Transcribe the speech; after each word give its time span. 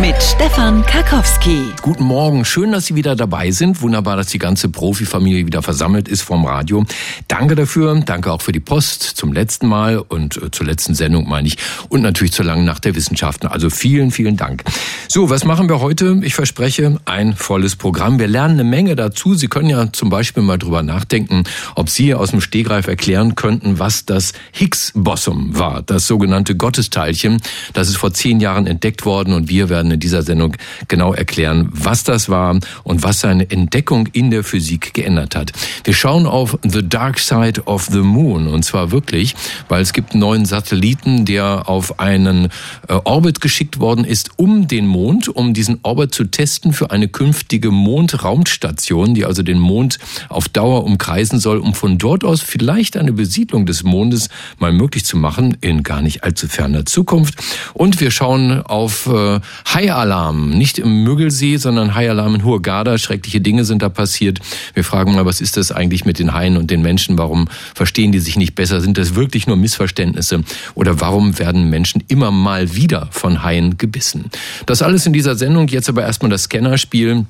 Mit 0.00 0.22
Stefan 0.22 0.82
Karkowski. 0.86 1.74
Guten 1.82 2.04
Morgen, 2.04 2.46
schön, 2.46 2.72
dass 2.72 2.86
Sie 2.86 2.94
wieder 2.94 3.16
dabei 3.16 3.50
sind. 3.50 3.82
Wunderbar, 3.82 4.16
dass 4.16 4.28
die 4.28 4.38
ganze 4.38 4.70
Profifamilie 4.70 5.44
wieder 5.44 5.60
versammelt 5.62 6.08
ist 6.08 6.22
vom 6.22 6.46
Radio. 6.46 6.84
Danke 7.28 7.54
dafür, 7.54 8.00
danke 8.06 8.32
auch 8.32 8.40
für 8.40 8.52
die 8.52 8.60
Post 8.60 9.02
zum 9.02 9.34
letzten 9.34 9.66
Mal 9.66 9.98
und 9.98 10.38
äh, 10.38 10.50
zur 10.50 10.64
letzten 10.64 10.94
Sendung 10.94 11.28
meine 11.28 11.48
ich 11.48 11.58
und 11.90 12.00
natürlich 12.00 12.32
zur 12.32 12.46
langen 12.46 12.64
Nacht 12.64 12.86
der 12.86 12.94
Wissenschaften. 12.94 13.46
Also 13.46 13.68
vielen, 13.68 14.10
vielen 14.10 14.38
Dank. 14.38 14.64
So, 15.08 15.28
was 15.28 15.44
machen 15.44 15.68
wir 15.68 15.80
heute? 15.80 16.18
Ich 16.22 16.34
verspreche 16.34 16.98
ein 17.04 17.34
volles 17.34 17.76
Programm. 17.76 18.18
Wir 18.18 18.28
lernen 18.28 18.54
eine 18.54 18.64
Menge 18.64 18.96
dazu. 18.96 19.34
Sie 19.34 19.48
können 19.48 19.68
ja 19.68 19.92
zum 19.92 20.08
Beispiel 20.08 20.42
mal 20.42 20.56
drüber 20.56 20.82
nachdenken, 20.82 21.44
ob 21.74 21.90
Sie 21.90 22.14
aus 22.14 22.30
dem 22.30 22.40
Stegreif 22.40 22.86
erklären 22.86 23.34
könnten, 23.34 23.78
was 23.78 24.06
das 24.06 24.32
Higgs-Bosom 24.52 25.58
war, 25.58 25.82
das 25.82 26.06
sogenannte 26.06 26.56
Gottesteilchen. 26.56 27.42
Das 27.74 27.88
ist 27.88 27.96
vor 27.96 28.14
zehn 28.14 28.40
Jahren 28.40 28.66
entdeckt 28.66 29.04
worden 29.04 29.34
und 29.34 29.50
wir 29.50 29.68
werden 29.68 29.89
in 29.90 30.00
dieser 30.00 30.22
Sendung 30.22 30.56
genau 30.88 31.12
erklären, 31.12 31.68
was 31.72 32.04
das 32.04 32.28
war 32.28 32.58
und 32.84 33.02
was 33.02 33.20
seine 33.20 33.50
Entdeckung 33.50 34.06
in 34.12 34.30
der 34.30 34.44
Physik 34.44 34.94
geändert 34.94 35.36
hat. 35.36 35.52
Wir 35.84 35.94
schauen 35.94 36.26
auf 36.26 36.58
The 36.62 36.88
Dark 36.88 37.18
Side 37.18 37.62
of 37.64 37.86
the 37.86 37.98
Moon 37.98 38.46
und 38.46 38.64
zwar 38.64 38.90
wirklich, 38.90 39.34
weil 39.68 39.82
es 39.82 39.92
gibt 39.92 40.12
einen 40.12 40.20
neuen 40.20 40.44
Satelliten, 40.44 41.24
der 41.24 41.68
auf 41.68 41.98
einen 41.98 42.46
äh, 42.88 42.94
Orbit 43.04 43.40
geschickt 43.40 43.80
worden 43.80 44.04
ist 44.04 44.30
um 44.36 44.68
den 44.68 44.86
Mond, 44.86 45.28
um 45.28 45.54
diesen 45.54 45.78
Orbit 45.82 46.14
zu 46.14 46.24
testen 46.24 46.72
für 46.72 46.90
eine 46.90 47.08
künftige 47.08 47.70
Mondraumstation, 47.70 49.14
die 49.14 49.24
also 49.24 49.42
den 49.42 49.58
Mond 49.58 49.98
auf 50.28 50.48
Dauer 50.48 50.84
umkreisen 50.84 51.38
soll, 51.38 51.58
um 51.58 51.74
von 51.74 51.98
dort 51.98 52.24
aus 52.24 52.40
vielleicht 52.40 52.96
eine 52.96 53.12
Besiedlung 53.12 53.66
des 53.66 53.82
Mondes 53.82 54.28
mal 54.58 54.72
möglich 54.72 55.04
zu 55.04 55.16
machen 55.16 55.56
in 55.60 55.82
gar 55.82 56.02
nicht 56.02 56.24
allzu 56.24 56.48
ferner 56.48 56.86
Zukunft. 56.86 57.34
Und 57.74 58.00
wir 58.00 58.10
schauen 58.10 58.62
auf 58.62 59.06
äh, 59.06 59.40
High-Alarm, 59.80 60.50
nicht 60.50 60.78
im 60.78 61.04
Müggelsee, 61.04 61.56
sondern 61.56 61.94
High-Alarm 61.94 62.34
in 62.34 62.44
Hurghada. 62.44 62.98
Schreckliche 62.98 63.40
Dinge 63.40 63.64
sind 63.64 63.80
da 63.80 63.88
passiert. 63.88 64.38
Wir 64.74 64.84
fragen 64.84 65.14
mal, 65.14 65.24
was 65.24 65.40
ist 65.40 65.56
das 65.56 65.72
eigentlich 65.72 66.04
mit 66.04 66.18
den 66.18 66.34
Haien 66.34 66.58
und 66.58 66.70
den 66.70 66.82
Menschen? 66.82 67.16
Warum 67.16 67.48
verstehen 67.74 68.12
die 68.12 68.18
sich 68.18 68.36
nicht 68.36 68.54
besser? 68.54 68.82
Sind 68.82 68.98
das 68.98 69.14
wirklich 69.14 69.46
nur 69.46 69.56
Missverständnisse? 69.56 70.42
Oder 70.74 71.00
warum 71.00 71.38
werden 71.38 71.70
Menschen 71.70 72.04
immer 72.08 72.30
mal 72.30 72.76
wieder 72.76 73.08
von 73.10 73.42
Haien 73.42 73.78
gebissen? 73.78 74.26
Das 74.66 74.82
alles 74.82 75.06
in 75.06 75.14
dieser 75.14 75.34
Sendung. 75.34 75.66
Jetzt 75.68 75.88
aber 75.88 76.02
erstmal 76.02 76.30
das 76.30 76.42
Scannerspiel. 76.42 77.24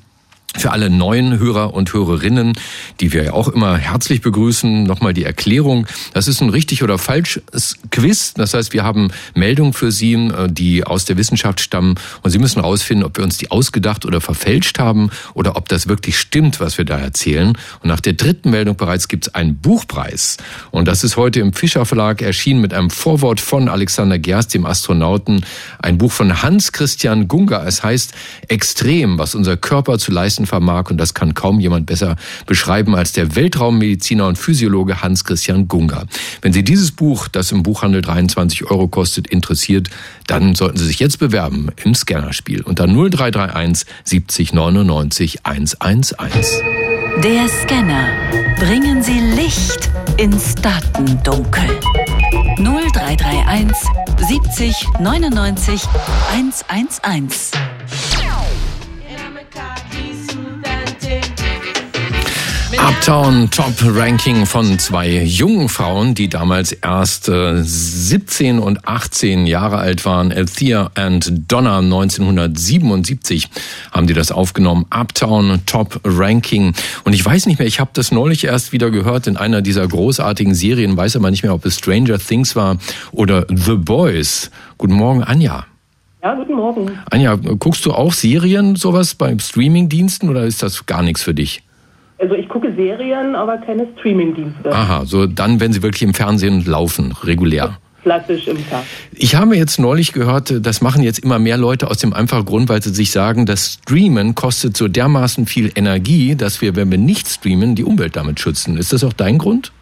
Für 0.56 0.72
alle 0.72 0.90
neuen 0.90 1.38
Hörer 1.38 1.74
und 1.74 1.92
Hörerinnen, 1.92 2.54
die 2.98 3.12
wir 3.12 3.22
ja 3.22 3.32
auch 3.34 3.46
immer 3.48 3.78
herzlich 3.78 4.20
begrüßen, 4.20 4.82
nochmal 4.82 5.14
die 5.14 5.24
Erklärung. 5.24 5.86
Das 6.12 6.26
ist 6.26 6.42
ein 6.42 6.50
richtig 6.50 6.82
oder 6.82 6.98
falsches 6.98 7.78
Quiz. 7.92 8.34
Das 8.34 8.52
heißt, 8.52 8.72
wir 8.72 8.82
haben 8.82 9.12
Meldungen 9.34 9.72
für 9.72 9.92
Sie, 9.92 10.14
äh, 10.14 10.48
die 10.50 10.82
aus 10.82 11.04
der 11.04 11.16
Wissenschaft 11.16 11.60
stammen. 11.60 11.94
Und 12.22 12.32
Sie 12.32 12.40
müssen 12.40 12.60
herausfinden, 12.60 13.04
ob 13.04 13.16
wir 13.16 13.24
uns 13.24 13.38
die 13.38 13.50
ausgedacht 13.52 14.04
oder 14.04 14.20
verfälscht 14.20 14.80
haben 14.80 15.10
oder 15.34 15.56
ob 15.56 15.68
das 15.68 15.86
wirklich 15.86 16.18
stimmt, 16.18 16.58
was 16.58 16.78
wir 16.78 16.84
da 16.84 16.98
erzählen. 16.98 17.56
Und 17.80 17.88
nach 17.88 18.00
der 18.00 18.14
dritten 18.14 18.50
Meldung 18.50 18.76
bereits 18.76 19.06
gibt 19.06 19.28
es 19.28 19.34
einen 19.34 19.56
Buchpreis. 19.56 20.36
Und 20.72 20.88
das 20.88 21.04
ist 21.04 21.16
heute 21.16 21.38
im 21.38 21.52
Fischer 21.52 21.86
Verlag 21.86 22.22
erschienen 22.22 22.60
mit 22.60 22.74
einem 22.74 22.90
Vorwort 22.90 23.40
von 23.40 23.68
Alexander 23.68 24.18
Gerst, 24.18 24.52
dem 24.52 24.66
Astronauten. 24.66 25.46
Ein 25.78 25.96
Buch 25.96 26.10
von 26.10 26.42
Hans 26.42 26.72
Christian 26.72 27.28
Gunga. 27.28 27.64
Es 27.64 27.84
heißt 27.84 28.12
Extrem, 28.48 29.16
was 29.18 29.36
unser 29.36 29.56
Körper 29.56 29.98
zu 29.98 30.10
leisten 30.10 30.39
leisten 30.40 30.46
vermag. 30.46 30.90
Und 30.90 30.98
das 30.98 31.14
kann 31.14 31.34
kaum 31.34 31.60
jemand 31.60 31.86
besser 31.86 32.16
beschreiben 32.46 32.94
als 32.94 33.12
der 33.12 33.36
Weltraummediziner 33.36 34.26
und 34.26 34.38
Physiologe 34.38 35.02
Hans-Christian 35.02 35.68
Gunga. 35.68 36.04
Wenn 36.42 36.52
Sie 36.52 36.64
dieses 36.64 36.92
Buch, 36.92 37.28
das 37.28 37.52
im 37.52 37.62
Buchhandel 37.62 38.02
23 38.02 38.70
Euro 38.70 38.88
kostet, 38.88 39.26
interessiert, 39.28 39.90
dann 40.26 40.54
sollten 40.54 40.78
Sie 40.78 40.86
sich 40.86 40.98
jetzt 40.98 41.18
bewerben 41.18 41.68
im 41.84 41.94
Scannerspiel 41.94 42.62
unter 42.62 42.86
0331 42.86 43.86
70 44.04 44.52
99 44.52 45.44
111. 45.44 46.62
Der 47.22 47.48
Scanner. 47.48 48.08
Bringen 48.58 49.02
Sie 49.02 49.18
Licht 49.20 49.90
ins 50.18 50.54
Datendunkel. 50.54 51.68
0331 52.58 53.76
70 54.28 54.86
99 55.00 55.82
111. 56.32 57.50
Uptown 62.82 63.50
Top 63.50 63.74
Ranking 63.84 64.46
von 64.46 64.78
zwei 64.78 65.22
jungen 65.22 65.68
Frauen, 65.68 66.14
die 66.14 66.28
damals 66.28 66.72
erst 66.72 67.28
äh, 67.28 67.62
17 67.62 68.58
und 68.58 68.88
18 68.88 69.46
Jahre 69.46 69.76
alt 69.76 70.06
waren. 70.06 70.32
Althea 70.32 70.90
and 70.94 71.30
Donna 71.46 71.80
1977 71.80 73.50
haben 73.92 74.06
die 74.06 74.14
das 74.14 74.32
aufgenommen. 74.32 74.86
Uptown 74.88 75.60
Top 75.66 76.00
Ranking. 76.04 76.72
Und 77.04 77.12
ich 77.12 77.24
weiß 77.24 77.46
nicht 77.46 77.58
mehr, 77.58 77.68
ich 77.68 77.80
habe 77.80 77.90
das 77.92 78.12
neulich 78.12 78.44
erst 78.44 78.72
wieder 78.72 78.90
gehört 78.90 79.26
in 79.26 79.36
einer 79.36 79.60
dieser 79.60 79.86
großartigen 79.86 80.54
Serien, 80.54 80.96
weiß 80.96 81.16
aber 81.16 81.30
nicht 81.30 81.42
mehr, 81.42 81.52
ob 81.52 81.66
es 81.66 81.76
Stranger 81.76 82.18
Things 82.18 82.56
war 82.56 82.78
oder 83.12 83.46
The 83.48 83.74
Boys. 83.74 84.50
Guten 84.78 84.94
Morgen, 84.94 85.22
Anja. 85.22 85.66
Ja, 86.22 86.34
guten 86.34 86.54
Morgen. 86.54 86.90
Anja, 87.10 87.34
guckst 87.34 87.84
du 87.84 87.92
auch 87.92 88.14
Serien, 88.14 88.76
sowas 88.76 89.14
beim 89.14 89.38
Streamingdiensten 89.38 90.30
oder 90.30 90.44
ist 90.44 90.62
das 90.62 90.86
gar 90.86 91.02
nichts 91.02 91.22
für 91.22 91.34
dich? 91.34 91.62
Also 92.20 92.34
ich 92.34 92.48
gucke 92.48 92.72
Serien, 92.74 93.34
aber 93.34 93.56
keine 93.58 93.86
Streamingdienste. 93.98 94.70
Aha, 94.70 95.04
so 95.06 95.26
dann, 95.26 95.58
wenn 95.58 95.72
sie 95.72 95.82
wirklich 95.82 96.02
im 96.02 96.12
Fernsehen 96.12 96.64
laufen, 96.66 97.14
regulär. 97.24 97.78
Klassisch 98.02 98.46
im 98.46 98.56
Tag. 98.68 98.82
Ich 99.12 99.34
habe 99.34 99.56
jetzt 99.56 99.78
neulich 99.78 100.12
gehört, 100.12 100.54
das 100.64 100.80
machen 100.80 101.02
jetzt 101.02 101.18
immer 101.18 101.38
mehr 101.38 101.56
Leute 101.56 101.90
aus 101.90 101.98
dem 101.98 102.12
einfachen 102.12 102.44
Grund, 102.44 102.68
weil 102.68 102.82
sie 102.82 102.90
sich 102.90 103.10
sagen, 103.10 103.46
das 103.46 103.78
Streamen 103.82 104.34
kostet 104.34 104.76
so 104.76 104.88
dermaßen 104.88 105.46
viel 105.46 105.70
Energie, 105.74 106.34
dass 106.34 106.60
wir, 106.62 106.76
wenn 106.76 106.90
wir 106.90 106.98
nicht 106.98 107.28
streamen, 107.28 107.74
die 107.74 107.84
Umwelt 107.84 108.16
damit 108.16 108.40
schützen. 108.40 108.76
Ist 108.76 108.92
das 108.92 109.04
auch 109.04 109.12
dein 109.12 109.38
Grund? 109.38 109.72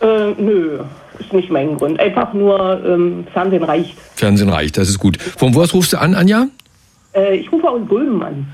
Äh, 0.00 0.32
nö, 0.38 0.80
ist 1.18 1.32
nicht 1.32 1.50
mein 1.50 1.76
Grund. 1.76 1.98
Einfach 2.00 2.34
nur 2.34 2.84
ähm, 2.84 3.26
Fernsehen 3.32 3.62
reicht. 3.62 3.96
Fernsehen 4.14 4.48
reicht, 4.48 4.76
das 4.76 4.88
ist 4.88 4.98
gut. 4.98 5.20
Von 5.20 5.54
wo 5.54 5.62
aus 5.62 5.74
rufst 5.74 5.92
du 5.92 6.00
an, 6.00 6.14
Anja? 6.14 6.46
Äh, 7.14 7.36
ich 7.36 7.50
rufe 7.52 7.68
aus 7.68 7.80
Gulben 7.88 8.22
an. 8.22 8.46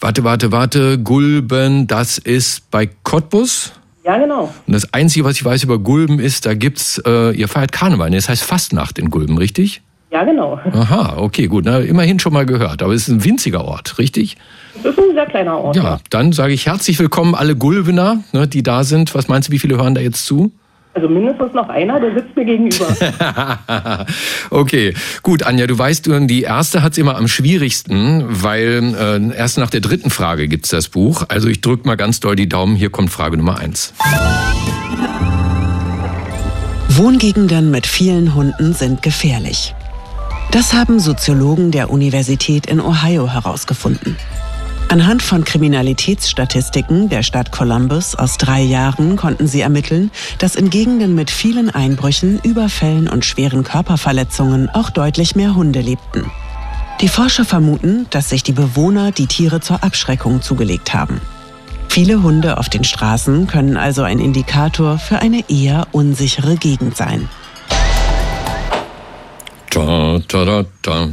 Warte, 0.00 0.24
warte, 0.24 0.52
warte. 0.52 0.98
Gulben, 0.98 1.86
das 1.86 2.18
ist 2.18 2.70
bei 2.70 2.88
Cottbus? 3.02 3.72
Ja, 4.04 4.18
genau. 4.18 4.52
Und 4.66 4.72
das 4.72 4.92
Einzige, 4.92 5.24
was 5.24 5.36
ich 5.36 5.44
weiß 5.44 5.64
über 5.64 5.78
Gulben 5.78 6.20
ist, 6.20 6.46
da 6.46 6.54
gibt's, 6.54 7.02
äh, 7.04 7.34
ihr 7.34 7.48
feiert 7.48 7.72
Karneval. 7.72 8.10
Das 8.10 8.28
heißt 8.28 8.44
Fastnacht 8.44 8.98
in 8.98 9.10
Gulben, 9.10 9.38
richtig? 9.38 9.82
Ja, 10.12 10.22
genau. 10.24 10.60
Aha, 10.72 11.16
okay, 11.16 11.46
gut. 11.48 11.64
Na, 11.64 11.80
immerhin 11.80 12.20
schon 12.20 12.32
mal 12.32 12.46
gehört. 12.46 12.82
Aber 12.82 12.92
es 12.92 13.08
ist 13.08 13.14
ein 13.14 13.24
winziger 13.24 13.64
Ort, 13.64 13.98
richtig? 13.98 14.36
Das 14.82 14.92
ist 14.92 14.98
ein 14.98 15.14
sehr 15.14 15.26
kleiner 15.26 15.58
Ort. 15.58 15.76
Ja, 15.76 15.82
ja. 15.82 15.98
dann 16.10 16.32
sage 16.32 16.52
ich 16.52 16.66
herzlich 16.66 16.98
willkommen 16.98 17.34
alle 17.34 17.56
Gulbener, 17.56 18.22
ne, 18.32 18.46
die 18.46 18.62
da 18.62 18.84
sind. 18.84 19.14
Was 19.14 19.28
meinst 19.28 19.48
du, 19.48 19.52
wie 19.52 19.58
viele 19.58 19.76
hören 19.76 19.94
da 19.94 20.00
jetzt 20.00 20.24
zu? 20.24 20.52
Also 20.96 21.10
mindestens 21.10 21.52
noch 21.52 21.68
einer, 21.68 22.00
der 22.00 22.14
sitzt 22.14 22.34
mir 22.34 22.46
gegenüber. 22.46 22.86
okay, 24.50 24.94
gut, 25.22 25.42
Anja, 25.42 25.66
du 25.66 25.78
weißt, 25.78 26.08
die 26.22 26.40
erste 26.40 26.82
hat's 26.82 26.96
immer 26.96 27.18
am 27.18 27.28
schwierigsten, 27.28 28.24
weil 28.26 28.94
äh, 28.98 29.36
erst 29.36 29.58
nach 29.58 29.68
der 29.68 29.80
dritten 29.80 30.08
Frage 30.08 30.48
gibt's 30.48 30.70
das 30.70 30.88
Buch. 30.88 31.24
Also 31.28 31.48
ich 31.48 31.60
drück 31.60 31.84
mal 31.84 31.98
ganz 31.98 32.20
doll 32.20 32.34
die 32.34 32.48
Daumen. 32.48 32.76
Hier 32.76 32.88
kommt 32.88 33.10
Frage 33.10 33.36
Nummer 33.36 33.58
eins. 33.58 33.92
Wohngegenden 36.88 37.70
mit 37.70 37.86
vielen 37.86 38.34
Hunden 38.34 38.72
sind 38.72 39.02
gefährlich. 39.02 39.74
Das 40.50 40.72
haben 40.72 40.98
Soziologen 40.98 41.72
der 41.72 41.90
Universität 41.90 42.64
in 42.64 42.80
Ohio 42.80 43.30
herausgefunden. 43.30 44.16
Anhand 44.88 45.20
von 45.20 45.44
Kriminalitätsstatistiken 45.44 47.08
der 47.08 47.24
Stadt 47.24 47.50
Columbus 47.50 48.14
aus 48.14 48.38
drei 48.38 48.62
Jahren 48.62 49.16
konnten 49.16 49.48
sie 49.48 49.60
ermitteln, 49.60 50.12
dass 50.38 50.54
in 50.54 50.70
Gegenden 50.70 51.16
mit 51.16 51.28
vielen 51.30 51.70
Einbrüchen, 51.70 52.38
Überfällen 52.44 53.08
und 53.08 53.24
schweren 53.24 53.64
Körperverletzungen 53.64 54.68
auch 54.68 54.90
deutlich 54.90 55.34
mehr 55.34 55.56
Hunde 55.56 55.80
lebten. 55.80 56.30
Die 57.00 57.08
Forscher 57.08 57.44
vermuten, 57.44 58.06
dass 58.10 58.30
sich 58.30 58.44
die 58.44 58.52
Bewohner 58.52 59.10
die 59.10 59.26
Tiere 59.26 59.60
zur 59.60 59.82
Abschreckung 59.82 60.40
zugelegt 60.40 60.94
haben. 60.94 61.20
Viele 61.88 62.22
Hunde 62.22 62.56
auf 62.56 62.68
den 62.68 62.84
Straßen 62.84 63.48
können 63.48 63.76
also 63.76 64.02
ein 64.02 64.20
Indikator 64.20 64.98
für 64.98 65.18
eine 65.18 65.44
eher 65.50 65.88
unsichere 65.90 66.56
Gegend 66.56 66.96
sein. 66.96 67.28
Da, 69.70 70.20
da, 70.28 70.44
da, 70.44 70.64
da. 70.82 71.08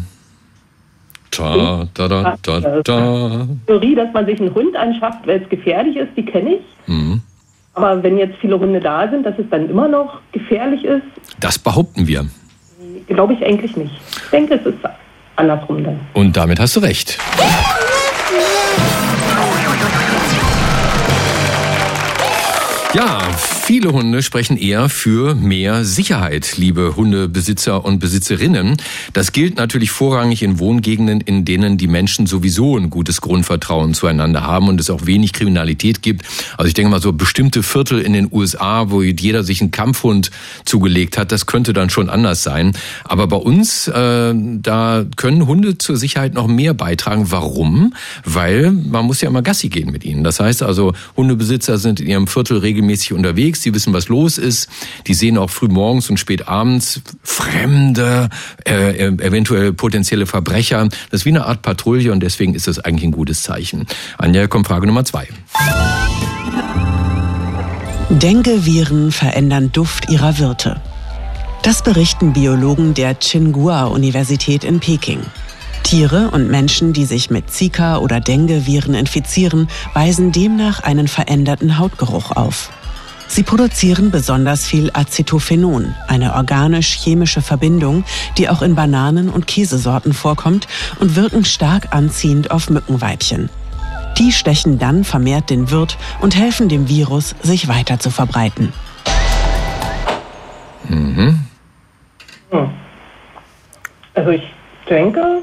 Da, 1.38 1.88
da, 1.94 2.08
da, 2.08 2.38
da, 2.42 2.82
da. 2.84 3.48
Theorie, 3.68 3.96
dass 3.96 4.14
man 4.14 4.26
sich 4.26 4.40
einen 4.40 4.54
Hund 4.54 4.76
anschafft, 4.76 5.26
weil 5.26 5.42
es 5.42 5.50
gefährlich 5.50 5.96
ist, 5.96 6.10
die 6.16 6.26
kenne 6.26 6.56
ich. 6.56 6.62
Mhm. 6.88 7.22
Aber 7.76 8.04
wenn 8.04 8.18
jetzt 8.18 8.36
viele 8.40 8.60
Hunde 8.60 8.80
da 8.80 9.10
sind, 9.10 9.26
dass 9.26 9.38
es 9.40 9.46
dann 9.50 9.70
immer 9.70 9.88
noch 9.88 10.20
gefährlich 10.32 10.84
ist? 10.84 11.04
Das 11.40 11.58
behaupten 11.58 12.08
wir. 12.08 12.26
Glaube 13.08 13.34
ich 13.34 13.44
eigentlich 13.46 13.76
nicht. 13.76 13.94
Ich 14.26 14.30
denke, 14.32 14.56
es 14.56 14.66
ist 14.66 14.78
andersrum 15.36 15.84
dann. 15.84 16.00
Und 16.14 16.38
damit 16.38 16.60
hast 16.60 16.76
du 16.76 16.80
recht. 16.82 17.18
Ja, 22.94 23.18
viele 23.64 23.94
Hunde 23.94 24.22
sprechen 24.22 24.58
eher 24.58 24.90
für 24.90 25.36
mehr 25.36 25.86
Sicherheit, 25.86 26.58
liebe 26.58 26.98
Hundebesitzer 26.98 27.86
und 27.86 28.00
Besitzerinnen. 28.00 28.76
Das 29.14 29.32
gilt 29.32 29.56
natürlich 29.56 29.90
vorrangig 29.90 30.44
in 30.44 30.60
Wohngegenden, 30.60 31.22
in 31.22 31.46
denen 31.46 31.78
die 31.78 31.88
Menschen 31.88 32.26
sowieso 32.26 32.78
ein 32.78 32.90
gutes 32.90 33.22
Grundvertrauen 33.22 33.94
zueinander 33.94 34.42
haben 34.42 34.68
und 34.68 34.82
es 34.82 34.90
auch 34.90 35.06
wenig 35.06 35.32
Kriminalität 35.32 36.02
gibt. 36.02 36.26
Also 36.58 36.68
ich 36.68 36.74
denke 36.74 36.92
mal 36.92 37.02
so 37.02 37.14
bestimmte 37.14 37.64
Viertel 37.64 38.02
in 38.02 38.12
den 38.12 38.28
USA, 38.30 38.90
wo 38.90 39.02
jeder 39.02 39.44
sich 39.44 39.62
einen 39.62 39.72
Kampfhund 39.72 40.30
zugelegt 40.66 41.18
hat, 41.18 41.32
das 41.32 41.46
könnte 41.46 41.72
dann 41.72 41.90
schon 41.90 42.10
anders 42.10 42.44
sein. 42.44 42.74
Aber 43.06 43.28
bei 43.28 43.38
uns, 43.38 43.88
äh, 43.88 44.34
da 44.36 45.06
können 45.16 45.48
Hunde 45.48 45.78
zur 45.78 45.96
Sicherheit 45.96 46.34
noch 46.34 46.48
mehr 46.48 46.74
beitragen. 46.74 47.32
Warum? 47.32 47.94
Weil 48.26 48.72
man 48.72 49.06
muss 49.06 49.22
ja 49.22 49.30
immer 49.30 49.42
Gassi 49.42 49.70
gehen 49.70 49.90
mit 49.90 50.04
ihnen. 50.04 50.26
Das 50.26 50.42
heißt 50.42 50.64
also, 50.64 50.94
Hundebesitzer 51.16 51.78
sind 51.78 52.02
in 52.02 52.08
ihrem 52.08 52.28
Viertel 52.28 52.58
regelmäßig 52.58 52.84
regelmäßig 52.84 53.12
unterwegs, 53.54 53.62
die 53.62 53.74
wissen, 53.74 53.94
was 53.94 54.10
los 54.10 54.38
ist, 54.38 54.70
die 55.08 55.14
sehen 55.14 55.38
auch 55.38 55.50
früh 55.50 55.68
morgens 55.68 56.10
und 56.10 56.18
spät 56.18 56.48
abends 56.48 57.02
Fremde, 57.24 58.30
äh, 58.66 59.08
eventuell 59.08 59.74
potenzielle 59.74 60.26
Verbrecher. 60.26 60.90
Das 61.10 61.22
ist 61.22 61.26
wie 61.26 61.30
eine 61.30 61.46
Art 61.46 61.62
Patrouille 61.62 62.12
und 62.12 62.22
deswegen 62.22 62.56
ist 62.56 62.68
das 62.68 62.80
eigentlich 62.80 63.06
ein 63.06 63.12
gutes 63.12 63.44
Zeichen. 63.44 63.86
Anja, 64.18 64.48
kommt 64.48 64.68
Frage 64.68 64.88
Nummer 64.88 65.06
zwei. 65.06 65.28
Dengue-Viren 68.10 69.12
verändern 69.12 69.72
Duft 69.72 70.10
ihrer 70.10 70.38
Wirte. 70.38 70.82
Das 71.64 71.82
berichten 71.82 72.34
Biologen 72.34 72.94
der 72.94 73.20
Tsinghua-Universität 73.20 74.64
in 74.64 74.80
Peking. 74.80 75.22
Tiere 75.84 76.30
und 76.32 76.50
Menschen, 76.50 76.94
die 76.94 77.06
sich 77.06 77.30
mit 77.30 77.50
Zika 77.50 77.98
oder 77.98 78.20
Dengue-Viren 78.20 78.94
infizieren, 78.94 79.68
weisen 79.94 80.32
demnach 80.32 80.84
einen 80.84 81.08
veränderten 81.08 81.78
Hautgeruch 81.78 82.32
auf. 82.32 82.70
Sie 83.34 83.42
produzieren 83.42 84.12
besonders 84.12 84.64
viel 84.64 84.92
Acetophenon, 84.94 85.96
eine 86.08 86.36
organisch-chemische 86.36 87.42
Verbindung, 87.42 88.04
die 88.38 88.48
auch 88.48 88.62
in 88.62 88.76
Bananen 88.76 89.30
und 89.30 89.48
Käsesorten 89.48 90.14
vorkommt 90.14 90.68
und 91.00 91.16
wirken 91.16 91.44
stark 91.44 91.96
anziehend 91.96 92.52
auf 92.52 92.70
Mückenweibchen. 92.70 93.50
Die 94.20 94.32
stechen 94.32 94.78
dann 94.78 95.04
vermehrt 95.04 95.50
den 95.50 95.72
Wirt 95.72 95.98
und 96.22 96.36
helfen 96.36 96.70
dem 96.70 96.88
Virus, 96.90 97.34
sich 97.42 97.68
weiter 97.68 97.98
zu 97.98 98.12
verbreiten. 98.12 98.72
Mhm. 100.88 101.40
Also 104.14 104.30
ich 104.30 104.44
denke, 104.88 105.42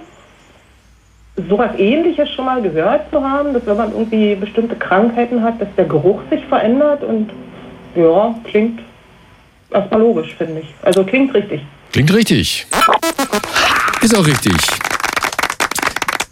sowas 1.49 1.73
ähnliches 1.77 2.31
schon 2.31 2.45
mal 2.45 2.63
gehört 2.63 3.11
zu 3.11 3.21
haben, 3.21 3.53
dass 3.53 3.67
wenn 3.67 3.77
man 3.77 3.91
irgendwie 3.91 4.37
bestimmte 4.37 4.77
Krankheiten 4.77 5.43
hat, 5.43 5.61
dass 5.61 5.69
der 5.77 5.87
Geruch 5.87 6.21
sich 6.31 6.45
verändert 6.45 7.03
und 7.03 7.31
ja, 7.95 8.35
klingt 8.45 8.81
erstmal 9.71 10.01
logisch, 10.01 10.35
finde 10.37 10.61
ich. 10.61 10.75
Also 10.83 11.05
klingt 11.05 11.35
richtig. 11.35 11.63
Klingt 11.93 12.13
richtig. 12.13 12.67
Ist 14.03 14.17
auch 14.17 14.27
richtig 14.27 14.57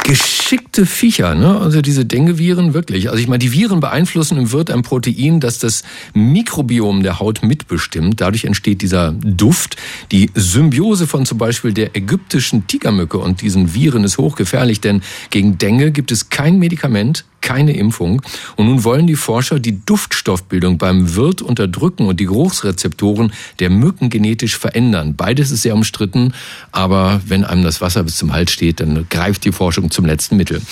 geschickte 0.08 0.86
Viecher, 0.86 1.34
ne? 1.34 1.60
Also 1.60 1.82
diese 1.82 2.06
Dengue-Viren 2.06 2.72
wirklich. 2.72 3.10
Also 3.10 3.20
ich 3.20 3.28
meine, 3.28 3.40
die 3.40 3.52
Viren 3.52 3.80
beeinflussen 3.80 4.38
im 4.38 4.52
Wirt 4.52 4.70
ein 4.70 4.80
Protein, 4.80 5.38
das 5.38 5.58
das 5.58 5.82
Mikrobiom 6.14 7.02
der 7.02 7.20
Haut 7.20 7.42
mitbestimmt. 7.42 8.18
Dadurch 8.22 8.46
entsteht 8.46 8.80
dieser 8.80 9.12
Duft. 9.12 9.76
Die 10.10 10.30
Symbiose 10.34 11.06
von 11.06 11.26
zum 11.26 11.36
Beispiel 11.36 11.74
der 11.74 11.94
ägyptischen 11.94 12.66
Tigermücke 12.66 13.18
und 13.18 13.42
diesen 13.42 13.74
Viren 13.74 14.02
ist 14.02 14.16
hochgefährlich, 14.16 14.80
denn 14.80 15.02
gegen 15.28 15.58
Dengue 15.58 15.90
gibt 15.90 16.10
es 16.10 16.30
kein 16.30 16.58
Medikament, 16.58 17.26
keine 17.40 17.76
Impfung. 17.76 18.22
Und 18.56 18.66
nun 18.66 18.84
wollen 18.84 19.06
die 19.06 19.16
Forscher 19.16 19.60
die 19.60 19.84
Duftstoffbildung 19.84 20.78
beim 20.78 21.14
Wirt 21.16 21.42
unterdrücken 21.42 22.06
und 22.06 22.20
die 22.20 22.26
Geruchsrezeptoren 22.26 23.32
der 23.58 23.70
Mücken 23.70 24.10
genetisch 24.10 24.56
verändern. 24.56 25.14
Beides 25.16 25.50
ist 25.50 25.62
sehr 25.62 25.74
umstritten, 25.74 26.34
aber 26.72 27.20
wenn 27.26 27.44
einem 27.44 27.62
das 27.62 27.80
Wasser 27.80 28.02
bis 28.02 28.16
zum 28.16 28.32
Hals 28.32 28.52
steht, 28.52 28.80
dann 28.80 29.06
greift 29.08 29.44
die 29.44 29.52
Forschung 29.52 29.90
zum 29.90 30.04
letzten 30.04 30.36
Mittel. 30.36 30.62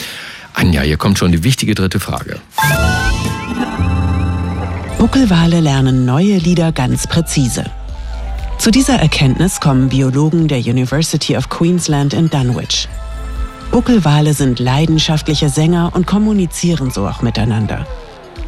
Anja, 0.55 0.83
hier 0.83 0.97
kommt 0.97 1.19
schon 1.19 1.33
die 1.33 1.45
wichtige 1.45 1.75
dritte 1.75 2.01
Frage. 2.01 2.41
Buckelwale 4.99 5.61
lernen 5.61 6.07
neue 6.07 6.39
Lieder 6.39 6.73
ganz 6.73 7.07
präzise. 7.07 7.65
Zu 8.59 8.71
dieser 8.71 8.95
Erkenntnis 8.95 9.61
kommen 9.61 9.91
Biologen 9.91 10.49
der 10.49 10.59
University 10.59 11.37
of 11.37 11.51
Queensland 11.51 12.15
in 12.15 12.31
Dunwich. 12.31 12.89
Buckelwale 13.71 14.35
sind 14.35 14.59
leidenschaftliche 14.59 15.49
Sänger 15.49 15.93
und 15.95 16.07
kommunizieren 16.07 16.91
so 16.91 17.07
auch 17.07 17.23
miteinander. 17.23 17.87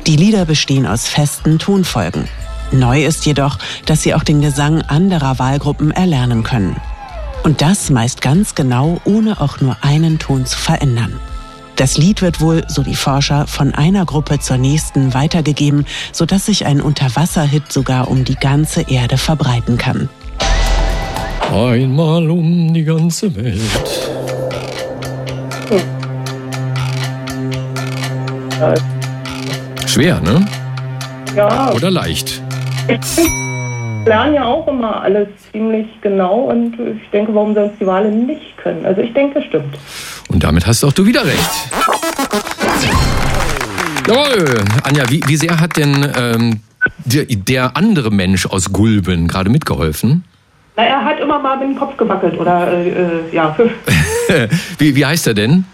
Die 0.07 0.17
Lieder 0.17 0.45
bestehen 0.45 0.87
aus 0.87 1.07
festen 1.07 1.59
Tonfolgen. 1.59 2.29
Neu 2.73 3.05
ist 3.05 3.27
jedoch, 3.27 3.59
dass 3.87 4.03
sie 4.03 4.15
auch 4.15 4.25
den 4.25 4.41
Gesang 4.41 4.83
anderer 4.83 5.39
Wahlgruppen 5.39 5.91
erlernen 5.91 6.43
können. 6.43 6.77
Und 7.45 7.63
das 7.63 7.91
meist 7.91 8.21
ganz 8.21 8.55
genau, 8.55 9.01
ohne 9.05 9.41
auch 9.41 9.61
nur 9.61 9.77
einen 9.83 10.19
Ton 10.19 10.45
zu 10.47 10.59
verändern. 10.59 11.19
Das 11.77 11.97
Lied 11.97 12.23
wird 12.23 12.41
wohl, 12.41 12.65
so 12.67 12.83
die 12.83 12.97
Forscher, 12.97 13.47
von 13.47 13.73
einer 13.73 14.05
Gruppe 14.05 14.41
zur 14.41 14.57
nächsten 14.57 15.15
weitergegeben, 15.15 15.87
sodass 16.13 16.47
sich 16.47 16.67
ein 16.67 16.81
Unterwasserhit 16.81 17.71
sogar 17.71 18.09
um 18.09 18.25
die 18.25 18.35
ganze 18.35 18.83
Erde 18.83 19.17
verbreiten 19.17 19.79
kann. 19.79 20.09
Einmal 21.53 22.29
um 22.31 22.75
die 22.75 22.85
ganze 22.85 23.35
Welt. 23.37 24.11
Schwer, 29.87 30.21
ne? 30.21 30.47
Ja. 31.37 31.73
Oder 31.73 31.91
leicht? 31.91 32.43
Ich 32.89 32.99
lerne 34.07 34.37
ja 34.37 34.45
auch 34.45 34.67
immer 34.67 35.03
alles 35.03 35.29
ziemlich 35.53 35.87
genau 36.01 36.51
und 36.51 36.75
ich 36.79 37.11
denke, 37.11 37.35
warum 37.35 37.55
sonst 37.55 37.75
die 37.81 37.87
Wale 37.87 38.11
nicht 38.11 38.57
können. 38.57 38.87
Also 38.87 39.03
ich 39.03 39.13
denke, 39.13 39.43
stimmt. 39.43 39.79
Und 40.29 40.43
damit 40.43 40.67
hast 40.67 40.85
auch 40.85 40.93
du 40.93 41.05
wieder 41.05 41.25
recht. 41.25 41.51
Jawohl. 44.07 44.65
Anja, 44.85 45.05
wie, 45.11 45.23
wie 45.27 45.37
sehr 45.37 45.61
hat 45.61 45.77
denn 45.77 46.11
ähm, 46.17 46.61
der, 47.05 47.25
der 47.27 47.77
andere 47.77 48.11
Mensch 48.11 48.47
aus 48.47 48.73
Gulben 48.73 49.29
gerade 49.29 49.51
mitgeholfen? 49.51 50.25
Na, 50.77 50.85
er 50.85 51.05
hat 51.05 51.21
immer 51.21 51.39
mal 51.39 51.59
mit 51.59 51.69
dem 51.69 51.77
Kopf 51.79 51.97
gewackelt 51.97 52.39
oder 52.39 52.73
äh, 52.73 52.89
äh 52.89 53.21
ja. 53.33 53.55
wie, 54.79 54.95
wie 54.95 55.07
heißt 55.07 55.27
er 55.27 55.35
denn? 55.35 55.65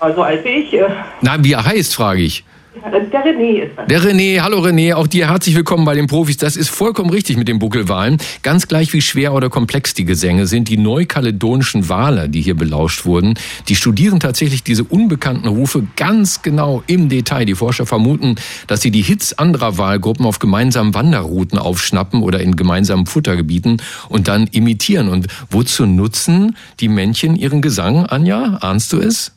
Also 0.00 0.22
als 0.22 0.44
ich. 0.44 0.72
Äh 0.72 0.88
Na, 1.20 1.42
wie 1.42 1.52
er 1.52 1.64
heißt, 1.64 1.94
frage 1.94 2.22
ich. 2.22 2.44
Der 2.76 3.24
René 3.24 3.62
ist 3.62 3.72
das. 3.76 3.86
Der 3.86 4.02
René, 4.02 4.40
hallo 4.40 4.58
René, 4.58 4.94
auch 4.94 5.06
dir 5.06 5.30
herzlich 5.30 5.54
willkommen 5.54 5.86
bei 5.86 5.94
den 5.94 6.06
Profis. 6.06 6.36
Das 6.36 6.56
ist 6.56 6.68
vollkommen 6.68 7.08
richtig 7.08 7.38
mit 7.38 7.48
den 7.48 7.58
Buckelwahlen. 7.58 8.18
Ganz 8.42 8.68
gleich 8.68 8.92
wie 8.92 9.00
schwer 9.00 9.32
oder 9.32 9.48
komplex 9.48 9.94
die 9.94 10.04
Gesänge 10.04 10.46
sind, 10.46 10.68
die 10.68 10.76
neukaledonischen 10.76 11.88
Wale, 11.88 12.28
die 12.28 12.42
hier 12.42 12.54
belauscht 12.54 13.06
wurden, 13.06 13.34
die 13.68 13.76
studieren 13.76 14.20
tatsächlich 14.20 14.62
diese 14.62 14.84
unbekannten 14.84 15.48
Rufe 15.48 15.86
ganz 15.96 16.42
genau 16.42 16.82
im 16.86 17.08
Detail. 17.08 17.46
Die 17.46 17.54
Forscher 17.54 17.86
vermuten, 17.86 18.34
dass 18.66 18.82
sie 18.82 18.90
die 18.90 19.02
Hits 19.02 19.32
anderer 19.32 19.78
Wahlgruppen 19.78 20.26
auf 20.26 20.38
gemeinsamen 20.38 20.94
Wanderrouten 20.94 21.58
aufschnappen 21.58 22.22
oder 22.22 22.40
in 22.40 22.56
gemeinsamen 22.56 23.06
Futtergebieten 23.06 23.80
und 24.08 24.28
dann 24.28 24.48
imitieren. 24.48 25.08
Und 25.08 25.28
wozu 25.50 25.86
nutzen 25.86 26.56
die 26.80 26.88
Männchen 26.88 27.36
ihren 27.36 27.62
Gesang, 27.62 28.04
Anja? 28.06 28.58
Ahnst 28.60 28.92
du 28.92 28.98
es? 28.98 29.35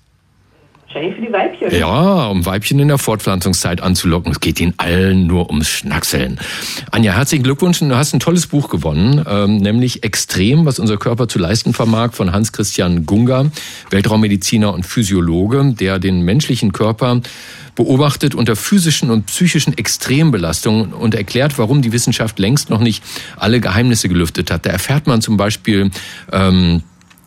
Für 0.91 1.01
die 1.01 1.31
Weibchen. 1.31 1.71
Ja, 1.71 2.27
um 2.27 2.47
Weibchen 2.47 2.79
in 2.79 2.87
der 2.87 2.97
Fortpflanzungszeit 2.97 3.79
anzulocken. 3.79 4.31
Es 4.31 4.39
geht 4.39 4.59
ihnen 4.59 4.73
allen 4.77 5.27
nur 5.27 5.47
ums 5.49 5.69
Schnackseln. 5.69 6.39
Anja, 6.89 7.13
herzlichen 7.13 7.43
Glückwunsch. 7.43 7.77
Du 7.77 7.95
hast 7.95 8.13
ein 8.13 8.19
tolles 8.19 8.47
Buch 8.47 8.69
gewonnen, 8.69 9.23
ähm, 9.29 9.57
nämlich 9.57 10.03
Extrem, 10.03 10.65
was 10.65 10.79
unser 10.79 10.97
Körper 10.97 11.27
zu 11.27 11.37
leisten 11.37 11.73
vermag, 11.73 12.13
von 12.13 12.31
Hans-Christian 12.31 13.05
Gunga, 13.05 13.51
Weltraummediziner 13.91 14.73
und 14.73 14.83
Physiologe, 14.83 15.75
der 15.79 15.99
den 15.99 16.21
menschlichen 16.23 16.71
Körper 16.71 17.21
beobachtet 17.75 18.33
unter 18.33 18.55
physischen 18.55 19.11
und 19.11 19.27
psychischen 19.27 19.77
Extrembelastungen 19.77 20.91
und 20.91 21.13
erklärt, 21.13 21.59
warum 21.59 21.83
die 21.83 21.91
Wissenschaft 21.91 22.39
längst 22.39 22.71
noch 22.71 22.81
nicht 22.81 23.03
alle 23.37 23.59
Geheimnisse 23.59 24.09
gelüftet 24.09 24.49
hat. 24.49 24.65
Da 24.65 24.71
erfährt 24.71 25.05
man 25.05 25.21
zum 25.21 25.37
Beispiel, 25.37 25.91
ähm, 26.31 26.81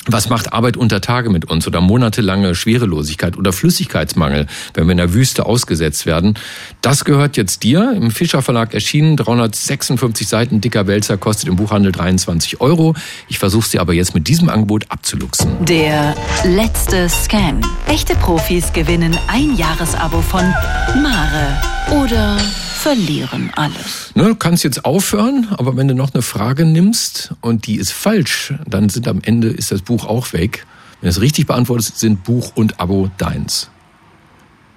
was 0.06 0.28
macht 0.28 0.52
Arbeit 0.52 0.76
unter 0.76 1.00
Tage 1.00 1.30
mit 1.30 1.44
uns 1.44 1.66
oder 1.66 1.80
monatelange 1.80 2.54
Schwerelosigkeit 2.54 3.36
oder 3.36 3.52
Flüssigkeitsmangel, 3.52 4.46
wenn 4.74 4.86
wir 4.86 4.92
in 4.92 4.98
der 4.98 5.14
Wüste 5.14 5.46
ausgesetzt 5.46 6.06
werden? 6.06 6.38
Das 6.80 7.04
gehört 7.04 7.36
jetzt 7.36 7.62
dir. 7.62 7.92
Im 7.94 8.10
Fischer 8.10 8.42
Verlag 8.42 8.74
erschienen. 8.74 9.16
356 9.16 10.26
Seiten 10.26 10.60
dicker 10.60 10.86
Wälzer 10.86 11.16
kostet 11.16 11.48
im 11.48 11.56
Buchhandel 11.56 11.92
23 11.92 12.60
Euro. 12.60 12.94
Ich 13.28 13.38
versuche 13.38 13.68
sie 13.68 13.78
aber 13.78 13.92
jetzt 13.92 14.14
mit 14.14 14.26
diesem 14.26 14.48
Angebot 14.48 14.86
abzuluxen. 14.88 15.64
Der 15.64 16.14
letzte 16.44 17.08
Scan. 17.08 17.60
Echte 17.86 18.14
Profis 18.16 18.72
gewinnen 18.72 19.16
ein 19.28 19.56
Jahresabo 19.56 20.20
von 20.20 20.42
Mare 21.02 22.02
oder 22.02 22.38
verlieren 22.82 23.52
alles. 23.54 24.10
Ne, 24.16 24.24
du 24.24 24.34
kannst 24.34 24.64
jetzt 24.64 24.84
aufhören, 24.84 25.46
aber 25.56 25.76
wenn 25.76 25.86
du 25.86 25.94
noch 25.94 26.12
eine 26.12 26.22
Frage 26.22 26.64
nimmst 26.64 27.32
und 27.40 27.68
die 27.68 27.76
ist 27.76 27.92
falsch, 27.92 28.54
dann 28.66 28.88
sind 28.88 29.06
am 29.06 29.20
Ende 29.22 29.48
ist 29.48 29.70
das 29.70 29.82
Buch 29.82 30.04
auch 30.04 30.32
weg. 30.32 30.66
Wenn 31.00 31.06
du 31.06 31.10
es 31.10 31.20
richtig 31.20 31.46
beantwortest, 31.46 32.00
sind 32.00 32.24
Buch 32.24 32.52
und 32.56 32.80
Abo 32.80 33.08
deins. 33.18 33.70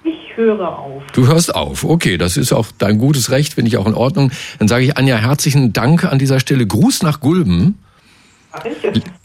Ich 0.04 0.36
höre 0.36 0.78
auf. 0.78 1.02
Du 1.14 1.26
hörst 1.26 1.52
auf. 1.52 1.82
Okay, 1.82 2.16
das 2.16 2.36
ist 2.36 2.52
auch 2.52 2.68
dein 2.78 2.98
gutes 2.98 3.30
Recht, 3.32 3.54
finde 3.54 3.70
ich 3.70 3.76
auch 3.76 3.88
in 3.88 3.94
Ordnung. 3.94 4.30
Dann 4.60 4.68
sage 4.68 4.84
ich 4.84 4.96
Anja 4.96 5.16
herzlichen 5.16 5.72
Dank 5.72 6.04
an 6.04 6.20
dieser 6.20 6.38
Stelle. 6.38 6.64
Gruß 6.64 7.02
nach 7.02 7.18
Gulben. 7.18 7.76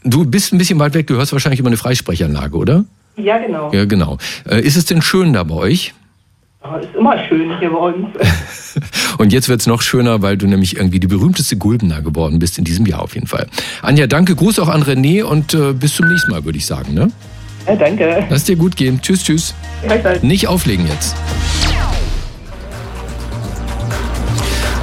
Du 0.02 0.24
bist 0.24 0.52
ein 0.52 0.58
bisschen 0.58 0.80
weit 0.80 0.94
weg, 0.94 1.06
du 1.06 1.14
hörst 1.14 1.32
wahrscheinlich 1.32 1.60
über 1.60 1.68
eine 1.68 1.76
Freisprechanlage, 1.76 2.56
oder? 2.56 2.84
Ja, 3.16 3.38
genau. 3.38 3.72
Ja, 3.72 3.84
genau. 3.84 4.18
Äh, 4.48 4.60
ist 4.60 4.76
es 4.76 4.86
denn 4.86 5.02
schön 5.02 5.32
da 5.32 5.44
bei 5.44 5.54
euch? 5.54 5.94
Ist 6.80 6.94
immer 6.94 7.18
schön 7.26 7.58
hier 7.58 7.70
bei 7.70 7.76
uns. 7.76 8.06
Und 9.18 9.32
jetzt 9.32 9.48
wird's 9.48 9.66
noch 9.66 9.82
schöner, 9.82 10.22
weil 10.22 10.36
du 10.36 10.46
nämlich 10.46 10.76
irgendwie 10.76 11.00
die 11.00 11.06
berühmteste 11.08 11.56
Gulbener 11.56 12.02
geworden 12.02 12.38
bist 12.38 12.56
in 12.56 12.64
diesem 12.64 12.86
Jahr 12.86 13.02
auf 13.02 13.14
jeden 13.14 13.26
Fall. 13.26 13.48
Anja, 13.82 14.06
danke, 14.06 14.36
Gruß 14.36 14.60
auch 14.60 14.68
an 14.68 14.82
René 14.82 15.24
und 15.24 15.54
äh, 15.54 15.72
bis 15.72 15.96
zum 15.96 16.08
nächsten 16.08 16.30
Mal, 16.30 16.44
würde 16.44 16.58
ich 16.58 16.66
sagen. 16.66 16.94
Ne? 16.94 17.10
Ja, 17.66 17.76
danke. 17.76 18.24
Lass 18.30 18.44
dir 18.44 18.56
gut 18.56 18.76
gehen. 18.76 19.00
Tschüss, 19.02 19.24
tschüss. 19.24 19.54
Nicht 20.22 20.46
auflegen 20.46 20.86
jetzt. 20.86 21.16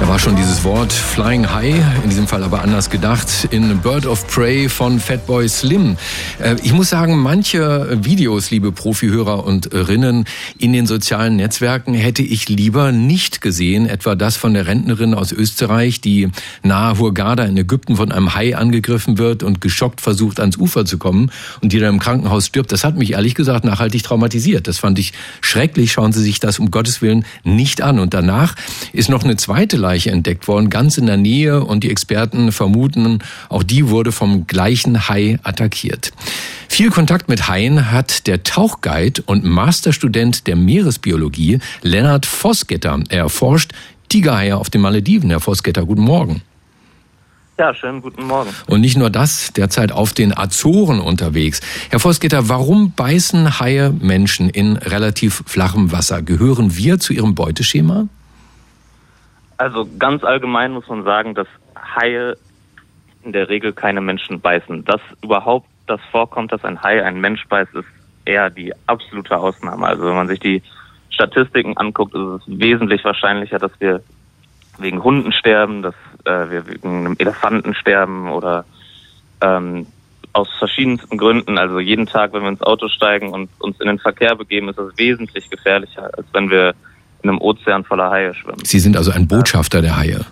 Da 0.00 0.08
war 0.08 0.18
schon 0.18 0.34
dieses 0.34 0.64
Wort 0.64 0.94
Flying 0.94 1.52
High, 1.52 1.76
in 2.02 2.08
diesem 2.08 2.26
Fall 2.26 2.42
aber 2.42 2.62
anders 2.62 2.88
gedacht, 2.88 3.48
in 3.50 3.78
Bird 3.80 4.06
of 4.06 4.26
Prey 4.28 4.70
von 4.70 4.98
Fatboy 4.98 5.46
Slim. 5.46 5.98
Äh, 6.42 6.56
ich 6.62 6.72
muss 6.72 6.88
sagen, 6.88 7.18
manche 7.18 7.98
Videos, 8.02 8.50
liebe 8.50 8.72
Profihörer 8.72 9.44
und 9.44 9.74
Rinnen, 9.74 10.24
in 10.56 10.72
den 10.72 10.86
sozialen 10.86 11.36
Netzwerken 11.36 11.92
hätte 11.92 12.22
ich 12.22 12.48
lieber 12.48 12.92
nicht 12.92 13.42
gesehen. 13.42 13.86
Etwa 13.86 14.14
das 14.14 14.38
von 14.38 14.54
der 14.54 14.66
Rentnerin 14.66 15.12
aus 15.12 15.32
Österreich, 15.32 16.00
die 16.00 16.30
nahe 16.62 16.98
Hurghada 16.98 17.44
in 17.44 17.58
Ägypten 17.58 17.96
von 17.96 18.10
einem 18.10 18.34
Hai 18.34 18.56
angegriffen 18.56 19.18
wird 19.18 19.42
und 19.42 19.60
geschockt 19.60 20.00
versucht, 20.00 20.40
ans 20.40 20.56
Ufer 20.56 20.86
zu 20.86 20.96
kommen 20.96 21.30
und 21.60 21.74
die 21.74 21.78
dann 21.78 21.94
im 21.94 22.00
Krankenhaus 22.00 22.46
stirbt. 22.46 22.72
Das 22.72 22.84
hat 22.84 22.96
mich 22.96 23.12
ehrlich 23.12 23.34
gesagt 23.34 23.66
nachhaltig 23.66 24.02
traumatisiert. 24.02 24.66
Das 24.66 24.78
fand 24.78 24.98
ich 24.98 25.12
schrecklich. 25.42 25.92
Schauen 25.92 26.12
Sie 26.12 26.22
sich 26.22 26.40
das 26.40 26.58
um 26.58 26.70
Gottes 26.70 27.02
Willen 27.02 27.26
nicht 27.44 27.82
an. 27.82 27.98
Und 27.98 28.14
danach 28.14 28.54
ist 28.94 29.10
noch 29.10 29.24
eine 29.24 29.36
zweite 29.36 29.76
Leiche 29.90 30.12
entdeckt 30.12 30.46
worden, 30.46 30.70
ganz 30.70 30.98
in 30.98 31.06
der 31.06 31.16
Nähe 31.16 31.64
und 31.64 31.82
die 31.82 31.90
Experten 31.90 32.52
vermuten, 32.52 33.18
auch 33.48 33.64
die 33.64 33.88
wurde 33.88 34.12
vom 34.12 34.46
gleichen 34.46 35.08
Hai 35.08 35.40
attackiert. 35.42 36.12
Viel 36.68 36.90
Kontakt 36.90 37.28
mit 37.28 37.48
Haien 37.48 37.90
hat 37.90 38.28
der 38.28 38.44
Tauchguide 38.44 39.20
und 39.26 39.44
Masterstudent 39.44 40.46
der 40.46 40.54
Meeresbiologie 40.54 41.58
Lennart 41.82 42.24
Vosgetter. 42.24 43.00
Er 43.08 43.22
erforscht 43.22 43.72
Tigerhaie 44.08 44.56
auf 44.56 44.70
den 44.70 44.80
Malediven. 44.80 45.30
Herr 45.30 45.40
Vosgetter, 45.40 45.84
guten 45.84 46.02
Morgen. 46.02 46.42
Ja, 47.58 47.74
schönen 47.74 48.00
guten 48.00 48.24
Morgen. 48.24 48.50
Und 48.68 48.80
nicht 48.80 48.96
nur 48.96 49.10
das, 49.10 49.52
derzeit 49.52 49.90
auf 49.90 50.12
den 50.12 50.38
Azoren 50.38 51.00
unterwegs. 51.00 51.60
Herr 51.90 51.98
Vosgetter, 51.98 52.48
warum 52.48 52.92
beißen 52.92 53.58
Haie 53.58 53.90
Menschen 53.90 54.48
in 54.48 54.76
relativ 54.76 55.42
flachem 55.46 55.90
Wasser? 55.90 56.22
Gehören 56.22 56.76
wir 56.76 57.00
zu 57.00 57.12
ihrem 57.12 57.34
Beuteschema? 57.34 58.06
Also 59.60 59.86
ganz 59.98 60.24
allgemein 60.24 60.72
muss 60.72 60.88
man 60.88 61.04
sagen, 61.04 61.34
dass 61.34 61.46
Haie 61.76 62.38
in 63.22 63.32
der 63.32 63.50
Regel 63.50 63.74
keine 63.74 64.00
Menschen 64.00 64.40
beißen. 64.40 64.86
Dass 64.86 65.02
überhaupt 65.22 65.68
das 65.86 66.00
vorkommt, 66.10 66.50
dass 66.50 66.64
ein 66.64 66.82
Hai 66.82 67.04
einen 67.04 67.20
Mensch 67.20 67.46
beißt, 67.46 67.74
ist 67.74 67.84
eher 68.24 68.48
die 68.48 68.72
absolute 68.86 69.36
Ausnahme. 69.36 69.86
Also 69.86 70.06
wenn 70.06 70.14
man 70.14 70.28
sich 70.28 70.40
die 70.40 70.62
Statistiken 71.10 71.76
anguckt, 71.76 72.14
ist 72.14 72.22
es 72.22 72.42
wesentlich 72.46 73.04
wahrscheinlicher, 73.04 73.58
dass 73.58 73.72
wir 73.80 74.02
wegen 74.78 75.04
Hunden 75.04 75.30
sterben, 75.30 75.82
dass 75.82 75.94
äh, 76.24 76.50
wir 76.50 76.66
wegen 76.66 77.00
einem 77.00 77.16
Elefanten 77.18 77.74
sterben 77.74 78.30
oder 78.30 78.64
ähm, 79.42 79.86
aus 80.32 80.48
verschiedensten 80.58 81.18
Gründen. 81.18 81.58
Also 81.58 81.80
jeden 81.80 82.06
Tag, 82.06 82.32
wenn 82.32 82.44
wir 82.44 82.48
ins 82.48 82.62
Auto 82.62 82.88
steigen 82.88 83.34
und 83.34 83.50
uns 83.58 83.78
in 83.78 83.88
den 83.88 83.98
Verkehr 83.98 84.34
begeben, 84.36 84.70
ist 84.70 84.78
das 84.78 84.96
wesentlich 84.96 85.50
gefährlicher, 85.50 86.10
als 86.16 86.26
wenn 86.32 86.48
wir 86.48 86.74
in 87.22 87.30
einem 87.30 87.40
Ozean 87.40 87.84
voller 87.84 88.10
Haie 88.10 88.34
schwimmen. 88.34 88.64
Sie 88.64 88.78
sind 88.78 88.96
also 88.96 89.10
ein 89.10 89.28
Botschafter 89.28 89.82
der 89.82 89.96
Haie. 89.96 90.24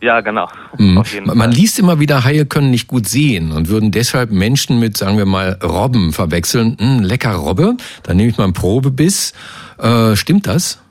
Ja, 0.00 0.20
genau. 0.20 0.48
Mhm. 0.76 1.02
Man 1.24 1.50
liest 1.50 1.78
immer 1.78 1.98
wieder, 1.98 2.24
Haie 2.24 2.44
können 2.44 2.70
nicht 2.70 2.88
gut 2.88 3.08
sehen 3.08 3.52
und 3.52 3.70
würden 3.70 3.90
deshalb 3.90 4.30
Menschen 4.30 4.78
mit, 4.78 4.98
sagen 4.98 5.16
wir 5.16 5.24
mal, 5.24 5.58
Robben 5.62 6.12
verwechseln. 6.12 6.76
Hm, 6.78 7.02
lecker 7.02 7.34
Robbe, 7.34 7.76
dann 8.02 8.18
nehme 8.18 8.28
ich 8.28 8.36
mal 8.36 8.44
einen 8.44 8.52
Probebiss. 8.52 9.32
Äh, 9.78 10.14
stimmt 10.14 10.46
das? 10.46 10.82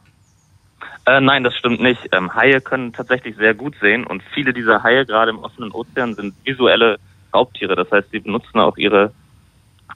Äh, 1.06 1.22
nein, 1.22 1.44
das 1.44 1.56
stimmt 1.56 1.80
nicht. 1.80 2.00
Ähm, 2.12 2.34
Haie 2.34 2.60
können 2.60 2.92
tatsächlich 2.92 3.36
sehr 3.36 3.54
gut 3.54 3.76
sehen 3.82 4.06
und 4.06 4.24
viele 4.34 4.52
dieser 4.52 4.82
Haie, 4.82 5.06
gerade 5.06 5.30
im 5.30 5.40
offenen 5.40 5.72
Ozean, 5.72 6.16
sind 6.16 6.34
visuelle 6.44 6.98
Raubtiere. 7.34 7.76
Das 7.76 7.92
heißt, 7.92 8.10
sie 8.12 8.20
benutzen 8.20 8.60
auch 8.60 8.78
ihre 8.78 9.12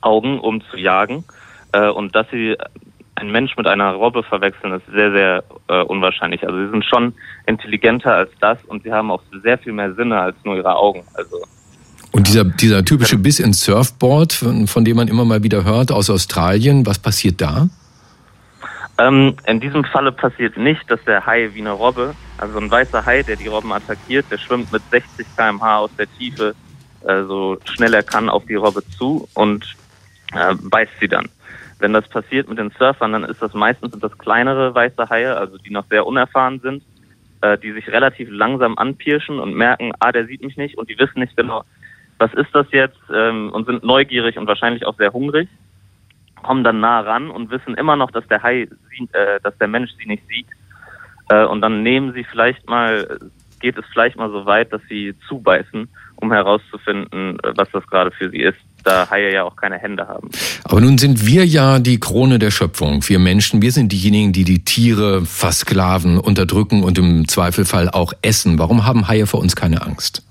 Augen, 0.01 0.39
um 0.39 0.61
zu 0.69 0.77
jagen. 0.77 1.23
Äh, 1.71 1.89
und 1.89 2.13
dass 2.13 2.29
sie 2.29 2.55
ein 3.17 3.31
Mensch 3.31 3.55
mit 3.57 3.67
einer 3.67 3.93
Robbe 3.93 4.23
verwechseln, 4.23 4.73
ist 4.73 4.85
sehr, 4.93 5.11
sehr 5.11 5.43
äh, 5.67 5.81
unwahrscheinlich. 5.83 6.45
Also 6.45 6.57
sie 6.57 6.69
sind 6.69 6.85
schon 6.85 7.13
intelligenter 7.45 8.13
als 8.13 8.29
das 8.39 8.57
und 8.67 8.83
sie 8.83 8.91
haben 8.91 9.11
auch 9.11 9.21
sehr 9.43 9.57
viel 9.57 9.73
mehr 9.73 9.93
Sinne 9.93 10.19
als 10.19 10.35
nur 10.43 10.55
ihre 10.55 10.75
Augen. 10.75 11.03
Also 11.13 11.37
und 12.11 12.27
dieser, 12.27 12.45
dieser 12.45 12.85
typische 12.85 13.17
Biss 13.17 13.39
ins 13.39 13.63
Surfboard, 13.63 14.33
von, 14.33 14.67
von 14.67 14.85
dem 14.85 14.97
man 14.97 15.07
immer 15.07 15.25
mal 15.25 15.43
wieder 15.43 15.63
hört, 15.65 15.91
aus 15.91 16.09
Australien, 16.09 16.85
was 16.85 16.99
passiert 16.99 17.41
da? 17.41 17.67
Ähm, 18.97 19.35
in 19.45 19.59
diesem 19.59 19.83
Falle 19.83 20.11
passiert 20.11 20.57
nicht, 20.57 20.89
dass 20.89 20.99
der 21.05 21.25
Hai 21.25 21.49
wie 21.53 21.59
eine 21.59 21.71
Robbe, 21.71 22.15
also 22.37 22.57
ein 22.57 22.71
weißer 22.71 23.05
Hai, 23.05 23.21
der 23.23 23.35
die 23.35 23.47
Robben 23.47 23.71
attackiert, 23.71 24.25
der 24.31 24.37
schwimmt 24.37 24.71
mit 24.71 24.81
60 24.89 25.27
km/h 25.35 25.77
aus 25.77 25.91
der 25.97 26.07
Tiefe 26.17 26.55
äh, 27.07 27.23
so 27.23 27.57
schnell 27.65 27.93
er 27.93 28.03
kann 28.03 28.29
auf 28.29 28.45
die 28.45 28.55
Robbe 28.55 28.83
zu 28.97 29.27
und 29.33 29.75
äh, 30.33 30.55
beißt 30.55 30.93
sie 30.99 31.07
dann. 31.07 31.29
Wenn 31.79 31.93
das 31.93 32.07
passiert 32.07 32.49
mit 32.49 32.57
den 32.57 32.71
Surfern, 32.71 33.11
dann 33.13 33.23
ist 33.23 33.41
das 33.41 33.53
meistens 33.53 33.91
sind 33.91 34.03
das 34.03 34.17
kleinere 34.17 34.73
weiße 34.73 35.09
Haie, 35.09 35.37
also 35.37 35.57
die 35.57 35.69
noch 35.69 35.85
sehr 35.89 36.07
unerfahren 36.07 36.59
sind, 36.59 36.83
äh, 37.41 37.57
die 37.57 37.71
sich 37.71 37.87
relativ 37.87 38.29
langsam 38.31 38.77
anpirschen 38.77 39.39
und 39.39 39.53
merken, 39.53 39.91
ah, 39.99 40.11
der 40.11 40.25
sieht 40.25 40.43
mich 40.43 40.57
nicht 40.57 40.77
und 40.77 40.89
die 40.89 40.97
wissen 40.97 41.19
nicht 41.19 41.37
genau, 41.37 41.63
was 42.17 42.33
ist 42.33 42.53
das 42.53 42.65
jetzt 42.71 42.99
ähm, 43.13 43.51
und 43.51 43.67
sind 43.67 43.83
neugierig 43.83 44.37
und 44.37 44.47
wahrscheinlich 44.47 44.85
auch 44.85 44.97
sehr 44.97 45.13
hungrig, 45.13 45.47
kommen 46.41 46.63
dann 46.63 46.79
nah 46.79 47.01
ran 47.01 47.29
und 47.29 47.51
wissen 47.51 47.75
immer 47.75 47.95
noch, 47.95 48.11
dass 48.11 48.27
der 48.27 48.41
Hai, 48.41 48.67
sie, 48.89 49.07
äh, 49.13 49.39
dass 49.43 49.57
der 49.57 49.67
Mensch 49.67 49.91
sie 49.99 50.07
nicht 50.07 50.27
sieht 50.27 50.47
äh, 51.29 51.45
und 51.45 51.61
dann 51.61 51.83
nehmen 51.83 52.13
sie 52.13 52.23
vielleicht 52.23 52.67
mal, 52.67 53.19
geht 53.59 53.77
es 53.77 53.85
vielleicht 53.91 54.17
mal 54.17 54.29
so 54.29 54.45
weit, 54.45 54.71
dass 54.71 54.81
sie 54.89 55.13
zubeißen, 55.27 55.89
um 56.17 56.31
herauszufinden, 56.31 57.39
äh, 57.39 57.53
was 57.55 57.69
das 57.71 57.85
gerade 57.87 58.11
für 58.11 58.29
sie 58.29 58.41
ist 58.41 58.57
da 58.87 59.09
Haie 59.09 59.33
ja 59.33 59.43
auch 59.43 59.55
keine 59.55 59.77
Hände 59.77 60.07
haben. 60.07 60.29
Aber 60.63 60.81
nun 60.81 60.97
sind 60.97 61.25
wir 61.25 61.45
ja 61.45 61.79
die 61.79 61.99
Krone 61.99 62.39
der 62.39 62.51
Schöpfung. 62.51 63.01
Wir 63.07 63.19
Menschen, 63.19 63.61
wir 63.61 63.71
sind 63.71 63.91
diejenigen, 63.91 64.31
die 64.33 64.45
die 64.45 64.63
Tiere 64.63 65.25
versklaven, 65.25 66.17
unterdrücken 66.17 66.83
und 66.83 66.97
im 66.97 67.27
Zweifelfall 67.27 67.89
auch 67.89 68.13
essen. 68.21 68.57
Warum 68.57 68.85
haben 68.85 69.07
Haie 69.07 69.27
vor 69.27 69.41
uns 69.41 69.55
keine 69.55 69.81
Angst? 69.81 70.23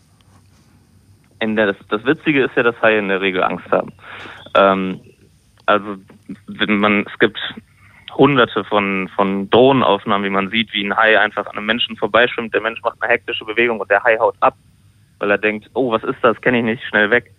Das, 1.39 1.77
das, 1.91 2.05
Witzige 2.05 2.45
ist 2.45 2.57
ja, 2.57 2.63
dass 2.63 2.81
Haie 2.81 2.99
in 2.99 3.09
der 3.09 3.21
Regel 3.21 3.43
Angst 3.43 3.71
haben. 3.71 3.93
Ähm, 4.55 5.01
also 5.67 5.97
wenn 6.47 6.79
man, 6.79 7.05
es 7.13 7.19
gibt 7.19 7.39
hunderte 8.17 8.65
von, 8.65 9.09
von 9.15 9.51
Drohnenaufnahmen, 9.51 10.25
wie 10.25 10.35
man 10.35 10.51
sieht, 10.51 10.73
wie 10.73 10.85
ein 10.85 10.97
Hai 10.97 11.19
einfach 11.19 11.47
an 11.47 11.57
einem 11.57 11.67
Menschen 11.67 11.97
vorbeischwimmt. 11.97 12.55
Der 12.55 12.61
Mensch 12.61 12.81
macht 12.83 13.01
eine 13.01 13.13
hektische 13.13 13.45
Bewegung 13.45 13.81
und 13.81 13.91
der 13.91 14.03
Hai 14.03 14.19
haut 14.19 14.37
ab, 14.41 14.55
weil 15.19 15.31
er 15.31 15.39
denkt, 15.39 15.71
oh, 15.75 15.93
was 15.93 16.03
ist 16.05 16.19
das, 16.23 16.41
kenne 16.41 16.59
ich 16.59 16.65
nicht, 16.65 16.83
schnell 16.85 17.11
weg. 17.11 17.33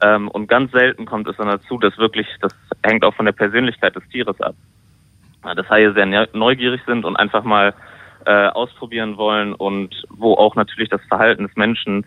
Ähm, 0.00 0.28
und 0.28 0.48
ganz 0.48 0.72
selten 0.72 1.06
kommt 1.06 1.28
es 1.28 1.36
dann 1.36 1.48
dazu, 1.48 1.78
dass 1.78 1.96
wirklich, 1.98 2.26
das 2.40 2.54
hängt 2.84 3.04
auch 3.04 3.14
von 3.14 3.26
der 3.26 3.32
Persönlichkeit 3.32 3.96
des 3.96 4.08
Tieres 4.08 4.40
ab. 4.40 4.54
Dass 5.42 5.68
Haie 5.70 5.92
sehr 5.92 6.28
neugierig 6.32 6.80
sind 6.86 7.04
und 7.04 7.16
einfach 7.16 7.44
mal 7.44 7.74
äh, 8.26 8.48
ausprobieren 8.48 9.16
wollen 9.16 9.54
und 9.54 10.04
wo 10.10 10.34
auch 10.34 10.56
natürlich 10.56 10.88
das 10.88 11.00
Verhalten 11.08 11.46
des 11.46 11.56
Menschen 11.56 12.04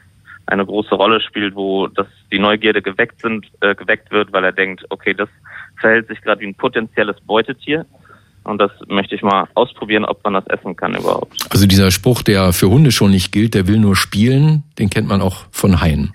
eine 0.51 0.65
große 0.65 0.95
Rolle 0.95 1.21
spielt, 1.21 1.55
wo 1.55 1.87
das 1.87 2.07
die 2.31 2.39
Neugierde 2.39 2.81
geweckt 2.81 3.21
sind, 3.21 3.47
äh, 3.61 3.73
geweckt 3.75 4.11
wird, 4.11 4.33
weil 4.33 4.43
er 4.43 4.51
denkt, 4.51 4.85
okay, 4.89 5.13
das 5.13 5.29
verhält 5.79 6.07
sich 6.07 6.21
gerade 6.21 6.41
wie 6.41 6.47
ein 6.47 6.55
potenzielles 6.55 7.19
Beutetier. 7.21 7.85
Und 8.43 8.59
das 8.59 8.71
möchte 8.87 9.15
ich 9.15 9.21
mal 9.21 9.47
ausprobieren, 9.53 10.03
ob 10.03 10.23
man 10.23 10.33
das 10.33 10.47
essen 10.47 10.75
kann 10.75 10.95
überhaupt. 10.95 11.45
Also 11.51 11.67
dieser 11.67 11.91
Spruch, 11.91 12.23
der 12.23 12.53
für 12.53 12.69
Hunde 12.69 12.91
schon 12.91 13.11
nicht 13.11 13.31
gilt, 13.31 13.53
der 13.53 13.67
will 13.67 13.77
nur 13.77 13.95
spielen, 13.95 14.63
den 14.79 14.89
kennt 14.89 15.07
man 15.07 15.21
auch 15.21 15.45
von 15.51 15.79
Haien. 15.79 16.13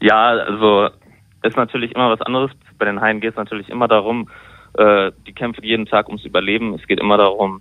Ja, 0.00 0.28
also 0.28 0.88
ist 1.42 1.56
natürlich 1.56 1.94
immer 1.94 2.10
was 2.10 2.20
anderes. 2.22 2.50
Bei 2.78 2.86
den 2.86 3.00
Haien 3.00 3.20
geht 3.20 3.30
es 3.30 3.36
natürlich 3.36 3.68
immer 3.68 3.88
darum, 3.88 4.28
äh, 4.78 5.12
die 5.26 5.32
kämpfen 5.32 5.64
jeden 5.64 5.86
Tag 5.86 6.08
ums 6.08 6.24
Überleben. 6.24 6.74
Es 6.74 6.86
geht 6.86 7.00
immer 7.00 7.18
darum, 7.18 7.60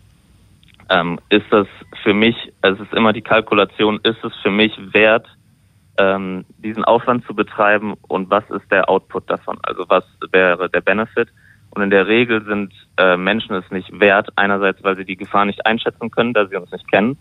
ähm, 0.90 1.20
ist 1.30 1.46
das 1.52 1.68
für 2.04 2.14
mich, 2.14 2.36
also 2.62 2.84
es 2.84 2.90
ist 2.90 2.98
immer 2.98 3.14
die 3.14 3.22
Kalkulation, 3.22 4.00
ist 4.04 4.24
es 4.24 4.34
für 4.42 4.52
mich 4.52 4.72
wert, 4.94 5.28
ähm, 5.98 6.46
diesen 6.58 6.84
Aufwand 6.84 7.26
zu 7.26 7.34
betreiben 7.34 7.94
und 8.08 8.30
was 8.30 8.44
ist 8.50 8.70
der 8.72 8.90
Output 8.90 9.30
davon? 9.30 9.58
Also 9.64 9.86
was 9.88 10.04
wäre 10.32 10.70
der 10.70 10.82
Benefit? 10.82 11.30
Und 11.72 11.82
in 11.82 11.90
der 11.90 12.08
Regel 12.08 12.44
sind 12.46 12.74
äh, 12.98 13.18
Menschen 13.18 13.56
es 13.56 13.70
nicht 13.72 14.00
wert, 14.00 14.30
einerseits, 14.36 14.84
weil 14.84 14.96
sie 14.96 15.06
die 15.06 15.18
Gefahr 15.18 15.46
nicht 15.46 15.66
einschätzen 15.66 16.12
können, 16.12 16.34
da 16.34 16.46
sie 16.48 16.56
uns 16.56 16.72
nicht 16.72 16.90
kennen, 16.90 17.18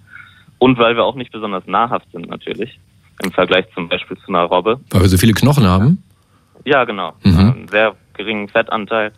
und 0.58 0.78
weil 0.78 0.96
wir 0.96 1.04
auch 1.04 1.16
nicht 1.16 1.32
besonders 1.32 1.66
nahrhaft 1.66 2.10
sind 2.12 2.28
natürlich 2.28 2.78
im 3.22 3.32
Vergleich 3.32 3.66
zum 3.74 3.88
Beispiel 3.88 4.16
zu 4.18 4.28
einer 4.28 4.42
Robbe. 4.42 4.80
Weil 4.90 5.02
wir 5.02 5.08
so 5.08 5.18
viele 5.18 5.32
Knochen 5.32 5.66
haben? 5.66 6.02
Ja, 6.64 6.84
genau. 6.84 7.14
Mhm. 7.22 7.38
Einen 7.38 7.68
sehr 7.68 7.94
geringen 8.14 8.48
Fettanteil. 8.48 9.12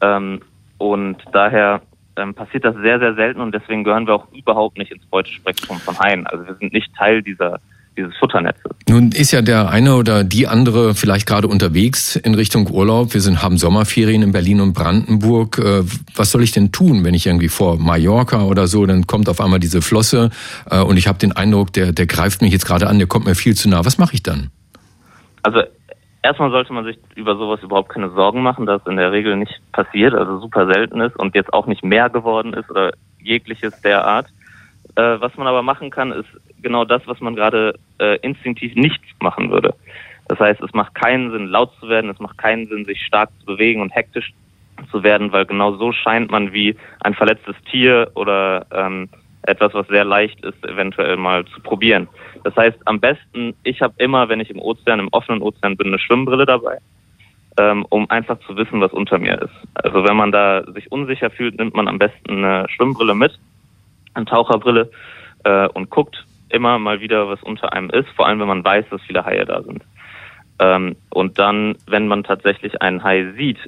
Ähm, 0.00 0.40
und 0.78 1.16
daher 1.32 1.80
ähm, 2.16 2.34
passiert 2.34 2.64
das 2.64 2.76
sehr, 2.76 2.98
sehr 2.98 3.14
selten 3.14 3.40
und 3.40 3.54
deswegen 3.54 3.84
gehören 3.84 4.06
wir 4.06 4.14
auch 4.14 4.32
überhaupt 4.32 4.78
nicht 4.78 4.92
ins 4.92 5.04
Beutespektrum 5.06 5.78
von 5.78 5.98
Haien. 5.98 6.26
Also 6.26 6.46
wir 6.46 6.54
sind 6.54 6.72
nicht 6.72 6.94
Teil 6.94 7.22
dieser 7.22 7.60
dieses 7.96 8.16
Futternetzes. 8.16 8.70
Nun 8.88 9.10
ist 9.12 9.32
ja 9.32 9.42
der 9.42 9.70
eine 9.70 9.94
oder 9.96 10.24
die 10.24 10.46
andere 10.46 10.94
vielleicht 10.94 11.26
gerade 11.26 11.48
unterwegs 11.48 12.16
in 12.16 12.34
Richtung 12.34 12.68
Urlaub. 12.68 13.14
Wir 13.14 13.20
sind, 13.20 13.42
haben 13.42 13.56
Sommerferien 13.58 14.22
in 14.22 14.32
Berlin 14.32 14.60
und 14.60 14.72
Brandenburg. 14.74 15.58
Äh, 15.58 15.82
was 16.14 16.30
soll 16.30 16.42
ich 16.42 16.52
denn 16.52 16.72
tun, 16.72 17.04
wenn 17.04 17.14
ich 17.14 17.26
irgendwie 17.26 17.48
vor 17.48 17.78
Mallorca 17.78 18.44
oder 18.44 18.66
so, 18.66 18.84
dann 18.86 19.06
kommt 19.06 19.28
auf 19.28 19.40
einmal 19.40 19.60
diese 19.60 19.82
Flosse 19.82 20.30
äh, 20.70 20.80
und 20.80 20.96
ich 20.96 21.08
habe 21.08 21.18
den 21.18 21.32
Eindruck, 21.32 21.72
der, 21.72 21.92
der 21.92 22.06
greift 22.06 22.42
mich 22.42 22.52
jetzt 22.52 22.66
gerade 22.66 22.86
an, 22.86 22.98
der 22.98 23.08
kommt 23.08 23.26
mir 23.26 23.34
viel 23.34 23.54
zu 23.54 23.68
nah. 23.68 23.84
Was 23.84 23.98
mache 23.98 24.14
ich 24.14 24.22
dann? 24.22 24.50
Also 25.42 25.62
erstmal 26.26 26.50
sollte 26.50 26.72
man 26.72 26.84
sich 26.84 26.98
über 27.14 27.36
sowas 27.36 27.62
überhaupt 27.62 27.88
keine 27.88 28.10
Sorgen 28.10 28.42
machen, 28.42 28.66
dass 28.66 28.86
in 28.86 28.96
der 28.96 29.12
Regel 29.12 29.36
nicht 29.36 29.60
passiert, 29.72 30.14
also 30.14 30.38
super 30.40 30.66
selten 30.66 31.00
ist 31.00 31.16
und 31.16 31.34
jetzt 31.34 31.52
auch 31.52 31.66
nicht 31.66 31.84
mehr 31.84 32.10
geworden 32.10 32.52
ist 32.52 32.70
oder 32.70 32.92
jegliches 33.20 33.80
derart. 33.82 34.26
Äh, 34.96 35.20
was 35.20 35.36
man 35.36 35.46
aber 35.46 35.62
machen 35.62 35.90
kann, 35.90 36.12
ist 36.12 36.28
genau 36.62 36.84
das, 36.84 37.02
was 37.06 37.20
man 37.20 37.34
gerade 37.34 37.78
äh, 37.98 38.16
instinktiv 38.20 38.74
nicht 38.74 39.00
machen 39.20 39.50
würde. 39.50 39.74
Das 40.28 40.40
heißt, 40.40 40.60
es 40.60 40.72
macht 40.74 40.94
keinen 40.94 41.30
Sinn, 41.30 41.46
laut 41.46 41.72
zu 41.78 41.88
werden, 41.88 42.10
es 42.10 42.18
macht 42.18 42.38
keinen 42.38 42.66
Sinn, 42.66 42.84
sich 42.84 43.00
stark 43.02 43.30
zu 43.40 43.46
bewegen 43.46 43.80
und 43.80 43.94
hektisch 43.94 44.32
zu 44.90 45.02
werden, 45.02 45.32
weil 45.32 45.46
genau 45.46 45.76
so 45.76 45.92
scheint 45.92 46.30
man 46.30 46.52
wie 46.52 46.76
ein 47.00 47.14
verletztes 47.14 47.56
Tier 47.70 48.10
oder 48.14 48.66
ähm, 48.72 49.08
etwas, 49.42 49.72
was 49.74 49.86
sehr 49.88 50.04
leicht 50.04 50.44
ist, 50.44 50.64
eventuell 50.66 51.16
mal 51.16 51.44
zu 51.46 51.60
probieren. 51.60 52.08
Das 52.44 52.56
heißt, 52.56 52.78
am 52.84 53.00
besten, 53.00 53.54
ich 53.62 53.80
habe 53.82 53.94
immer, 53.98 54.28
wenn 54.28 54.40
ich 54.40 54.50
im 54.50 54.60
Ozean, 54.60 55.00
im 55.00 55.08
offenen 55.08 55.42
Ozean 55.42 55.76
bin, 55.76 55.88
eine 55.88 55.98
Schwimmbrille 55.98 56.46
dabei, 56.46 56.78
ähm, 57.58 57.86
um 57.88 58.08
einfach 58.10 58.38
zu 58.40 58.56
wissen, 58.56 58.80
was 58.80 58.92
unter 58.92 59.18
mir 59.18 59.40
ist. 59.40 59.54
Also 59.74 60.04
wenn 60.04 60.16
man 60.16 60.32
da 60.32 60.64
sich 60.72 60.90
unsicher 60.92 61.30
fühlt, 61.30 61.58
nimmt 61.58 61.74
man 61.74 61.88
am 61.88 61.98
besten 61.98 62.44
eine 62.44 62.68
Schwimmbrille 62.68 63.14
mit, 63.14 63.38
eine 64.14 64.26
Taucherbrille 64.26 64.90
äh, 65.44 65.68
und 65.68 65.90
guckt 65.90 66.24
immer 66.48 66.78
mal 66.78 67.00
wieder, 67.00 67.28
was 67.28 67.42
unter 67.42 67.72
einem 67.72 67.90
ist, 67.90 68.08
vor 68.10 68.26
allem 68.26 68.40
wenn 68.40 68.48
man 68.48 68.64
weiß, 68.64 68.86
dass 68.90 69.02
viele 69.02 69.24
Haie 69.24 69.44
da 69.44 69.62
sind. 69.62 69.82
Ähm, 70.58 70.96
und 71.10 71.38
dann, 71.38 71.76
wenn 71.86 72.08
man 72.08 72.24
tatsächlich 72.24 72.80
einen 72.80 73.02
Hai 73.02 73.32
sieht, 73.36 73.58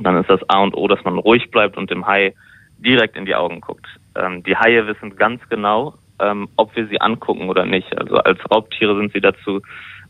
dann 0.00 0.16
ist 0.16 0.28
das 0.28 0.48
A 0.48 0.60
und 0.60 0.76
O, 0.76 0.88
dass 0.88 1.02
man 1.04 1.18
ruhig 1.18 1.50
bleibt 1.50 1.76
und 1.76 1.90
dem 1.90 2.06
Hai 2.06 2.34
direkt 2.78 3.16
in 3.16 3.26
die 3.26 3.34
Augen 3.34 3.60
guckt. 3.60 3.86
Ähm, 4.14 4.42
die 4.42 4.56
Haie 4.56 4.86
wissen 4.86 5.16
ganz 5.16 5.46
genau, 5.48 5.94
ähm, 6.20 6.48
ob 6.56 6.74
wir 6.76 6.86
sie 6.88 7.00
angucken 7.00 7.48
oder 7.48 7.64
nicht. 7.64 7.96
Also 7.98 8.16
als 8.16 8.38
Raubtiere 8.50 8.96
sind 8.96 9.12
sie 9.12 9.20
dazu 9.20 9.60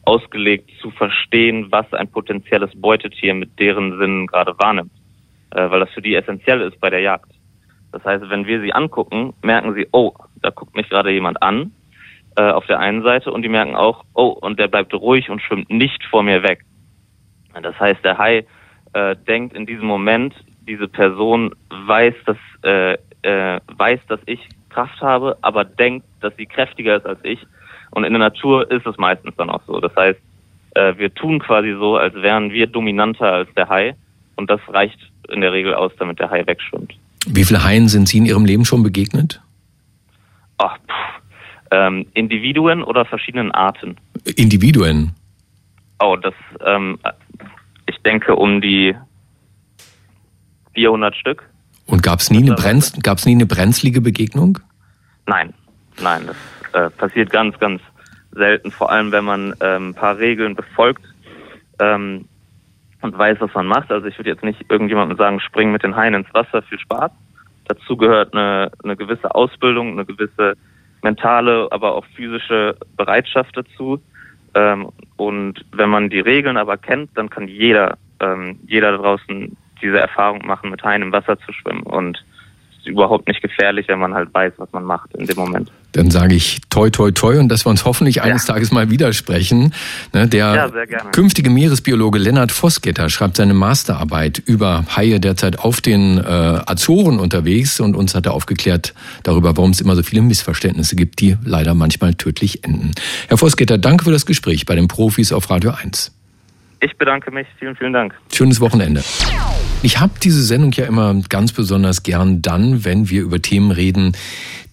ausgelegt, 0.05 0.71
zu 0.81 0.91
verstehen, 0.91 1.67
was 1.71 1.93
ein 1.93 2.09
potenzielles 2.09 2.71
Beutetier 2.75 3.35
mit 3.35 3.59
deren 3.59 3.99
Sinnen 3.99 4.27
gerade 4.27 4.55
wahrnimmt, 4.59 4.93
äh, 5.51 5.69
weil 5.71 5.81
das 5.81 5.91
für 5.91 6.03
die 6.03 6.15
essentiell 6.15 6.61
ist 6.61 6.81
bei 6.81 6.91
der 6.91 7.01
Jagd. 7.01 7.33
Das 7.93 8.05
heißt, 8.05 8.29
wenn 8.29 8.47
wir 8.47 8.61
sie 8.61 8.73
angucken, 8.73 9.35
merken 9.43 9.75
sie, 9.75 9.87
oh, 9.93 10.13
da 10.43 10.51
guckt 10.51 10.77
mich 10.77 10.89
gerade 10.89 11.11
jemand 11.11 11.43
an 11.43 11.73
äh, 12.37 12.51
auf 12.51 12.67
der 12.67 12.79
einen 12.79 13.03
Seite 13.03 13.33
und 13.33 13.43
die 13.43 13.49
merken 13.49 13.75
auch, 13.75 14.05
oh, 14.15 14.29
und 14.29 14.59
der 14.59 14.69
bleibt 14.69 14.95
ruhig 14.95 15.31
und 15.31 15.43
schwimmt 15.43 15.71
nicht 15.71 16.05
vor 16.05 16.23
mir 16.23 16.43
weg. 16.43 16.65
Das 17.61 17.79
heißt, 17.81 18.05
der 18.05 18.19
Hai 18.19 18.47
äh, 18.93 19.17
denkt 19.27 19.57
in 19.57 19.67
diesem 19.67 19.87
Moment, 19.87 20.35
diese 20.69 20.89
Person 20.89 21.55
weiß, 21.71 22.15
dass 22.27 22.37
äh, 22.63 22.99
äh, 23.23 23.61
weiß, 23.77 24.01
dass 24.09 24.21
ich 24.27 24.41
Kraft 24.76 25.00
habe, 25.00 25.38
aber 25.40 25.64
denkt, 25.64 26.04
dass 26.21 26.37
sie 26.37 26.45
kräftiger 26.45 26.97
ist 26.97 27.06
als 27.06 27.18
ich. 27.23 27.38
Und 27.92 28.04
in 28.04 28.12
der 28.12 28.21
Natur 28.21 28.71
ist 28.71 28.87
es 28.87 28.99
meistens 28.99 29.35
dann 29.37 29.49
auch 29.49 29.62
so. 29.66 29.80
Das 29.80 29.97
heißt, 29.97 30.21
äh, 30.75 30.99
wir 30.99 31.14
tun 31.14 31.38
quasi 31.38 31.75
so, 31.78 31.97
als 31.97 32.14
wären 32.14 32.50
wir 32.50 32.66
dominanter 32.66 33.33
als 33.33 33.49
der 33.54 33.71
Hai. 33.71 33.95
Und 34.37 34.50
das 34.50 34.61
reicht 34.68 34.99
in 35.28 35.40
der 35.40 35.52
Regel 35.52 35.75
aus, 35.75 35.92
damit 35.99 36.18
der 36.18 36.30
Hai 36.30 36.47
wegschwimmt. 36.47 36.92
Wie 37.26 37.45
viele 37.45 37.64
Haien 37.64 37.88
sind 37.88 38.06
Sie 38.06 38.18
in 38.18 38.26
Ihrem 38.26 38.45
Leben 38.45 38.66
schon 38.66 38.83
begegnet? 38.83 39.40
Ach, 40.59 40.76
ähm, 41.71 42.06
Individuen 42.12 42.83
oder 42.83 43.06
verschiedenen 43.06 43.50
Arten? 43.52 43.97
Individuen. 44.37 45.14
Oh, 46.01 46.16
das, 46.16 46.35
ähm, 46.64 46.98
ich 47.87 47.96
denke 48.03 48.37
um 48.37 48.61
die 48.61 48.94
400 50.74 51.16
Stück. 51.16 51.48
Und 51.87 52.03
gab 52.03 52.18
es 52.18 52.31
nie, 52.31 52.38
eine 52.38 52.55
Brenz, 52.55 52.94
nie 53.27 53.35
eine 53.35 53.46
brenzlige 53.46 54.01
Begegnung? 54.01 54.59
Nein, 55.27 55.55
nein, 56.03 56.22
das 56.27 56.37
äh, 56.72 56.90
passiert 56.90 57.31
ganz, 57.31 57.59
ganz 57.59 57.81
selten, 58.33 58.70
vor 58.70 58.90
allem 58.90 59.12
wenn 59.12 59.25
man 59.25 59.55
ähm, 59.61 59.90
ein 59.90 59.94
paar 59.94 60.18
Regeln 60.18 60.55
befolgt 60.55 61.05
ähm, 61.79 62.27
und 63.03 63.16
weiß, 63.16 63.38
was 63.40 63.55
man 63.55 63.66
macht. 63.66 63.90
Also 63.90 64.07
ich 64.07 64.18
würde 64.18 64.31
jetzt 64.31 64.44
nicht 64.44 64.64
irgendjemandem 64.68 65.16
sagen, 65.16 65.40
spring 65.40 65.72
mit 65.72 65.83
den 65.83 65.96
Haien 65.96 66.14
ins 66.14 66.33
Wasser, 66.35 66.62
viel 66.62 66.79
Spaß. 66.79 67.11
Dazu 67.68 67.96
gehört 67.96 68.35
eine, 68.35 68.70
eine 68.85 68.96
gewisse 68.96 69.35
Ausbildung, 69.35 69.92
eine 69.92 70.05
gewisse 70.05 70.55
mentale, 71.03 71.68
aber 71.70 71.94
auch 71.94 72.05
physische 72.14 72.77
Bereitschaft 72.96 73.57
dazu. 73.57 74.01
Ähm, 74.55 74.88
und 75.16 75.64
wenn 75.72 75.90
man 75.90 76.11
die 76.11 76.20
Regeln 76.20 76.57
aber 76.57 76.77
kennt, 76.77 77.11
dann 77.14 77.31
kann 77.31 77.49
jeder, 77.49 77.99
ähm, 78.20 78.59
jeder 78.66 78.96
draußen 78.96 79.57
diese 79.83 79.99
Erfahrung 79.99 80.47
machen, 80.47 80.71
mit 80.71 80.83
Haien 80.83 81.03
im 81.03 81.12
Wasser 81.12 81.39
zu 81.39 81.53
schwimmen. 81.53 81.83
Und 81.83 82.23
es 82.71 82.79
ist 82.79 82.87
überhaupt 82.87 83.29
nicht 83.29 83.43
gefährlich, 83.43 83.89
wenn 83.89 83.99
man 83.99 84.15
halt 84.15 84.33
weiß, 84.33 84.55
was 84.59 84.73
man 84.73 84.85
macht 84.85 85.15
in 85.15 85.27
dem 85.27 85.37
Moment. 85.37 85.71
Dann 85.93 86.11
sage 86.11 86.35
ich 86.35 86.61
toi 86.69 86.91
toi 86.91 87.11
toi 87.11 87.39
und 87.39 87.49
dass 87.49 87.65
wir 87.65 87.71
uns 87.71 87.87
hoffentlich 87.87 88.21
eines 88.21 88.47
ja. 88.47 88.53
Tages 88.53 88.71
mal 88.71 88.91
widersprechen. 88.91 89.73
Ne, 90.12 90.29
der 90.29 90.71
ja, 90.91 90.99
künftige 91.11 91.49
Meeresbiologe 91.49 92.19
Lennart 92.19 92.53
Vosgetter 92.53 93.09
schreibt 93.09 93.37
seine 93.37 93.55
Masterarbeit 93.55 94.43
über 94.45 94.85
Haie 94.95 95.21
derzeit 95.21 95.59
auf 95.59 95.81
den 95.81 96.19
äh, 96.19 96.23
Azoren 96.23 97.19
unterwegs 97.19 97.81
und 97.81 97.97
uns 97.97 98.15
hat 98.15 98.27
er 98.27 98.35
aufgeklärt 98.35 98.93
darüber, 99.23 99.57
warum 99.57 99.71
es 99.71 99.81
immer 99.81 99.97
so 99.97 100.03
viele 100.03 100.21
Missverständnisse 100.21 100.97
gibt, 100.97 101.21
die 101.21 101.37
leider 101.45 101.75
manchmal 101.75 102.15
tödlich 102.15 102.62
enden. 102.62 102.93
Herr 103.29 103.39
Vosgetter, 103.39 103.79
danke 103.79 104.05
für 104.05 104.12
das 104.12 104.27
Gespräch 104.27 104.67
bei 104.67 104.75
den 104.75 104.89
Profis 104.89 105.33
auf 105.33 105.49
Radio 105.49 105.71
1. 105.71 106.15
Ich 106.87 106.96
bedanke 106.96 107.33
mich. 107.33 107.49
Vielen, 107.59 107.75
vielen 107.75 107.92
Dank. 107.92 108.14
Schönes 108.33 108.61
Wochenende. 108.61 109.03
Ich 109.83 109.99
habe 109.99 110.12
diese 110.22 110.40
Sendung 110.44 110.70
ja 110.70 110.87
immer 110.87 111.20
ganz 111.29 111.51
besonders 111.51 112.05
gern 112.05 112.42
dann, 112.42 112.85
wenn 112.85 113.11
wir 113.11 113.22
über 113.22 113.42
Themen 113.42 113.72
reden, 113.72 114.12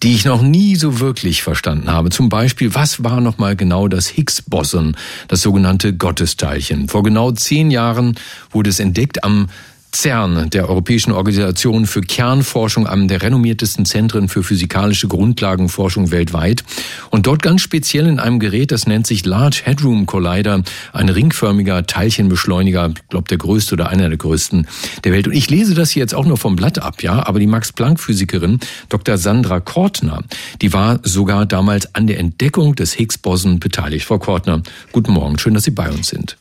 die 0.04 0.14
ich 0.14 0.24
noch 0.24 0.40
nie 0.40 0.76
so 0.76 1.00
wirklich 1.00 1.42
verstanden 1.42 1.90
habe. 1.90 2.10
Zum 2.10 2.28
Beispiel, 2.28 2.72
was 2.72 3.02
war 3.02 3.20
nochmal 3.20 3.56
genau 3.56 3.88
das 3.88 4.06
Higgs-Boson, 4.06 4.96
das 5.26 5.42
sogenannte 5.42 5.92
Gottesteilchen? 5.92 6.88
Vor 6.88 7.02
genau 7.02 7.32
zehn 7.32 7.72
Jahren 7.72 8.14
wurde 8.52 8.70
es 8.70 8.78
entdeckt 8.78 9.24
am 9.24 9.48
CERN, 9.94 10.50
der 10.50 10.68
Europäischen 10.68 11.12
Organisation 11.12 11.86
für 11.86 12.00
Kernforschung, 12.00 12.86
einem 12.86 13.06
der 13.06 13.22
renommiertesten 13.22 13.84
Zentren 13.84 14.28
für 14.28 14.42
physikalische 14.42 15.08
Grundlagenforschung 15.08 16.10
weltweit. 16.10 16.64
Und 17.10 17.26
dort 17.26 17.42
ganz 17.42 17.62
speziell 17.62 18.06
in 18.06 18.18
einem 18.18 18.40
Gerät, 18.40 18.72
das 18.72 18.86
nennt 18.86 19.06
sich 19.06 19.24
Large 19.24 19.62
Hadron 19.66 20.06
Collider, 20.06 20.62
ein 20.92 21.08
ringförmiger 21.08 21.86
Teilchenbeschleuniger, 21.86 22.92
ich 22.96 23.08
glaube 23.08 23.28
der 23.28 23.38
größte 23.38 23.74
oder 23.74 23.88
einer 23.88 24.08
der 24.08 24.18
größten 24.18 24.66
der 25.04 25.12
Welt. 25.12 25.28
Und 25.28 25.34
ich 25.34 25.48
lese 25.48 25.74
das 25.74 25.90
hier 25.90 26.02
jetzt 26.02 26.14
auch 26.14 26.26
nur 26.26 26.36
vom 26.36 26.56
Blatt 26.56 26.80
ab, 26.80 27.02
ja, 27.02 27.26
aber 27.26 27.38
die 27.38 27.46
Max-Planck-Physikerin 27.46 28.60
Dr. 28.88 29.16
Sandra 29.16 29.60
Kortner, 29.60 30.24
die 30.60 30.72
war 30.72 30.98
sogar 31.04 31.46
damals 31.46 31.94
an 31.94 32.06
der 32.06 32.18
Entdeckung 32.18 32.74
des 32.74 32.94
Higgs-Boson 32.94 33.60
beteiligt. 33.60 34.06
Frau 34.06 34.18
Kortner, 34.18 34.62
guten 34.92 35.12
Morgen, 35.12 35.38
schön, 35.38 35.54
dass 35.54 35.64
Sie 35.64 35.70
bei 35.70 35.88
uns 35.88 36.08
sind. 36.08 36.36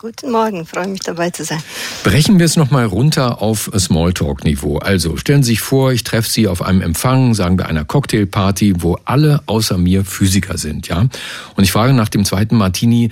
Guten 0.00 0.30
Morgen, 0.30 0.64
freue 0.64 0.88
mich 0.88 1.02
dabei 1.02 1.28
zu 1.28 1.44
sein. 1.44 1.62
Brechen 2.04 2.38
wir 2.38 2.46
es 2.46 2.56
nochmal 2.56 2.86
runter 2.86 3.42
auf 3.42 3.70
Smalltalk-Niveau. 3.78 4.78
Also 4.78 5.18
stellen 5.18 5.42
Sie 5.42 5.50
sich 5.50 5.60
vor, 5.60 5.92
ich 5.92 6.04
treffe 6.04 6.26
Sie 6.26 6.48
auf 6.48 6.62
einem 6.62 6.80
Empfang, 6.80 7.34
sagen 7.34 7.58
wir 7.58 7.66
einer 7.66 7.84
Cocktailparty, 7.84 8.82
wo 8.82 8.96
alle 9.04 9.42
außer 9.44 9.76
mir 9.76 10.06
Physiker 10.06 10.56
sind, 10.56 10.88
ja? 10.88 11.00
Und 11.00 11.64
ich 11.64 11.70
frage 11.70 11.92
nach 11.92 12.08
dem 12.08 12.24
zweiten 12.24 12.56
Martini, 12.56 13.10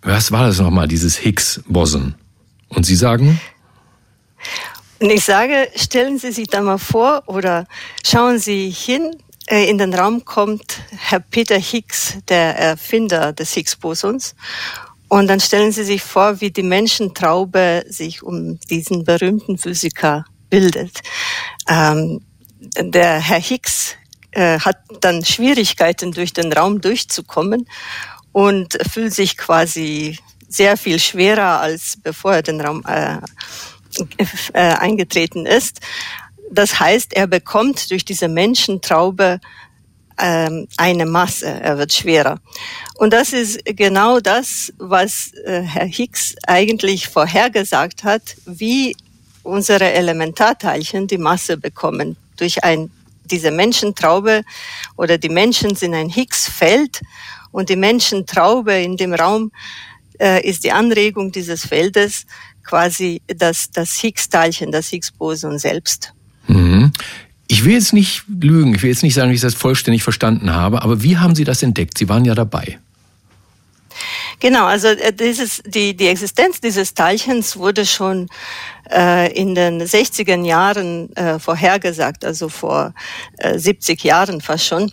was 0.00 0.32
war 0.32 0.46
das 0.46 0.58
nochmal, 0.58 0.88
dieses 0.88 1.18
Higgs-Boson? 1.18 2.14
Und 2.70 2.86
Sie 2.86 2.96
sagen? 2.96 3.38
Und 4.98 5.10
ich 5.10 5.22
sage, 5.22 5.68
stellen 5.76 6.18
Sie 6.18 6.32
sich 6.32 6.46
da 6.46 6.62
mal 6.62 6.78
vor 6.78 7.24
oder 7.26 7.66
schauen 8.02 8.38
Sie 8.38 8.70
hin, 8.70 9.14
äh, 9.46 9.68
in 9.68 9.76
den 9.76 9.92
Raum 9.92 10.24
kommt 10.24 10.80
Herr 10.96 11.20
Peter 11.20 11.58
Higgs, 11.58 12.16
der 12.28 12.58
Erfinder 12.58 13.34
des 13.34 13.52
Higgs-Bosons. 13.52 14.34
Und 15.10 15.26
dann 15.26 15.40
stellen 15.40 15.72
Sie 15.72 15.82
sich 15.82 16.02
vor, 16.02 16.40
wie 16.40 16.52
die 16.52 16.62
Menschentraube 16.62 17.84
sich 17.88 18.22
um 18.22 18.60
diesen 18.70 19.02
berühmten 19.02 19.58
Physiker 19.58 20.24
bildet. 20.48 21.00
Ähm, 21.68 22.20
der 22.78 23.18
Herr 23.18 23.40
Higgs 23.40 23.96
äh, 24.30 24.60
hat 24.60 24.78
dann 25.00 25.24
Schwierigkeiten, 25.24 26.12
durch 26.12 26.32
den 26.32 26.52
Raum 26.52 26.80
durchzukommen 26.80 27.68
und 28.30 28.78
fühlt 28.88 29.12
sich 29.12 29.36
quasi 29.36 30.16
sehr 30.48 30.76
viel 30.76 31.00
schwerer, 31.00 31.60
als 31.60 31.96
bevor 32.00 32.34
er 32.34 32.42
den 32.42 32.60
Raum 32.60 32.84
äh, 32.86 33.16
äh, 34.52 34.60
eingetreten 34.60 35.44
ist. 35.44 35.80
Das 36.52 36.78
heißt, 36.78 37.14
er 37.14 37.26
bekommt 37.26 37.90
durch 37.90 38.04
diese 38.04 38.28
Menschentraube 38.28 39.40
ähm, 40.20 40.68
eine 40.76 41.06
Masse, 41.06 41.46
er 41.46 41.78
wird 41.78 41.92
schwerer. 41.92 42.40
Und 42.96 43.12
das 43.12 43.32
ist 43.32 43.64
genau 43.64 44.20
das, 44.20 44.72
was 44.78 45.32
äh, 45.44 45.62
Herr 45.62 45.86
Hicks 45.86 46.34
eigentlich 46.46 47.08
vorhergesagt 47.08 48.04
hat, 48.04 48.22
wie 48.46 48.96
unsere 49.42 49.92
Elementarteilchen 49.92 51.06
die 51.06 51.18
Masse 51.18 51.56
bekommen 51.56 52.16
durch 52.36 52.62
ein 52.64 52.90
diese 53.24 53.50
Menschentraube 53.52 54.42
oder 54.96 55.16
die 55.16 55.28
Menschen 55.28 55.76
sind 55.76 55.94
ein 55.94 56.08
Higgs-Feld 56.08 57.00
und 57.52 57.68
die 57.68 57.76
Menschentraube 57.76 58.74
in 58.74 58.96
dem 58.96 59.14
Raum 59.14 59.52
äh, 60.18 60.46
ist 60.46 60.64
die 60.64 60.72
Anregung 60.72 61.30
dieses 61.32 61.64
Feldes 61.64 62.26
quasi 62.64 63.22
das, 63.26 63.70
das 63.70 63.94
Higgs-Teilchen, 63.94 64.72
das 64.72 64.88
Higgs-Boson 64.88 65.58
selbst. 65.58 66.12
Mhm. 66.46 66.92
Ich 67.52 67.64
will 67.64 67.72
jetzt 67.72 67.92
nicht 67.92 68.22
lügen, 68.28 68.76
ich 68.76 68.82
will 68.84 68.90
jetzt 68.90 69.02
nicht 69.02 69.14
sagen, 69.14 69.30
dass 69.30 69.34
ich 69.34 69.40
das 69.40 69.54
vollständig 69.54 70.04
verstanden 70.04 70.54
habe, 70.54 70.82
aber 70.82 71.02
wie 71.02 71.18
haben 71.18 71.34
Sie 71.34 71.42
das 71.42 71.64
entdeckt? 71.64 71.98
Sie 71.98 72.08
waren 72.08 72.24
ja 72.24 72.36
dabei. 72.36 72.78
Genau, 74.38 74.66
also 74.66 74.86
äh, 74.86 75.12
dieses, 75.12 75.60
die, 75.66 75.96
die 75.96 76.06
Existenz 76.06 76.60
dieses 76.60 76.94
Teilchens 76.94 77.56
wurde 77.56 77.86
schon 77.86 78.28
äh, 78.88 79.32
in 79.32 79.56
den 79.56 79.82
60er 79.82 80.40
Jahren 80.44 81.12
äh, 81.16 81.40
vorhergesagt, 81.40 82.24
also 82.24 82.48
vor 82.48 82.94
äh, 83.38 83.58
70 83.58 84.04
Jahren 84.04 84.40
fast 84.40 84.66
schon. 84.66 84.92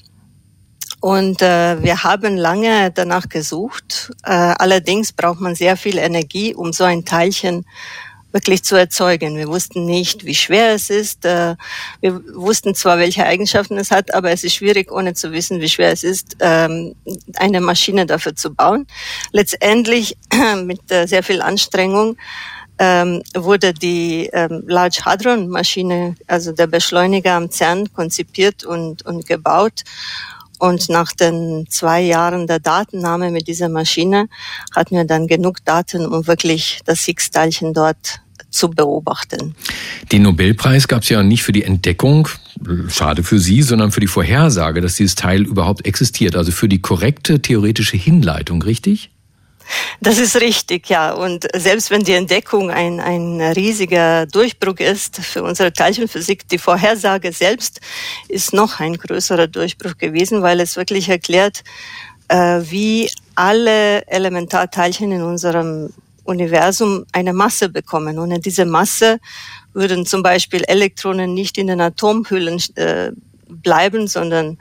Und 1.00 1.44
äh, 1.44 1.84
wir 1.84 2.04
haben 2.04 2.38
lange 2.38 2.90
danach 2.90 3.30
gesucht. 3.30 4.12
Äh, 4.24 4.32
allerdings 4.32 5.14
braucht 5.14 5.42
man 5.42 5.54
sehr 5.54 5.78
viel 5.78 6.00
Energie, 6.00 6.56
um 6.56 6.74
so 6.74 6.86
ein 6.86 7.06
Teilchen 7.06 7.66
wirklich 8.38 8.64
zu 8.64 8.76
erzeugen. 8.76 9.36
Wir 9.36 9.48
wussten 9.48 9.86
nicht, 9.86 10.24
wie 10.24 10.36
schwer 10.36 10.76
es 10.76 10.92
ist. 10.92 11.26
Äh, 11.26 11.56
wir 12.02 12.22
wussten 12.36 12.76
zwar, 12.76 13.00
welche 13.00 13.26
Eigenschaften 13.26 13.78
es 13.80 13.90
hat, 13.90 14.14
aber 14.14 14.30
es 14.30 14.44
ist 14.44 14.54
schwierig, 14.54 14.92
ohne 14.92 15.16
zu 15.16 15.32
wissen, 15.32 15.60
wie 15.60 15.70
schwer 15.70 15.92
es 15.92 16.04
ist, 16.04 16.38
ähm, 16.40 16.94
eine 17.38 17.62
Maschine 17.62 18.06
dafür 18.06 18.36
zu 18.36 18.54
bauen. 18.54 18.86
Letztendlich 19.32 20.18
mit 20.64 20.92
äh, 20.92 21.08
sehr 21.08 21.24
viel 21.24 21.42
Anstrengung 21.42 22.16
ähm, 22.78 23.24
wurde 23.34 23.74
die 23.74 24.30
ähm, 24.32 24.64
Large 24.68 25.00
Hadron 25.04 25.50
Maschine, 25.50 26.16
also 26.28 26.52
der 26.52 26.68
Beschleuniger 26.68 27.34
am 27.34 27.50
CERN, 27.50 27.92
konzipiert 27.92 28.64
und, 28.64 29.04
und 29.04 29.26
gebaut. 29.26 29.84
Und 30.60 30.90
nach 30.90 31.12
den 31.12 31.66
zwei 31.70 32.02
Jahren 32.02 32.46
der 32.46 32.60
Datennahme 32.60 33.32
mit 33.32 33.48
dieser 33.48 33.70
Maschine 33.70 34.28
hatten 34.76 34.96
wir 34.96 35.06
dann 35.06 35.26
genug 35.26 35.66
Daten, 35.66 36.06
um 36.06 36.28
wirklich 36.28 36.82
das 36.86 37.02
Higgs-Teilchen 37.02 37.74
dort 37.74 38.22
zu 38.50 38.70
beobachten. 38.70 39.56
Den 40.12 40.24
Nobelpreis 40.24 40.88
gab 40.88 41.04
es 41.04 41.10
ja 41.10 41.24
nicht 41.24 41.44
für 41.44 41.52
die 41.52 41.64
Entdeckung, 41.64 42.28
schade 42.90 43.24
für 43.24 43.40
Sie, 43.40 43.62
sondern 43.62 43.92
für 43.92 44.00
die 44.00 44.08
Vorhersage, 44.08 44.82
dass 44.82 44.96
dieses 44.96 45.16
Teil 45.16 45.44
überhaupt 45.44 45.86
existiert, 45.86 46.36
also 46.36 46.52
für 46.52 46.68
die 46.68 46.82
korrekte 46.82 47.42
theoretische 47.42 47.98
Hinleitung, 47.98 48.62
richtig? 48.62 49.12
Das 50.02 50.18
ist 50.18 50.40
richtig, 50.40 50.90
ja. 50.90 51.12
Und 51.14 51.48
selbst 51.56 51.92
wenn 51.92 52.04
die 52.04 52.14
Entdeckung 52.14 52.72
ein, 52.72 53.00
ein 53.00 53.42
riesiger 53.42 54.26
Durchbruch 54.26 54.80
ist 54.80 55.18
für 55.18 55.44
unsere 55.44 55.74
Teilchenphysik, 55.74 56.48
die 56.48 56.58
Vorhersage 56.58 57.32
selbst 57.34 57.82
ist 58.30 58.54
noch 58.54 58.80
ein 58.80 58.96
größerer 58.96 59.48
Durchbruch 59.48 59.98
gewesen, 59.98 60.42
weil 60.42 60.60
es 60.60 60.78
wirklich 60.78 61.10
erklärt, 61.10 61.64
äh, 62.30 62.62
wie 62.70 63.10
alle 63.36 64.08
Elementarteilchen 64.08 65.12
in 65.12 65.22
unserem 65.22 65.90
Universum 66.28 67.06
eine 67.12 67.34
Masse 67.34 67.70
bekommen. 67.70 68.20
Und 68.20 68.32
in 68.32 68.42
diese 68.42 68.66
Masse 68.66 69.20
würden 69.74 70.06
zum 70.06 70.24
Beispiel 70.24 70.64
Elektronen 70.68 71.34
nicht 71.34 71.58
in 71.58 71.68
den 71.68 71.82
Atomhüllen 71.82 72.62
äh, 72.76 73.12
bleiben, 73.48 74.08
sondern 74.08 74.58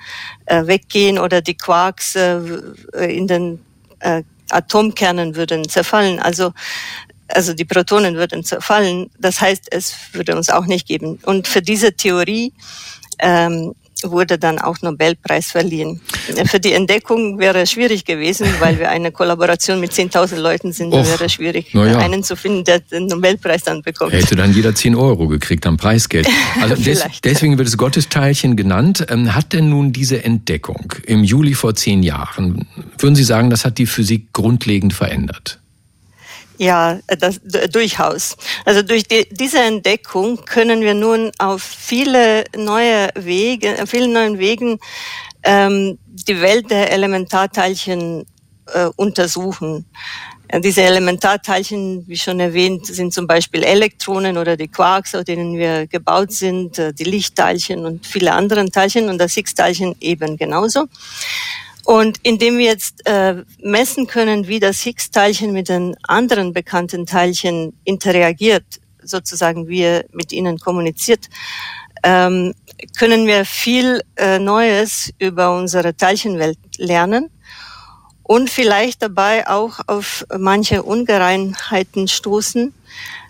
äh, 0.46 0.66
weggehen 0.66 1.18
oder 1.18 1.40
die 1.40 1.56
Quarks 1.56 2.16
äh, 2.16 2.38
in 3.08 3.26
den 3.26 3.60
äh, 4.00 4.22
Atomkernen 4.50 5.34
würden 5.34 5.68
zerfallen, 5.68 6.20
also 6.20 6.52
also 7.28 7.54
die 7.54 7.64
Protonen 7.64 8.14
würden 8.14 8.44
zerfallen. 8.44 9.10
Das 9.18 9.40
heißt, 9.40 9.66
es 9.72 9.96
würde 10.12 10.36
uns 10.36 10.48
auch 10.48 10.66
nicht 10.66 10.86
geben. 10.86 11.18
Und 11.24 11.48
für 11.48 11.60
diese 11.60 11.92
Theorie 11.92 12.52
ähm, 13.18 13.74
wurde 14.04 14.38
dann 14.38 14.58
auch 14.58 14.76
Nobelpreis 14.82 15.50
verliehen. 15.50 16.00
Für 16.46 16.60
die 16.60 16.72
Entdeckung 16.72 17.38
wäre 17.38 17.62
es 17.62 17.70
schwierig 17.70 18.04
gewesen, 18.04 18.46
weil 18.60 18.78
wir 18.78 18.90
eine 18.90 19.12
Kollaboration 19.12 19.80
mit 19.80 19.92
10.000 19.92 20.36
Leuten 20.36 20.72
sind, 20.72 20.92
Och, 20.92 21.06
wäre 21.06 21.24
es 21.24 21.32
schwierig, 21.32 21.72
ja. 21.72 21.98
einen 21.98 22.22
zu 22.22 22.36
finden, 22.36 22.64
der 22.64 22.80
den 22.80 23.06
Nobelpreis 23.06 23.64
dann 23.64 23.82
bekommt. 23.82 24.12
Hätte 24.12 24.36
dann 24.36 24.52
jeder 24.52 24.74
10 24.74 24.94
Euro 24.94 25.28
gekriegt 25.28 25.66
am 25.66 25.76
Preisgeld. 25.76 26.28
Also 26.60 26.74
des, 26.82 27.04
deswegen 27.24 27.58
wird 27.58 27.68
es 27.68 27.76
Gottesteilchen 27.76 28.56
genannt. 28.56 29.06
Ähm, 29.08 29.34
hat 29.34 29.52
denn 29.52 29.70
nun 29.70 29.92
diese 29.92 30.24
Entdeckung 30.24 30.92
im 31.06 31.24
Juli 31.24 31.54
vor 31.54 31.74
zehn 31.74 32.02
Jahren, 32.02 32.66
würden 32.98 33.14
Sie 33.14 33.24
sagen, 33.24 33.50
das 33.50 33.64
hat 33.64 33.78
die 33.78 33.86
Physik 33.86 34.32
grundlegend 34.32 34.92
verändert? 34.92 35.60
Ja, 36.58 36.98
das, 37.18 37.40
durchaus. 37.70 38.36
Also 38.64 38.82
durch 38.82 39.04
die, 39.04 39.28
diese 39.30 39.58
Entdeckung 39.58 40.44
können 40.44 40.80
wir 40.80 40.94
nun 40.94 41.30
auf 41.38 41.62
viele 41.62 42.44
neue 42.56 43.10
Wege, 43.14 43.76
vielen 43.86 44.12
neuen 44.12 44.38
Wegen 44.38 44.78
ähm, 45.42 45.98
die 46.06 46.40
Welt 46.40 46.70
der 46.70 46.90
Elementarteilchen 46.92 48.24
äh, 48.72 48.88
untersuchen. 48.96 49.84
Diese 50.60 50.82
Elementarteilchen, 50.82 52.04
wie 52.06 52.16
schon 52.16 52.38
erwähnt, 52.38 52.86
sind 52.86 53.12
zum 53.12 53.26
Beispiel 53.26 53.64
Elektronen 53.64 54.38
oder 54.38 54.56
die 54.56 54.68
Quarks, 54.68 55.14
auf 55.16 55.24
denen 55.24 55.56
wir 55.56 55.88
gebaut 55.88 56.32
sind, 56.32 56.78
äh, 56.78 56.92
die 56.94 57.04
Lichtteilchen 57.04 57.84
und 57.84 58.06
viele 58.06 58.32
andere 58.32 58.64
Teilchen 58.70 59.08
und 59.08 59.18
das 59.18 59.34
Higgs-Teilchen 59.34 59.96
eben 60.00 60.36
genauso. 60.36 60.86
Und 61.86 62.18
indem 62.24 62.58
wir 62.58 62.64
jetzt 62.64 63.06
äh, 63.06 63.44
messen 63.62 64.08
können, 64.08 64.48
wie 64.48 64.58
das 64.58 64.80
Higgs-Teilchen 64.80 65.52
mit 65.52 65.68
den 65.68 65.96
anderen 66.02 66.52
bekannten 66.52 67.06
Teilchen 67.06 67.78
interagiert, 67.84 68.64
sozusagen 69.00 69.68
wie 69.68 69.82
er 69.82 70.04
mit 70.10 70.32
ihnen 70.32 70.58
kommuniziert, 70.58 71.28
ähm, 72.02 72.54
können 72.98 73.28
wir 73.28 73.44
viel 73.44 74.02
äh, 74.16 74.40
Neues 74.40 75.12
über 75.20 75.56
unsere 75.56 75.96
Teilchenwelt 75.96 76.58
lernen 76.76 77.30
und 78.24 78.50
vielleicht 78.50 79.02
dabei 79.02 79.46
auch 79.46 79.78
auf 79.86 80.26
manche 80.36 80.82
Ungereinheiten 80.82 82.08
stoßen, 82.08 82.74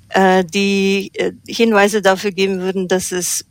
äh, 0.08 0.42
die 0.46 1.10
äh, 1.12 1.32
Hinweise 1.46 2.00
dafür 2.00 2.30
geben 2.30 2.60
würden, 2.60 2.88
dass 2.88 3.12
es 3.12 3.44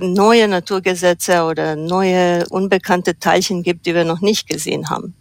neue 0.00 0.48
Naturgesetze 0.48 1.44
oder 1.44 1.76
neue 1.76 2.46
unbekannte 2.48 3.18
Teilchen 3.18 3.62
gibt, 3.62 3.86
die 3.86 3.94
wir 3.94 4.04
noch 4.04 4.20
nicht 4.20 4.48
gesehen 4.48 4.90
haben. 4.90 5.14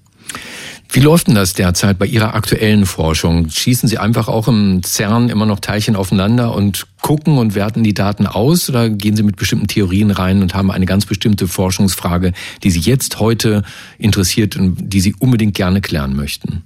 Wie 0.89 1.01
läuft 1.01 1.27
denn 1.27 1.36
das 1.36 1.53
derzeit 1.53 1.99
bei 1.99 2.06
Ihrer 2.06 2.34
aktuellen 2.34 2.86
Forschung? 2.86 3.49
Schießen 3.49 3.89
Sie 3.89 3.97
einfach 3.97 4.30
auch 4.30 4.47
im 4.47 4.82
CERN 4.84 5.30
immer 5.30 5.45
noch 5.45 5.60
Teilchen 5.60 5.95
aufeinander 5.95 6.56
und 6.56 6.88
gucken 7.01 7.38
und 7.38 7.56
werten 7.56 7.84
die 7.84 7.93
Daten 7.93 8.25
aus? 8.25 8.69
Oder 8.69 8.89
gehen 8.89 9.15
Sie 9.15 9.23
mit 9.23 9.36
bestimmten 9.36 9.67
Theorien 9.67 10.12
rein 10.12 10.41
und 10.41 10.53
haben 10.53 10.71
eine 10.71 10.86
ganz 10.86 11.06
bestimmte 11.06 11.47
Forschungsfrage, 11.47 12.32
die 12.63 12.71
Sie 12.71 12.80
jetzt 12.80 13.19
heute 13.19 13.63
interessiert 13.97 14.56
und 14.56 14.75
die 14.80 15.01
Sie 15.01 15.13
unbedingt 15.19 15.56
gerne 15.56 15.82
klären 15.82 16.15
möchten? 16.15 16.63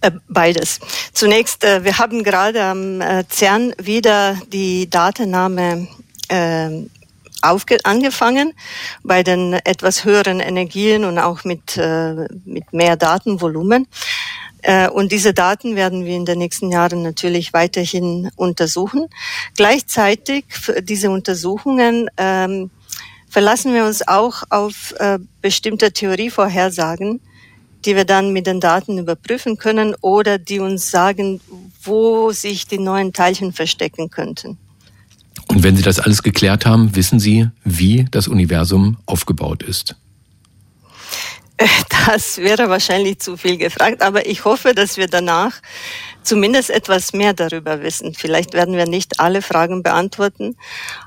Äh, 0.00 0.12
beides. 0.28 0.80
Zunächst, 1.12 1.64
äh, 1.64 1.84
wir 1.84 1.98
haben 1.98 2.22
gerade 2.22 2.62
am 2.62 3.00
äh, 3.00 3.24
CERN 3.28 3.72
wieder 3.82 4.36
die 4.52 4.88
Datennahme 4.88 5.88
äh, 6.32 6.86
aufge 7.42 7.78
angefangen 7.84 8.54
bei 9.02 9.22
den 9.22 9.52
etwas 9.52 10.04
höheren 10.04 10.40
Energien 10.40 11.04
und 11.04 11.18
auch 11.18 11.44
mit, 11.44 11.76
äh, 11.76 12.28
mit 12.44 12.72
mehr 12.72 12.96
Datenvolumen. 12.96 13.86
Äh, 14.62 14.88
und 14.88 15.10
diese 15.12 15.34
Daten 15.34 15.74
werden 15.76 16.04
wir 16.04 16.14
in 16.14 16.24
den 16.24 16.38
nächsten 16.38 16.70
Jahren 16.70 17.02
natürlich 17.02 17.52
weiterhin 17.52 18.30
untersuchen. 18.36 19.08
Gleichzeitig 19.56 20.44
diese 20.82 21.10
Untersuchungen 21.10 22.08
ähm, 22.16 22.70
verlassen 23.28 23.74
wir 23.74 23.84
uns 23.84 24.06
auch 24.06 24.44
auf 24.50 24.94
äh, 24.98 25.18
bestimmte 25.40 25.92
Theorievorhersagen, 25.92 27.20
die 27.84 27.96
wir 27.96 28.04
dann 28.04 28.32
mit 28.32 28.46
den 28.46 28.60
Daten 28.60 28.98
überprüfen 28.98 29.58
können 29.58 29.96
oder 30.00 30.38
die 30.38 30.60
uns 30.60 30.90
sagen, 30.90 31.40
wo 31.82 32.30
sich 32.30 32.68
die 32.68 32.78
neuen 32.78 33.12
Teilchen 33.12 33.52
verstecken 33.52 34.10
könnten. 34.10 34.58
Und 35.52 35.62
wenn 35.64 35.76
Sie 35.76 35.82
das 35.82 36.00
alles 36.00 36.22
geklärt 36.22 36.64
haben, 36.64 36.96
wissen 36.96 37.20
Sie, 37.20 37.46
wie 37.62 38.06
das 38.10 38.26
Universum 38.26 38.96
aufgebaut 39.04 39.62
ist? 39.62 39.96
Das 42.06 42.38
wäre 42.38 42.70
wahrscheinlich 42.70 43.20
zu 43.20 43.36
viel 43.36 43.58
gefragt, 43.58 44.02
aber 44.02 44.26
ich 44.26 44.44
hoffe, 44.46 44.74
dass 44.74 44.96
wir 44.96 45.06
danach 45.06 45.52
zumindest 46.22 46.70
etwas 46.70 47.12
mehr 47.12 47.34
darüber 47.34 47.82
wissen. 47.82 48.14
Vielleicht 48.14 48.54
werden 48.54 48.76
wir 48.76 48.86
nicht 48.86 49.20
alle 49.20 49.42
Fragen 49.42 49.82
beantworten, 49.82 50.56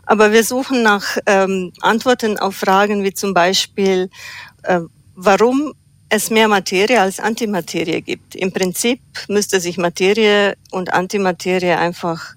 aber 0.06 0.32
wir 0.32 0.44
suchen 0.44 0.84
nach 0.84 1.18
ähm, 1.26 1.74
Antworten 1.82 2.38
auf 2.38 2.56
Fragen 2.56 3.04
wie 3.04 3.14
zum 3.14 3.34
Beispiel, 3.34 4.10
äh, 4.64 4.82
warum 5.16 5.74
es 6.10 6.30
mehr 6.30 6.48
Materie 6.48 7.02
als 7.02 7.20
Antimaterie 7.20 8.02
gibt. 8.02 8.36
Im 8.36 8.54
Prinzip 8.54 9.02
müsste 9.28 9.60
sich 9.60 9.78
Materie 9.78 10.56
und 10.72 10.94
Antimaterie 10.94 11.74
einfach 11.74 12.36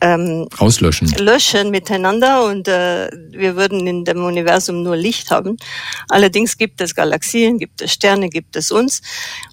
ähm, 0.00 0.48
auslöschen 0.58 1.08
löschen 1.18 1.70
miteinander 1.70 2.44
und 2.44 2.68
äh, 2.68 3.10
wir 3.30 3.56
würden 3.56 3.86
in 3.86 4.04
dem 4.04 4.24
Universum 4.24 4.82
nur 4.82 4.96
Licht 4.96 5.30
haben. 5.30 5.56
Allerdings 6.08 6.58
gibt 6.58 6.80
es 6.80 6.94
Galaxien, 6.94 7.58
gibt 7.58 7.80
es 7.80 7.92
Sterne, 7.92 8.28
gibt 8.28 8.56
es 8.56 8.70
uns 8.70 9.00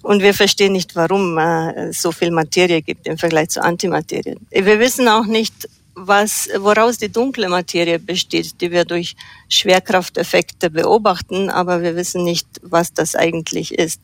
und 0.02 0.22
wir 0.22 0.34
verstehen 0.34 0.72
nicht, 0.72 0.96
warum 0.96 1.38
äh, 1.38 1.92
so 1.92 2.12
viel 2.12 2.30
Materie 2.30 2.82
gibt 2.82 3.06
im 3.06 3.16
Vergleich 3.16 3.48
zu 3.48 3.62
Antimaterie. 3.62 4.36
Wir 4.50 4.78
wissen 4.78 5.08
auch 5.08 5.26
nicht, 5.26 5.68
was, 5.94 6.48
woraus 6.58 6.98
die 6.98 7.10
dunkle 7.10 7.48
Materie 7.48 7.98
besteht, 7.98 8.60
die 8.60 8.70
wir 8.70 8.84
durch 8.84 9.16
Schwerkrafteffekte 9.48 10.70
beobachten, 10.70 11.50
aber 11.50 11.82
wir 11.82 11.96
wissen 11.96 12.24
nicht, 12.24 12.46
was 12.62 12.92
das 12.92 13.14
eigentlich 13.14 13.74
ist. 13.74 14.00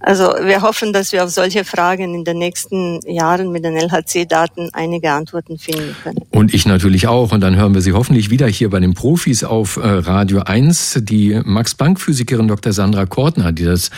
Also 0.00 0.24
wir 0.42 0.62
hoffen, 0.62 0.92
dass 0.92 1.12
wir 1.12 1.24
auf 1.24 1.30
solche 1.30 1.64
Fragen 1.64 2.14
in 2.14 2.24
den 2.24 2.38
nächsten 2.38 3.00
Jahren 3.06 3.52
mit 3.52 3.64
den 3.64 3.76
LHC-Daten 3.76 4.70
einige 4.72 5.10
Antworten 5.10 5.58
finden 5.58 5.94
können. 6.02 6.18
Und 6.30 6.54
ich 6.54 6.66
natürlich 6.66 7.06
auch. 7.08 7.32
Und 7.32 7.40
dann 7.40 7.56
hören 7.56 7.74
wir 7.74 7.82
Sie 7.82 7.92
hoffentlich 7.92 8.30
wieder 8.30 8.46
hier 8.46 8.70
bei 8.70 8.80
den 8.80 8.94
Profis 8.94 9.44
auf 9.44 9.76
äh, 9.76 9.80
Radio 9.86 10.40
1, 10.40 11.00
die 11.02 11.40
Max-Planck-Physikerin 11.44 12.48
Dr. 12.48 12.72
Sandra 12.72 13.06
Kortner, 13.06 13.52
die 13.52 13.64
das 13.64 13.90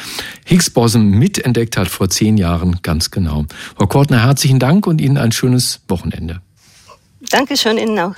Higgs-Boson 0.46 1.10
mitentdeckt 1.10 1.76
hat 1.76 1.88
vor 1.88 2.08
zehn 2.08 2.36
Jahren, 2.36 2.78
ganz 2.82 3.10
genau. 3.10 3.46
Frau 3.76 3.86
Kortner, 3.86 4.24
herzlichen 4.24 4.58
Dank 4.58 4.86
und 4.86 5.00
Ihnen 5.00 5.16
ein 5.16 5.32
schönes 5.32 5.80
Wochenende. 5.88 6.40
Dankeschön 7.30 7.78
Ihnen 7.78 7.98
auch. 7.98 8.12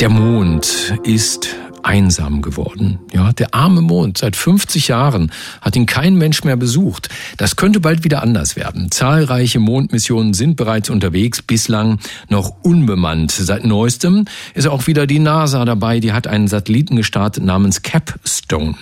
Der 0.00 0.08
Mond 0.08 0.94
ist 1.02 1.56
einsam 1.88 2.42
geworden. 2.42 2.98
Ja, 3.14 3.32
der 3.32 3.54
arme 3.54 3.80
Mond 3.80 4.18
seit 4.18 4.36
50 4.36 4.88
Jahren 4.88 5.32
hat 5.62 5.74
ihn 5.74 5.86
kein 5.86 6.16
Mensch 6.16 6.44
mehr 6.44 6.58
besucht. 6.58 7.08
Das 7.38 7.56
könnte 7.56 7.80
bald 7.80 8.04
wieder 8.04 8.22
anders 8.22 8.56
werden. 8.56 8.90
Zahlreiche 8.90 9.58
Mondmissionen 9.58 10.34
sind 10.34 10.56
bereits 10.56 10.90
unterwegs, 10.90 11.40
bislang 11.40 11.98
noch 12.28 12.52
unbemannt. 12.62 13.30
Seit 13.30 13.64
neuestem 13.64 14.26
ist 14.52 14.66
auch 14.66 14.86
wieder 14.86 15.06
die 15.06 15.18
NASA 15.18 15.64
dabei. 15.64 15.98
Die 15.98 16.12
hat 16.12 16.26
einen 16.26 16.46
Satelliten 16.46 16.94
gestartet 16.94 17.42
namens 17.42 17.80
Capstone. 17.80 18.74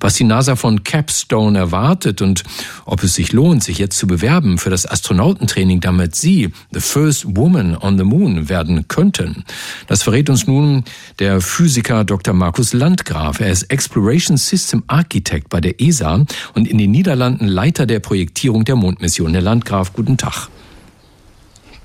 Was 0.00 0.14
die 0.14 0.24
NASA 0.24 0.56
von 0.56 0.84
Capstone 0.84 1.58
erwartet 1.58 2.22
und 2.22 2.44
ob 2.86 3.02
es 3.02 3.14
sich 3.14 3.32
lohnt, 3.32 3.62
sich 3.62 3.76
jetzt 3.76 3.98
zu 3.98 4.06
bewerben 4.06 4.56
für 4.56 4.70
das 4.70 4.90
Astronautentraining, 4.90 5.80
damit 5.80 6.14
sie 6.14 6.50
the 6.72 6.80
first 6.80 7.26
woman 7.36 7.76
on 7.76 7.98
the 7.98 8.04
moon 8.04 8.48
werden 8.48 8.88
könnten. 8.88 9.44
Das 9.86 10.02
verrät 10.02 10.30
uns 10.30 10.46
nun 10.46 10.84
der 11.18 11.42
Physiker 11.42 12.04
Dr. 12.04 12.32
Markus 12.54 12.72
Landgraf. 12.72 13.40
Er 13.40 13.50
ist 13.50 13.64
Exploration 13.64 14.36
System 14.36 14.84
Architect 14.86 15.48
bei 15.48 15.60
der 15.60 15.80
ESA 15.80 16.24
und 16.54 16.68
in 16.68 16.78
den 16.78 16.92
Niederlanden 16.92 17.48
Leiter 17.48 17.84
der 17.84 17.98
Projektierung 17.98 18.64
der 18.64 18.76
Mondmission. 18.76 19.32
Herr 19.32 19.42
Landgraf, 19.42 19.92
guten 19.92 20.16
Tag. 20.16 20.46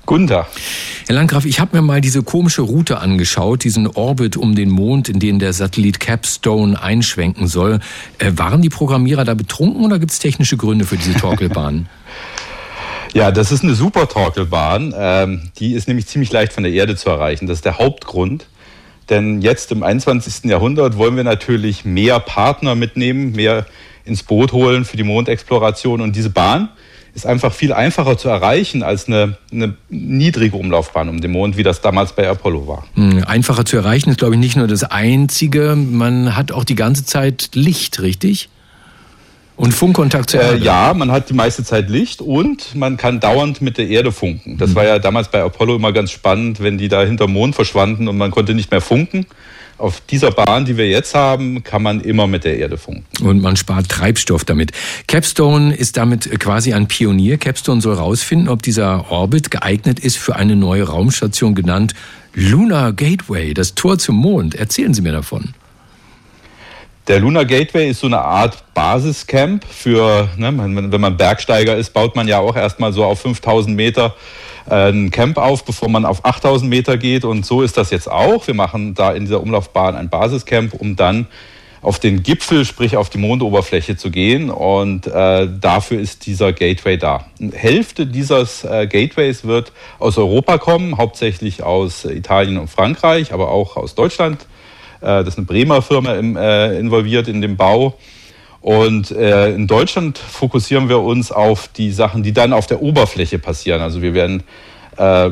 Guten 0.06 0.28
Tag. 0.28 0.46
Herr 1.08 1.16
Landgraf, 1.16 1.44
ich 1.44 1.58
habe 1.58 1.76
mir 1.76 1.82
mal 1.82 2.00
diese 2.00 2.22
komische 2.22 2.62
Route 2.62 3.00
angeschaut, 3.00 3.64
diesen 3.64 3.88
Orbit 3.88 4.36
um 4.36 4.54
den 4.54 4.70
Mond, 4.70 5.08
in 5.08 5.18
den 5.18 5.40
der 5.40 5.52
Satellit 5.54 5.98
Capstone 5.98 6.80
einschwenken 6.80 7.48
soll. 7.48 7.80
Äh, 8.18 8.30
waren 8.36 8.62
die 8.62 8.68
Programmierer 8.68 9.24
da 9.24 9.34
betrunken 9.34 9.84
oder 9.84 9.98
gibt 9.98 10.12
es 10.12 10.20
technische 10.20 10.56
Gründe 10.56 10.84
für 10.84 10.96
diese 10.96 11.14
Torkelbahn? 11.14 11.88
Ja, 13.12 13.32
das 13.32 13.50
ist 13.50 13.64
eine 13.64 13.74
super 13.74 14.08
Torkelbahn. 14.08 14.94
Ähm, 14.96 15.50
die 15.58 15.72
ist 15.72 15.88
nämlich 15.88 16.06
ziemlich 16.06 16.30
leicht 16.30 16.52
von 16.52 16.62
der 16.62 16.72
Erde 16.72 16.94
zu 16.94 17.10
erreichen. 17.10 17.48
Das 17.48 17.58
ist 17.58 17.64
der 17.64 17.78
Hauptgrund. 17.78 18.46
Denn 19.10 19.42
jetzt 19.42 19.72
im 19.72 19.82
21. 19.82 20.44
Jahrhundert 20.44 20.96
wollen 20.96 21.16
wir 21.16 21.24
natürlich 21.24 21.84
mehr 21.84 22.20
Partner 22.20 22.74
mitnehmen, 22.74 23.32
mehr 23.32 23.66
ins 24.04 24.22
Boot 24.22 24.52
holen 24.52 24.84
für 24.84 24.96
die 24.96 25.02
Mondexploration. 25.02 26.00
Und 26.00 26.16
diese 26.16 26.30
Bahn 26.30 26.68
ist 27.14 27.26
einfach 27.26 27.52
viel 27.52 27.72
einfacher 27.72 28.16
zu 28.16 28.28
erreichen 28.28 28.82
als 28.82 29.08
eine, 29.08 29.36
eine 29.52 29.74
niedrige 29.88 30.56
Umlaufbahn 30.56 31.08
um 31.08 31.20
den 31.20 31.32
Mond, 31.32 31.56
wie 31.56 31.62
das 31.62 31.80
damals 31.80 32.12
bei 32.12 32.28
Apollo 32.28 32.68
war. 32.68 32.86
Hm, 32.94 33.24
einfacher 33.26 33.64
zu 33.64 33.76
erreichen 33.76 34.10
ist, 34.10 34.18
glaube 34.18 34.34
ich, 34.34 34.40
nicht 34.40 34.56
nur 34.56 34.68
das 34.68 34.84
Einzige. 34.84 35.76
Man 35.76 36.36
hat 36.36 36.52
auch 36.52 36.64
die 36.64 36.76
ganze 36.76 37.04
Zeit 37.04 37.50
Licht, 37.54 38.00
richtig? 38.00 38.48
Und 39.60 39.74
Funkkontakt 39.74 40.30
zur 40.30 40.40
Erde? 40.40 40.56
Äh, 40.56 40.64
ja, 40.64 40.94
man 40.94 41.12
hat 41.12 41.28
die 41.28 41.34
meiste 41.34 41.62
Zeit 41.62 41.90
Licht 41.90 42.22
und 42.22 42.74
man 42.74 42.96
kann 42.96 43.20
dauernd 43.20 43.60
mit 43.60 43.76
der 43.76 43.88
Erde 43.88 44.10
funken. 44.10 44.56
Das 44.56 44.70
mhm. 44.70 44.74
war 44.76 44.84
ja 44.86 44.98
damals 44.98 45.30
bei 45.30 45.42
Apollo 45.42 45.76
immer 45.76 45.92
ganz 45.92 46.10
spannend, 46.12 46.60
wenn 46.60 46.78
die 46.78 46.88
da 46.88 47.02
hinterm 47.02 47.34
Mond 47.34 47.54
verschwanden 47.54 48.08
und 48.08 48.16
man 48.16 48.30
konnte 48.30 48.54
nicht 48.54 48.70
mehr 48.70 48.80
funken. 48.80 49.26
Auf 49.76 50.00
dieser 50.00 50.30
Bahn, 50.30 50.64
die 50.64 50.78
wir 50.78 50.88
jetzt 50.88 51.14
haben, 51.14 51.62
kann 51.62 51.82
man 51.82 52.00
immer 52.00 52.26
mit 52.26 52.44
der 52.44 52.56
Erde 52.56 52.78
funken. 52.78 53.04
Und 53.22 53.42
man 53.42 53.56
spart 53.56 53.90
Treibstoff 53.90 54.46
damit. 54.46 54.72
Capstone 55.06 55.74
ist 55.74 55.98
damit 55.98 56.40
quasi 56.40 56.72
ein 56.72 56.88
Pionier. 56.88 57.36
Capstone 57.36 57.82
soll 57.82 57.96
herausfinden, 57.96 58.48
ob 58.48 58.62
dieser 58.62 59.10
Orbit 59.10 59.50
geeignet 59.50 60.00
ist 60.00 60.16
für 60.16 60.36
eine 60.36 60.56
neue 60.56 60.84
Raumstation 60.84 61.54
genannt 61.54 61.92
Lunar 62.32 62.94
Gateway, 62.94 63.52
das 63.52 63.74
Tor 63.74 63.98
zum 63.98 64.16
Mond. 64.16 64.54
Erzählen 64.54 64.94
Sie 64.94 65.02
mir 65.02 65.12
davon. 65.12 65.52
Der 67.10 67.18
Lunar 67.18 67.44
Gateway 67.44 67.90
ist 67.90 67.98
so 67.98 68.06
eine 68.06 68.20
Art 68.20 68.62
Basiscamp 68.72 69.64
für, 69.64 70.28
ne, 70.36 70.52
wenn 70.56 71.00
man 71.00 71.16
Bergsteiger 71.16 71.76
ist, 71.76 71.92
baut 71.92 72.14
man 72.14 72.28
ja 72.28 72.38
auch 72.38 72.54
erstmal 72.54 72.92
so 72.92 73.04
auf 73.04 73.22
5000 73.22 73.74
Meter 73.74 74.14
äh, 74.70 74.90
ein 74.90 75.10
Camp 75.10 75.36
auf, 75.36 75.64
bevor 75.64 75.88
man 75.88 76.04
auf 76.04 76.24
8000 76.24 76.70
Meter 76.70 76.96
geht. 76.98 77.24
Und 77.24 77.44
so 77.44 77.62
ist 77.62 77.76
das 77.76 77.90
jetzt 77.90 78.08
auch. 78.08 78.46
Wir 78.46 78.54
machen 78.54 78.94
da 78.94 79.10
in 79.10 79.24
dieser 79.24 79.40
Umlaufbahn 79.40 79.96
ein 79.96 80.08
Basiscamp, 80.08 80.72
um 80.74 80.94
dann 80.94 81.26
auf 81.82 81.98
den 81.98 82.22
Gipfel, 82.22 82.64
sprich 82.64 82.96
auf 82.96 83.10
die 83.10 83.18
Mondoberfläche 83.18 83.96
zu 83.96 84.12
gehen. 84.12 84.48
Und 84.48 85.08
äh, 85.08 85.48
dafür 85.60 85.98
ist 85.98 86.26
dieser 86.26 86.52
Gateway 86.52 86.96
da. 86.96 87.26
Hälfte 87.52 88.06
dieses 88.06 88.62
äh, 88.62 88.86
Gateways 88.86 89.44
wird 89.44 89.72
aus 89.98 90.16
Europa 90.16 90.58
kommen, 90.58 90.96
hauptsächlich 90.96 91.64
aus 91.64 92.04
Italien 92.04 92.56
und 92.56 92.68
Frankreich, 92.68 93.32
aber 93.32 93.50
auch 93.50 93.76
aus 93.76 93.96
Deutschland, 93.96 94.46
das 95.00 95.28
ist 95.28 95.38
eine 95.38 95.46
Bremer 95.46 95.82
Firma 95.82 96.14
äh, 96.14 96.78
involviert 96.78 97.28
in 97.28 97.40
den 97.40 97.56
Bau. 97.56 97.94
Und 98.60 99.10
äh, 99.10 99.54
in 99.54 99.66
Deutschland 99.66 100.18
fokussieren 100.18 100.88
wir 100.88 101.00
uns 101.00 101.32
auf 101.32 101.68
die 101.68 101.92
Sachen, 101.92 102.22
die 102.22 102.32
dann 102.32 102.52
auf 102.52 102.66
der 102.66 102.82
Oberfläche 102.82 103.38
passieren. 103.38 103.80
Also 103.80 104.02
wir 104.02 104.12
werden 104.12 104.42
äh, 105.00 105.30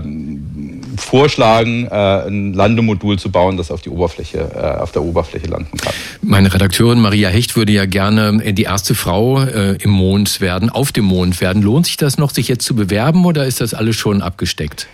vorschlagen, 0.96 1.86
äh, 1.86 2.26
ein 2.26 2.54
Landemodul 2.54 3.18
zu 3.18 3.30
bauen, 3.30 3.58
das 3.58 3.70
auf, 3.70 3.82
die 3.82 3.90
Oberfläche, 3.90 4.50
äh, 4.54 4.80
auf 4.80 4.92
der 4.92 5.02
Oberfläche 5.02 5.46
landen 5.46 5.76
kann. 5.76 5.92
Meine 6.22 6.52
Redakteurin 6.52 7.00
Maria 7.00 7.28
Hecht 7.28 7.54
würde 7.54 7.72
ja 7.72 7.84
gerne 7.84 8.52
die 8.54 8.62
erste 8.62 8.94
Frau 8.94 9.42
äh, 9.42 9.76
im 9.82 9.90
Mond 9.90 10.40
werden, 10.40 10.70
auf 10.70 10.92
dem 10.92 11.04
Mond 11.04 11.40
werden. 11.42 11.62
Lohnt 11.62 11.84
sich 11.84 11.98
das 11.98 12.16
noch, 12.16 12.30
sich 12.30 12.48
jetzt 12.48 12.64
zu 12.64 12.74
bewerben 12.74 13.26
oder 13.26 13.44
ist 13.44 13.60
das 13.60 13.74
alles 13.74 13.96
schon 13.96 14.22
abgesteckt? 14.22 14.88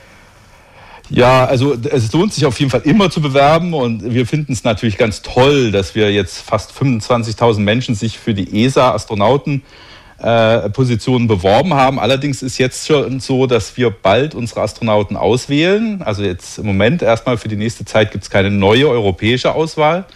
Ja, 1.11 1.45
also 1.45 1.75
es 1.75 2.13
lohnt 2.13 2.33
sich 2.33 2.47
auf 2.47 2.59
jeden 2.59 2.71
Fall 2.71 2.81
immer 2.85 3.11
zu 3.11 3.21
bewerben 3.21 3.75
und 3.75 4.15
wir 4.15 4.27
finden 4.27 4.53
es 4.53 4.65
natürlich 4.65 4.97
ganz 4.97 5.21
toll, 5.21 5.71
dass 5.71 5.95
wir 5.95 6.11
jetzt 6.11 6.39
fast 6.39 6.73
25.000 6.73 7.61
Menschen 7.61 7.95
sich 7.95 8.19
für 8.19 8.33
die 8.33 8.65
ESA-Astronauten 8.65 9.63
äh, 10.19 10.71
Positionen 10.71 11.27
beworben 11.27 11.75
haben. 11.75 12.01
Allerdings 12.01 12.43
ist 12.43 12.57
jetzt 12.57 12.87
schon 12.87 13.21
so, 13.21 13.47
dass 13.47 13.77
wir 13.77 13.91
bald 13.91 14.35
unsere 14.35 14.63
Astronauten 14.63 15.17
auswählen. 15.17 16.01
Also 16.03 16.23
jetzt 16.23 16.59
im 16.59 16.67
Moment 16.67 17.03
erstmal 17.03 17.37
für 17.37 17.49
die 17.49 17.57
nächste 17.57 17.85
Zeit 17.85 18.11
gibt 18.11 18.25
es 18.25 18.31
keine 18.31 18.51
neue 18.51 18.89
europäische 18.89 19.55
Auswahl. 19.55 20.07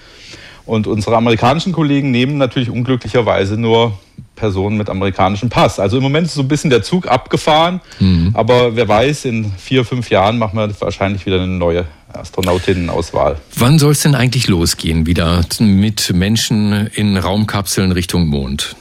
Und 0.65 0.87
unsere 0.87 1.17
amerikanischen 1.17 1.73
Kollegen 1.73 2.11
nehmen 2.11 2.39
natürlich 2.39 2.71
unglücklicherweise 2.71 3.59
nur 3.59 3.99
Personen 4.37 4.77
mit 4.77 4.89
amerikanischem 4.89 5.49
Pass. 5.49 5.81
Also 5.81 5.97
im 5.97 6.03
Moment 6.03 6.27
ist 6.27 6.35
so 6.35 6.43
ein 6.43 6.49
bisschen 6.49 6.71
der 6.71 6.83
Zug 6.83 7.09
abgefahren, 7.09 7.81
mhm. 7.99 8.31
aber 8.35 8.77
wer 8.77 8.89
weiß, 8.89 9.25
in 9.25 9.53
vier, 9.53 9.85
fünf 9.85 10.11
Jahren 10.11 10.39
machen 10.39 10.57
wir 10.57 10.69
wahrscheinlich 10.81 11.27
wieder 11.27 11.37
eine 11.37 11.49
neue 11.49 11.87
Astronautinnenauswahl. 12.13 13.37
Wann 13.57 13.79
soll 13.79 13.93
es 13.93 14.01
denn 14.01 14.15
eigentlich 14.15 14.49
losgehen, 14.49 15.07
wieder 15.07 15.45
mit 15.61 16.13
Menschen 16.15 16.89
in 16.95 17.17
Raumkapseln 17.17 17.93
Richtung 17.93 18.27
Mond? 18.27 18.77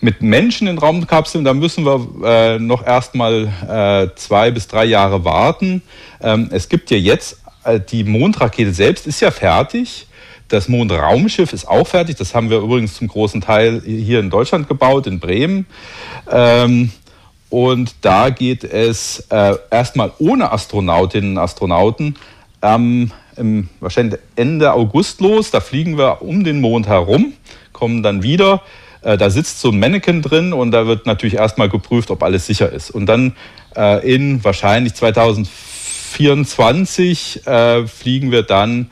Mit 0.00 0.20
Menschen 0.20 0.66
in 0.66 0.78
Raumkapseln, 0.78 1.44
da 1.44 1.54
müssen 1.54 1.84
wir 1.84 2.08
äh, 2.24 2.58
noch 2.58 2.84
erstmal 2.84 3.52
äh, 3.68 4.16
zwei 4.16 4.50
bis 4.50 4.66
drei 4.66 4.84
Jahre 4.84 5.24
warten. 5.24 5.82
Ähm, 6.20 6.48
es 6.50 6.68
gibt 6.68 6.90
ja 6.90 6.96
jetzt, 6.96 7.38
äh, 7.62 7.78
die 7.78 8.02
Mondrakete 8.02 8.72
selbst 8.72 9.06
ist 9.06 9.20
ja 9.20 9.30
fertig. 9.30 10.08
Das 10.52 10.68
Mondraumschiff 10.68 11.52
ist 11.54 11.66
auch 11.66 11.86
fertig. 11.86 12.16
Das 12.16 12.34
haben 12.34 12.50
wir 12.50 12.58
übrigens 12.58 12.96
zum 12.96 13.08
großen 13.08 13.40
Teil 13.40 13.80
hier 13.86 14.20
in 14.20 14.28
Deutschland 14.28 14.68
gebaut, 14.68 15.06
in 15.06 15.18
Bremen. 15.18 15.64
Ähm, 16.30 16.92
und 17.48 17.94
da 18.02 18.28
geht 18.28 18.62
es 18.62 19.20
äh, 19.30 19.54
erstmal 19.70 20.12
ohne 20.18 20.52
Astronautinnen 20.52 21.38
und 21.38 21.38
Astronauten 21.38 22.16
ähm, 22.60 23.12
im, 23.36 23.70
wahrscheinlich 23.80 24.20
Ende 24.36 24.74
August 24.74 25.22
los. 25.22 25.50
Da 25.50 25.62
fliegen 25.62 25.96
wir 25.96 26.20
um 26.20 26.44
den 26.44 26.60
Mond 26.60 26.86
herum, 26.86 27.32
kommen 27.72 28.02
dann 28.02 28.22
wieder. 28.22 28.60
Äh, 29.00 29.16
da 29.16 29.30
sitzt 29.30 29.58
so 29.58 29.70
ein 29.70 29.78
Mannequin 29.78 30.20
drin 30.20 30.52
und 30.52 30.70
da 30.70 30.86
wird 30.86 31.06
natürlich 31.06 31.36
erstmal 31.36 31.70
geprüft, 31.70 32.10
ob 32.10 32.22
alles 32.22 32.44
sicher 32.44 32.70
ist. 32.70 32.90
Und 32.90 33.06
dann 33.06 33.36
äh, 33.74 34.06
in 34.06 34.44
wahrscheinlich 34.44 34.92
2024 34.92 37.46
äh, 37.46 37.86
fliegen 37.86 38.30
wir 38.30 38.42
dann 38.42 38.90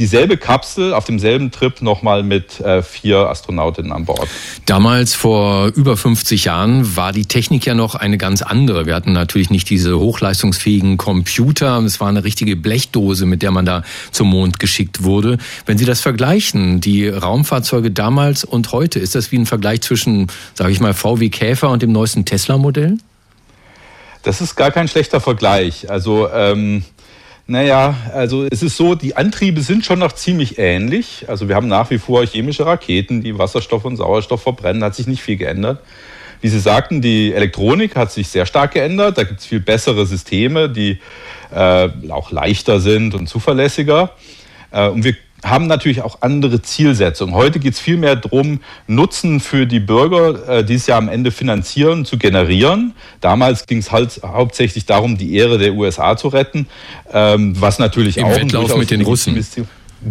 dieselbe 0.00 0.38
Kapsel 0.38 0.94
auf 0.94 1.04
demselben 1.04 1.50
Trip 1.50 1.82
nochmal 1.82 2.22
mit 2.22 2.58
äh, 2.58 2.82
vier 2.82 3.28
Astronautinnen 3.28 3.92
an 3.92 4.06
Bord. 4.06 4.26
Damals 4.64 5.14
vor 5.14 5.66
über 5.66 5.94
50 5.94 6.46
Jahren 6.46 6.96
war 6.96 7.12
die 7.12 7.26
Technik 7.26 7.66
ja 7.66 7.74
noch 7.74 7.94
eine 7.94 8.16
ganz 8.16 8.40
andere. 8.40 8.86
Wir 8.86 8.94
hatten 8.94 9.12
natürlich 9.12 9.50
nicht 9.50 9.68
diese 9.68 9.98
hochleistungsfähigen 9.98 10.96
Computer. 10.96 11.76
Es 11.80 12.00
war 12.00 12.08
eine 12.08 12.24
richtige 12.24 12.56
Blechdose, 12.56 13.26
mit 13.26 13.42
der 13.42 13.50
man 13.50 13.66
da 13.66 13.82
zum 14.10 14.30
Mond 14.30 14.58
geschickt 14.58 15.04
wurde. 15.04 15.36
Wenn 15.66 15.76
Sie 15.76 15.84
das 15.84 16.00
vergleichen, 16.00 16.80
die 16.80 17.06
Raumfahrzeuge 17.06 17.90
damals 17.90 18.42
und 18.44 18.72
heute, 18.72 18.98
ist 18.98 19.14
das 19.14 19.30
wie 19.32 19.36
ein 19.36 19.46
Vergleich 19.46 19.82
zwischen, 19.82 20.28
sage 20.54 20.72
ich 20.72 20.80
mal, 20.80 20.94
VW 20.94 21.28
Käfer 21.28 21.68
und 21.68 21.82
dem 21.82 21.92
neuesten 21.92 22.24
Tesla-Modell? 22.24 22.96
Das 24.22 24.40
ist 24.40 24.56
gar 24.56 24.70
kein 24.70 24.88
schlechter 24.88 25.20
Vergleich. 25.20 25.90
Also 25.90 26.28
ähm, 26.32 26.84
naja, 27.50 27.96
also 28.14 28.46
es 28.48 28.62
ist 28.62 28.76
so, 28.76 28.94
die 28.94 29.16
Antriebe 29.16 29.60
sind 29.60 29.84
schon 29.84 29.98
noch 29.98 30.12
ziemlich 30.12 30.58
ähnlich. 30.58 31.24
Also 31.26 31.48
wir 31.48 31.56
haben 31.56 31.66
nach 31.66 31.90
wie 31.90 31.98
vor 31.98 32.24
chemische 32.24 32.64
Raketen, 32.64 33.22
die 33.22 33.36
Wasserstoff 33.38 33.84
und 33.84 33.96
Sauerstoff 33.96 34.42
verbrennen, 34.42 34.84
hat 34.84 34.94
sich 34.94 35.08
nicht 35.08 35.20
viel 35.20 35.36
geändert. 35.36 35.80
Wie 36.40 36.48
Sie 36.48 36.60
sagten, 36.60 37.02
die 37.02 37.32
Elektronik 37.34 37.96
hat 37.96 38.12
sich 38.12 38.28
sehr 38.28 38.46
stark 38.46 38.74
geändert. 38.74 39.18
Da 39.18 39.24
gibt 39.24 39.40
es 39.40 39.46
viel 39.46 39.58
bessere 39.58 40.06
Systeme, 40.06 40.70
die 40.70 41.00
äh, 41.52 41.88
auch 42.08 42.30
leichter 42.30 42.78
sind 42.78 43.14
und 43.14 43.28
zuverlässiger. 43.28 44.12
Äh, 44.70 44.88
und 44.88 45.02
wir 45.02 45.16
haben 45.44 45.66
natürlich 45.66 46.02
auch 46.02 46.18
andere 46.20 46.62
Zielsetzungen. 46.62 47.34
Heute 47.34 47.58
geht 47.58 47.74
es 47.74 47.80
vielmehr 47.80 48.16
darum, 48.16 48.60
Nutzen 48.86 49.40
für 49.40 49.66
die 49.66 49.80
Bürger, 49.80 50.48
äh, 50.48 50.64
die 50.64 50.74
es 50.74 50.86
ja 50.86 50.98
am 50.98 51.08
Ende 51.08 51.30
finanzieren, 51.30 52.04
zu 52.04 52.18
generieren. 52.18 52.94
Damals 53.20 53.66
ging 53.66 53.78
es 53.78 53.90
halt 53.92 54.20
hauptsächlich 54.24 54.86
darum, 54.86 55.16
die 55.16 55.34
Ehre 55.34 55.58
der 55.58 55.74
USA 55.74 56.16
zu 56.16 56.28
retten, 56.28 56.66
ähm, 57.12 57.60
was 57.60 57.78
natürlich 57.78 58.16
Im 58.16 58.26
auch 58.26 58.36
Wettlauf 58.36 58.76
mit 58.76 58.90
den 58.90 59.02
Russen. 59.02 59.44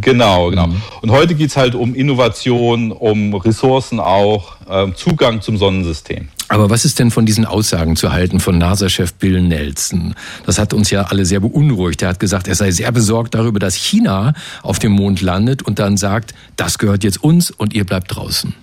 Genau, 0.02 0.50
genau. 0.50 0.68
Mhm. 0.68 0.82
Und 1.02 1.12
heute 1.12 1.34
geht 1.34 1.50
es 1.50 1.58
halt 1.58 1.74
um 1.74 1.96
Innovation, 1.96 2.92
um 2.92 3.34
Ressourcen 3.34 4.00
auch, 4.00 4.58
äh, 4.70 4.94
Zugang 4.94 5.42
zum 5.42 5.58
Sonnensystem. 5.58 6.30
Aber 6.50 6.72
was 6.72 6.84
ist 6.84 6.98
denn 6.98 7.12
von 7.12 7.28
diesen 7.28 7.46
Aussagen 7.46 7.96
zu 7.96 8.12
halten 8.12 8.40
von 8.40 8.58
NASA-Chef 8.58 9.14
Bill 9.14 9.40
Nelson? 9.42 10.16
Das 10.48 10.58
hat 10.58 10.74
uns 10.74 10.90
ja 10.90 11.04
alle 11.04 11.24
sehr 11.24 11.40
beunruhigt. 11.40 12.02
Er 12.02 12.10
hat 12.10 12.20
gesagt, 12.20 12.48
er 12.48 12.56
sei 12.56 12.72
sehr 12.72 12.92
besorgt 12.92 13.36
darüber, 13.36 13.60
dass 13.60 13.76
China 13.76 14.34
auf 14.64 14.80
dem 14.80 14.94
Mond 14.94 15.22
landet 15.22 15.62
und 15.62 15.78
dann 15.78 15.96
sagt, 15.96 16.34
das 16.56 16.80
gehört 16.80 17.04
jetzt 17.04 17.24
uns 17.24 17.52
und 17.52 17.76
ihr 17.76 17.86
bleibt 17.86 18.16
draußen. 18.16 18.56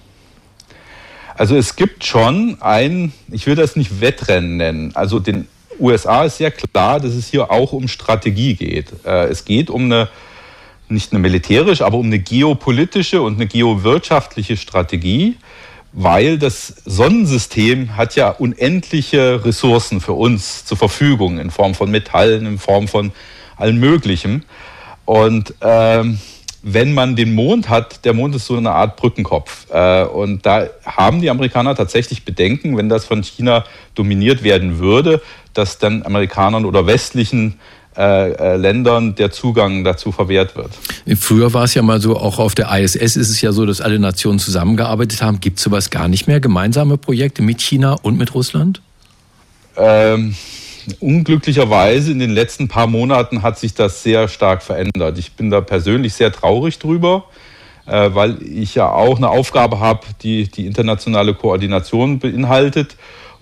Also 1.37 1.55
es 1.57 1.77
gibt 1.77 2.05
schon 2.05 2.57
ein, 2.61 3.13
ich 3.31 3.47
will 3.47 3.55
das 3.55 3.77
nicht 3.77 4.01
Wettrennen 4.01 4.57
nennen, 4.57 4.97
also 4.97 5.21
den 5.21 5.47
USA 5.79 6.25
ist 6.25 6.39
sehr 6.39 6.51
klar, 6.51 6.99
dass 6.99 7.13
es 7.13 7.29
hier 7.29 7.51
auch 7.51 7.73
um 7.73 7.87
Strategie 7.87 8.55
geht. 8.55 8.93
Äh, 9.05 9.27
es 9.27 9.45
geht 9.45 9.71
um 9.71 9.85
eine, 9.85 10.09
nicht 10.89 11.13
eine 11.13 11.21
militärische, 11.21 11.85
aber 11.85 11.99
um 11.99 12.07
eine 12.07 12.19
geopolitische 12.19 13.21
und 13.21 13.35
eine 13.35 13.47
geowirtschaftliche 13.47 14.57
Strategie 14.57 15.37
weil 15.99 16.39
das 16.39 16.75
Sonnensystem 16.85 17.97
hat 17.97 18.17
ja 18.17 18.29
unendliche 18.29 19.43
Ressourcen 19.47 20.03
für 20.03 20.13
uns 20.13 20.67
zur 20.67 20.77
Verfügung 20.77 21.39
in 21.39 21.51
Form 21.51 21.75
von 21.75 21.91
Metallen, 21.91 22.45
in 22.45 22.59
Form 22.59 22.87
von 22.87 23.13
allem 23.57 23.81
Möglichen. 23.81 24.45
Und 25.07 25.55
ähm, 25.63 26.19
wenn 26.63 26.93
man 26.93 27.17
den 27.17 27.35
Mond 27.35 27.71
hat, 27.71 28.05
der 28.05 28.13
Mond 28.13 28.35
ist 28.35 28.45
so 28.45 28.59
eine 28.59 28.73
Art 28.73 28.97
Brückenkopf. 28.97 29.71
Äh, 29.71 30.05
und 30.05 30.45
da 30.45 30.67
haben 30.85 31.23
die 31.23 31.31
Amerikaner 31.31 31.75
tatsächlich 31.75 32.27
Bedenken, 32.27 32.77
wenn 32.77 32.91
das 32.91 33.07
von 33.07 33.23
China 33.23 33.65
dominiert 33.95 34.43
werden 34.43 34.79
würde, 34.79 35.23
dass 35.55 35.79
dann 35.79 36.03
Amerikanern 36.03 36.67
oder 36.67 36.87
westlichen 36.87 37.59
äh, 37.97 38.33
äh, 38.33 38.57
Ländern 38.57 39.15
der 39.15 39.31
Zugang 39.31 39.83
dazu 39.83 40.13
verwehrt 40.13 40.55
wird. 40.55 40.71
Früher 41.19 41.55
war 41.55 41.65
es 41.65 41.73
ja 41.73 41.81
mal 41.81 42.01
so, 42.01 42.17
auch 42.17 42.39
auf 42.39 42.55
der 42.55 42.71
ISS 42.79 43.17
ist 43.17 43.31
es 43.31 43.41
ja 43.41 43.53
so, 43.53 43.65
dass 43.65 43.81
alle 43.81 43.99
Nationen 43.99 44.39
zusammengearbeitet 44.39 45.23
haben. 45.23 45.41
Gibt 45.41 45.59
es 45.59 45.65
sowas 45.65 45.89
gar 45.89 46.07
nicht 46.07 46.27
mehr? 46.27 46.41
Gemeinsame 46.41 46.99
Projekte 46.99 47.43
mit 47.43 47.63
China 47.63 47.95
und 48.03 48.19
mit 48.19 48.35
Russland? 48.35 48.83
Ähm, 49.79 50.35
unglücklicherweise 51.01 52.13
in 52.13 52.19
den 52.19 52.31
letzten 52.31 52.69
paar 52.69 52.87
Monaten 52.87 53.43
hat 53.43 53.59
sich 53.59 53.75
das 53.75 54.03
sehr 54.03 54.29
stark 54.29 54.63
verändert. 54.63 55.19
Ich 55.19 55.33
bin 55.33 55.51
da 55.51 55.61
persönlich 55.61 56.15
sehr 56.15 56.33
traurig 56.33 56.79
drüber, 56.79 57.25
äh, 57.87 58.11
weil 58.13 58.43
ich 58.43 58.75
ja 58.75 58.91
auch 58.91 59.17
eine 59.17 59.31
Aufgabe 59.31 59.81
habe, 59.81 60.01
die 60.23 60.49
die 60.49 60.67
internationale 60.67 61.35
Koordination 61.35 62.19
beinhaltet. 62.19 62.97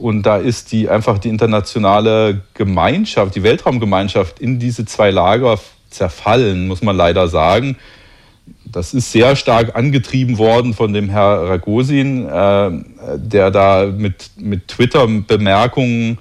Und 0.04 0.24
da 0.24 0.36
ist 0.36 0.70
die 0.72 0.90
einfach 0.90 1.16
die 1.16 1.30
internationale 1.30 2.42
Gemeinschaft, 2.52 3.34
die 3.36 3.42
Weltraumgemeinschaft 3.42 4.38
in 4.38 4.58
diese 4.58 4.84
zwei 4.84 5.10
Lager 5.10 5.58
zerfallen, 5.88 6.68
muss 6.68 6.82
man 6.82 6.94
leider 6.94 7.26
sagen. 7.28 7.78
Das 8.66 8.92
ist 8.92 9.12
sehr 9.12 9.34
stark 9.34 9.74
angetrieben 9.74 10.36
worden 10.36 10.74
von 10.74 10.92
dem 10.92 11.08
Herr 11.08 11.48
Ragosin, 11.48 12.28
äh, 12.28 12.70
der 13.16 13.50
da 13.50 13.86
mit, 13.86 14.32
mit 14.36 14.68
Twitter-Bemerkungen 14.68 16.18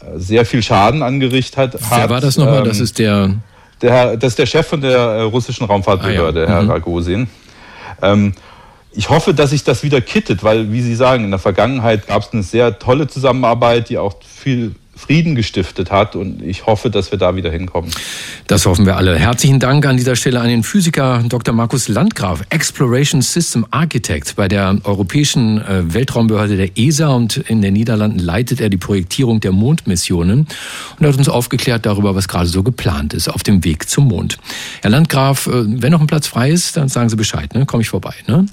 äh, 0.00 0.04
sehr 0.16 0.46
viel 0.46 0.62
Schaden 0.62 1.02
angerichtet 1.02 1.58
hat. 1.58 1.76
Wer 1.90 2.08
war 2.08 2.22
das 2.22 2.38
nochmal? 2.38 2.60
Ähm, 2.60 2.64
das 2.64 2.80
ist 2.80 2.98
der... 2.98 3.34
der... 3.82 4.16
Das 4.16 4.32
ist 4.32 4.38
der 4.38 4.46
Chef 4.46 4.66
von 4.66 4.80
der 4.80 4.96
äh, 4.96 5.20
russischen 5.20 5.66
Raumfahrtbehörde, 5.66 6.40
ah, 6.40 6.48
ja. 6.48 6.54
Herr 6.54 6.62
mhm. 6.62 6.70
Ragosin. 6.70 7.26
Ähm, 8.00 8.32
ich 8.96 9.10
hoffe, 9.10 9.34
dass 9.34 9.50
sich 9.50 9.62
das 9.62 9.82
wieder 9.82 10.00
kittet, 10.00 10.42
weil, 10.42 10.72
wie 10.72 10.80
Sie 10.80 10.94
sagen, 10.94 11.24
in 11.24 11.30
der 11.30 11.38
Vergangenheit 11.38 12.06
gab 12.06 12.22
es 12.22 12.32
eine 12.32 12.42
sehr 12.42 12.78
tolle 12.78 13.06
Zusammenarbeit, 13.06 13.90
die 13.90 13.98
auch 13.98 14.14
viel 14.22 14.74
Frieden 14.96 15.34
gestiftet 15.34 15.90
hat 15.90 16.16
und 16.16 16.42
ich 16.42 16.64
hoffe, 16.64 16.88
dass 16.88 17.10
wir 17.10 17.18
da 17.18 17.36
wieder 17.36 17.50
hinkommen. 17.50 17.90
Das 18.46 18.64
hoffen 18.64 18.86
wir 18.86 18.96
alle. 18.96 19.18
Herzlichen 19.18 19.60
Dank 19.60 19.84
an 19.84 19.98
dieser 19.98 20.16
Stelle 20.16 20.40
an 20.40 20.48
den 20.48 20.62
Physiker 20.62 21.22
Dr. 21.28 21.54
Markus 21.54 21.88
Landgraf, 21.88 22.42
Exploration 22.48 23.20
System 23.20 23.66
Architect 23.70 24.36
bei 24.36 24.48
der 24.48 24.78
Europäischen 24.84 25.58
äh, 25.58 25.92
Weltraumbehörde 25.92 26.56
der 26.56 26.78
ESA 26.78 27.08
und 27.08 27.36
in 27.36 27.60
den 27.60 27.74
Niederlanden 27.74 28.18
leitet 28.18 28.62
er 28.62 28.70
die 28.70 28.78
Projektierung 28.78 29.40
der 29.40 29.52
Mondmissionen 29.52 30.48
und 30.98 31.06
hat 31.06 31.18
uns 31.18 31.28
aufgeklärt 31.28 31.84
darüber, 31.84 32.14
was 32.14 32.26
gerade 32.26 32.46
so 32.46 32.62
geplant 32.62 33.12
ist 33.12 33.28
auf 33.28 33.42
dem 33.42 33.64
Weg 33.64 33.90
zum 33.90 34.08
Mond. 34.08 34.38
Herr 34.80 34.90
Landgraf, 34.90 35.46
äh, 35.46 35.50
wenn 35.66 35.92
noch 35.92 36.00
ein 36.00 36.06
Platz 36.06 36.26
frei 36.26 36.50
ist, 36.50 36.78
dann 36.78 36.88
sagen 36.88 37.10
Sie 37.10 37.16
Bescheid, 37.16 37.54
ne? 37.54 37.66
Komme 37.66 37.82
ich 37.82 37.90
vorbei, 37.90 38.14
ne? 38.26 38.46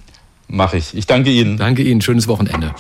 Mache 0.48 0.78
ich. 0.78 0.94
Ich 0.96 1.08
danke 1.08 1.32
Ihnen. 1.32 1.58
Danke 1.58 1.84
Ihnen. 1.84 2.02
Schönes 2.02 2.28
Wochenende. 2.28 2.74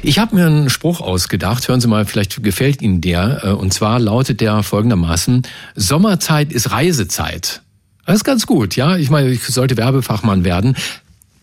Ich 0.00 0.18
habe 0.18 0.36
mir 0.36 0.46
einen 0.46 0.70
Spruch 0.70 1.00
ausgedacht. 1.00 1.66
Hören 1.66 1.80
Sie 1.80 1.88
mal, 1.88 2.04
vielleicht 2.04 2.42
gefällt 2.42 2.82
Ihnen 2.82 3.00
der. 3.00 3.44
Äh, 3.44 3.48
und 3.50 3.72
zwar 3.72 3.98
lautet 3.98 4.40
der 4.40 4.62
folgendermaßen: 4.62 5.42
Sommerzeit 5.74 6.52
ist 6.52 6.70
Reisezeit. 6.70 7.62
Das 8.06 8.16
ist 8.16 8.24
ganz 8.24 8.46
gut, 8.46 8.76
ja. 8.76 8.96
Ich 8.96 9.10
meine, 9.10 9.28
ich 9.28 9.42
sollte 9.42 9.76
Werbefachmann 9.76 10.44
werden. 10.44 10.76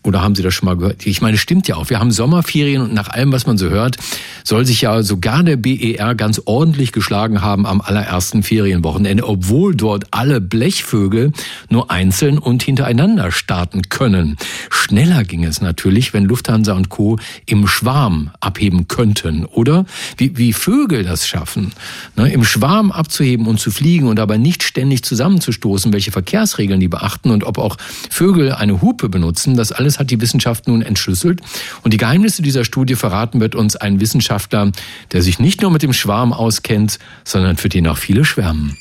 Oder 0.06 0.22
haben 0.22 0.36
Sie 0.36 0.42
das 0.44 0.54
schon 0.54 0.66
mal 0.66 0.76
gehört? 0.76 1.04
Ich 1.04 1.20
meine, 1.20 1.36
stimmt 1.36 1.66
ja 1.66 1.74
auch. 1.74 1.90
Wir 1.90 1.98
haben 1.98 2.12
Sommerferien 2.12 2.80
und 2.80 2.94
nach 2.94 3.08
allem, 3.08 3.32
was 3.32 3.44
man 3.46 3.58
so 3.58 3.70
hört, 3.70 3.96
soll 4.44 4.64
sich 4.64 4.82
ja 4.82 5.02
sogar 5.02 5.42
der 5.42 5.56
BER 5.56 6.14
ganz 6.14 6.40
ordentlich 6.44 6.92
geschlagen 6.92 7.42
haben 7.42 7.66
am 7.66 7.80
allerersten 7.80 8.44
Ferienwochenende, 8.44 9.26
obwohl 9.26 9.74
dort 9.74 10.04
alle 10.12 10.40
Blechvögel 10.40 11.32
nur 11.70 11.90
einzeln 11.90 12.38
und 12.38 12.62
hintereinander 12.62 13.32
starten 13.32 13.82
können. 13.88 14.36
Schneller 14.70 15.24
ging 15.24 15.42
es 15.42 15.60
natürlich, 15.60 16.14
wenn 16.14 16.24
Lufthansa 16.24 16.74
und 16.74 16.88
Co. 16.88 17.18
im 17.44 17.66
Schwarm 17.66 18.30
abheben 18.38 18.86
könnten, 18.86 19.44
oder? 19.44 19.86
Wie, 20.16 20.38
wie 20.38 20.52
Vögel 20.52 21.02
das 21.02 21.26
schaffen, 21.26 21.72
ne? 22.14 22.32
im 22.32 22.44
Schwarm 22.44 22.92
abzuheben 22.92 23.48
und 23.48 23.58
zu 23.58 23.72
fliegen 23.72 24.06
und 24.06 24.20
aber 24.20 24.38
nicht 24.38 24.62
ständig 24.62 25.02
zusammenzustoßen, 25.02 25.92
welche 25.92 26.12
Verkehrsregeln 26.12 26.78
die 26.78 26.86
beachten 26.86 27.30
und 27.30 27.42
ob 27.42 27.58
auch 27.58 27.76
Vögel 28.08 28.52
eine 28.52 28.80
Hupe 28.80 29.08
benutzen, 29.08 29.56
das 29.56 29.72
alles 29.72 29.95
hat 29.98 30.10
die 30.10 30.20
Wissenschaft 30.20 30.68
nun 30.68 30.82
entschlüsselt. 30.82 31.40
Und 31.82 31.92
die 31.92 31.98
Geheimnisse 31.98 32.42
dieser 32.42 32.64
Studie 32.64 32.94
verraten 32.94 33.40
wird 33.40 33.54
uns 33.54 33.76
ein 33.76 34.00
Wissenschaftler, 34.00 34.72
der 35.12 35.22
sich 35.22 35.38
nicht 35.38 35.62
nur 35.62 35.70
mit 35.70 35.82
dem 35.82 35.92
Schwarm 35.92 36.32
auskennt, 36.32 36.98
sondern 37.24 37.56
für 37.56 37.68
den 37.68 37.86
auch 37.86 37.98
viele 37.98 38.24
schwärmen. 38.24 38.76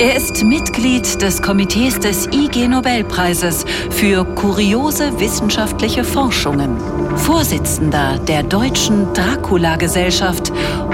Er 0.00 0.16
ist 0.16 0.42
Mitglied 0.42 1.22
des 1.22 1.40
Komitees 1.42 2.00
des 2.00 2.26
IG 2.32 2.66
Nobelpreises 2.66 3.64
für 3.90 4.24
kuriose 4.24 5.20
wissenschaftliche 5.20 6.02
Forschungen, 6.02 6.76
Vorsitzender 7.16 8.18
der 8.18 8.42
Deutschen 8.42 9.12
Dracula-Gesellschaft 9.14 10.50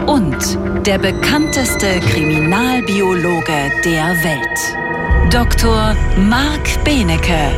und 0.07 0.59
der 0.87 0.99
bekannteste 0.99 2.01
Kriminalbiologe 2.01 3.71
der 3.85 4.15
Welt. 4.23 5.33
Dr. 5.33 5.97
Marc 6.29 6.85
Benecke, 6.85 7.53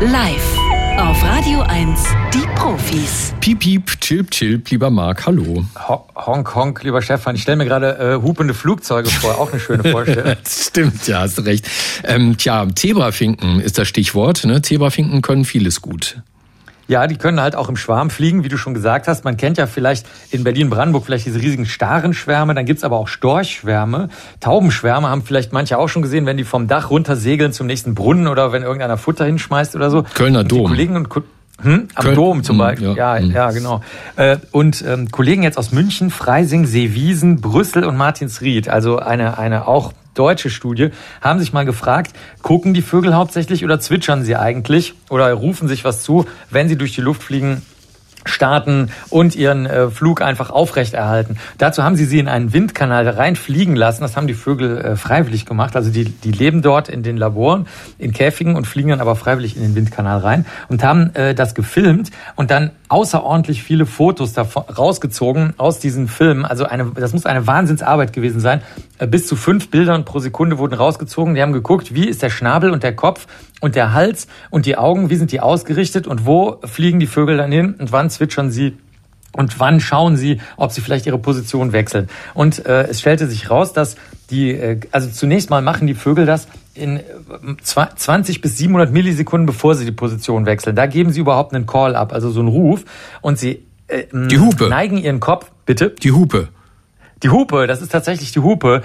live 0.00 0.63
auf 0.98 1.22
Radio 1.24 1.60
1, 1.60 2.04
die 2.32 2.46
Profis. 2.54 3.34
Piep, 3.40 3.58
piep, 3.60 4.00
chilp, 4.00 4.30
chilp, 4.30 4.70
lieber 4.70 4.90
Marc, 4.90 5.26
hallo. 5.26 5.64
Ho 5.88 6.06
honk, 6.14 6.54
honk, 6.54 6.82
lieber 6.84 7.02
Stefan. 7.02 7.34
Ich 7.34 7.42
stelle 7.42 7.56
mir 7.56 7.64
gerade 7.64 7.98
äh, 7.98 8.22
hupende 8.22 8.54
Flugzeuge 8.54 9.10
vor, 9.10 9.38
auch 9.38 9.50
eine 9.50 9.60
schöne 9.60 9.84
Vorstellung. 9.90 10.36
Stimmt, 10.46 11.06
ja, 11.08 11.20
hast 11.20 11.44
recht. 11.44 11.68
Ähm, 12.04 12.36
tja, 12.36 12.66
Zebrafinken 12.74 13.60
ist 13.60 13.78
das 13.78 13.88
Stichwort. 13.88 14.44
Ne? 14.44 14.62
Zebrafinken 14.62 15.20
können 15.20 15.44
vieles 15.44 15.80
gut. 15.80 16.22
Ja, 16.86 17.06
die 17.06 17.16
können 17.16 17.40
halt 17.40 17.56
auch 17.56 17.68
im 17.68 17.76
Schwarm 17.76 18.10
fliegen, 18.10 18.44
wie 18.44 18.48
du 18.48 18.56
schon 18.56 18.74
gesagt 18.74 19.08
hast. 19.08 19.24
Man 19.24 19.36
kennt 19.36 19.58
ja 19.58 19.66
vielleicht 19.66 20.06
in 20.30 20.44
Berlin-Brandenburg 20.44 21.04
vielleicht 21.06 21.26
diese 21.26 21.40
riesigen 21.40 21.66
Starenschwärme, 21.66 22.54
dann 22.54 22.66
gibt's 22.66 22.84
aber 22.84 22.96
auch 22.96 23.08
Storchschwärme. 23.08 24.08
Taubenschwärme 24.40 25.08
haben 25.08 25.22
vielleicht 25.22 25.52
manche 25.52 25.78
auch 25.78 25.88
schon 25.88 26.02
gesehen, 26.02 26.26
wenn 26.26 26.36
die 26.36 26.44
vom 26.44 26.68
Dach 26.68 26.90
runter 26.90 27.16
segeln 27.16 27.52
zum 27.52 27.66
nächsten 27.66 27.94
Brunnen 27.94 28.28
oder 28.28 28.52
wenn 28.52 28.62
irgendeiner 28.62 28.98
Futter 28.98 29.24
hinschmeißt 29.24 29.76
oder 29.76 29.90
so. 29.90 30.02
Kölner 30.14 30.44
Dom. 30.44 30.66
Kollegen 30.66 30.96
und 30.96 31.08
hm? 31.62 31.88
Am 31.94 32.04
Köln, 32.04 32.14
Dom 32.14 32.42
zum 32.42 32.54
hm, 32.54 32.58
Beispiel. 32.58 32.94
Ja, 32.96 33.16
ja, 33.16 33.22
hm. 33.22 33.30
ja 33.30 33.50
genau. 33.50 33.80
Äh, 34.16 34.38
und 34.50 34.84
ähm, 34.86 35.10
Kollegen 35.10 35.42
jetzt 35.42 35.58
aus 35.58 35.72
München, 35.72 36.10
Freising, 36.10 36.66
Seewiesen, 36.66 37.40
Brüssel 37.40 37.84
und 37.84 37.96
Martinsried, 37.96 38.68
also 38.68 38.98
eine, 38.98 39.38
eine 39.38 39.66
auch 39.68 39.92
deutsche 40.14 40.50
Studie, 40.50 40.90
haben 41.20 41.38
sich 41.40 41.52
mal 41.52 41.64
gefragt, 41.64 42.12
gucken 42.42 42.74
die 42.74 42.82
Vögel 42.82 43.14
hauptsächlich 43.14 43.64
oder 43.64 43.80
zwitschern 43.80 44.24
sie 44.24 44.36
eigentlich 44.36 44.94
oder 45.10 45.32
rufen 45.32 45.68
sich 45.68 45.84
was 45.84 46.02
zu, 46.02 46.26
wenn 46.50 46.68
sie 46.68 46.76
durch 46.76 46.94
die 46.94 47.00
Luft 47.00 47.22
fliegen 47.22 47.62
starten 48.24 48.90
und 49.10 49.36
ihren 49.36 49.66
äh, 49.66 49.90
Flug 49.90 50.22
einfach 50.22 50.50
aufrechterhalten. 50.50 51.36
Dazu 51.58 51.82
haben 51.82 51.96
sie 51.96 52.04
sie 52.04 52.18
in 52.18 52.28
einen 52.28 52.52
Windkanal 52.52 53.08
reinfliegen 53.08 53.76
lassen. 53.76 54.02
Das 54.02 54.16
haben 54.16 54.26
die 54.26 54.34
Vögel 54.34 54.78
äh, 54.78 54.96
freiwillig 54.96 55.46
gemacht. 55.46 55.76
Also 55.76 55.90
die, 55.90 56.04
die 56.04 56.32
leben 56.32 56.62
dort 56.62 56.88
in 56.88 57.02
den 57.02 57.16
Laboren, 57.16 57.66
in 57.98 58.12
Käfigen 58.12 58.56
und 58.56 58.66
fliegen 58.66 58.90
dann 58.90 59.00
aber 59.00 59.16
freiwillig 59.16 59.56
in 59.56 59.62
den 59.62 59.74
Windkanal 59.74 60.18
rein 60.18 60.46
und 60.68 60.82
haben 60.82 61.14
äh, 61.14 61.34
das 61.34 61.54
gefilmt 61.54 62.10
und 62.36 62.50
dann 62.50 62.70
außerordentlich 62.88 63.62
viele 63.62 63.86
Fotos 63.86 64.32
davon 64.32 64.64
rausgezogen 64.64 65.54
aus 65.56 65.78
diesen 65.78 66.08
Filmen. 66.08 66.44
Also 66.44 66.64
eine, 66.64 66.92
das 66.94 67.12
muss 67.12 67.26
eine 67.26 67.46
Wahnsinnsarbeit 67.46 68.12
gewesen 68.12 68.40
sein. 68.40 68.62
Äh, 68.98 69.06
bis 69.06 69.26
zu 69.26 69.36
fünf 69.36 69.70
Bildern 69.70 70.04
pro 70.04 70.18
Sekunde 70.18 70.58
wurden 70.58 70.74
rausgezogen. 70.74 71.34
Die 71.34 71.42
haben 71.42 71.52
geguckt, 71.52 71.94
wie 71.94 72.08
ist 72.08 72.22
der 72.22 72.30
Schnabel 72.30 72.70
und 72.70 72.82
der 72.82 72.94
Kopf 72.94 73.26
und 73.64 73.76
der 73.76 73.94
Hals 73.94 74.26
und 74.50 74.66
die 74.66 74.76
Augen, 74.76 75.08
wie 75.08 75.16
sind 75.16 75.32
die 75.32 75.40
ausgerichtet 75.40 76.06
und 76.06 76.26
wo 76.26 76.60
fliegen 76.64 77.00
die 77.00 77.06
Vögel 77.06 77.38
dann 77.38 77.50
hin 77.50 77.74
und 77.78 77.92
wann 77.92 78.10
zwitschern 78.10 78.50
sie 78.50 78.76
und 79.32 79.58
wann 79.58 79.80
schauen 79.80 80.18
sie, 80.18 80.42
ob 80.58 80.70
sie 80.70 80.82
vielleicht 80.82 81.06
ihre 81.06 81.18
Position 81.18 81.72
wechseln. 81.72 82.10
Und 82.34 82.66
äh, 82.66 82.82
es 82.82 83.00
stellte 83.00 83.26
sich 83.26 83.48
raus, 83.48 83.72
dass 83.72 83.96
die, 84.28 84.50
äh, 84.50 84.80
also 84.92 85.08
zunächst 85.08 85.48
mal 85.48 85.62
machen 85.62 85.86
die 85.86 85.94
Vögel 85.94 86.26
das 86.26 86.46
in 86.74 87.00
20 87.62 88.36
äh, 88.36 88.38
bis 88.40 88.58
700 88.58 88.92
Millisekunden, 88.92 89.46
bevor 89.46 89.74
sie 89.74 89.86
die 89.86 89.92
Position 89.92 90.44
wechseln. 90.44 90.76
Da 90.76 90.84
geben 90.84 91.10
sie 91.10 91.20
überhaupt 91.20 91.54
einen 91.54 91.64
Call 91.64 91.96
ab, 91.96 92.12
also 92.12 92.30
so 92.30 92.40
einen 92.40 92.50
Ruf. 92.50 92.84
Und 93.22 93.38
sie 93.38 93.64
äh, 93.88 94.04
die 94.12 94.38
Hupe. 94.38 94.68
neigen 94.68 94.98
ihren 94.98 95.20
Kopf, 95.20 95.50
bitte? 95.64 95.88
Die 95.88 96.12
Hupe. 96.12 96.48
Die 97.24 97.30
Hupe, 97.30 97.66
das 97.66 97.80
ist 97.80 97.90
tatsächlich 97.90 98.32
die 98.32 98.40
Hupe. 98.40 98.82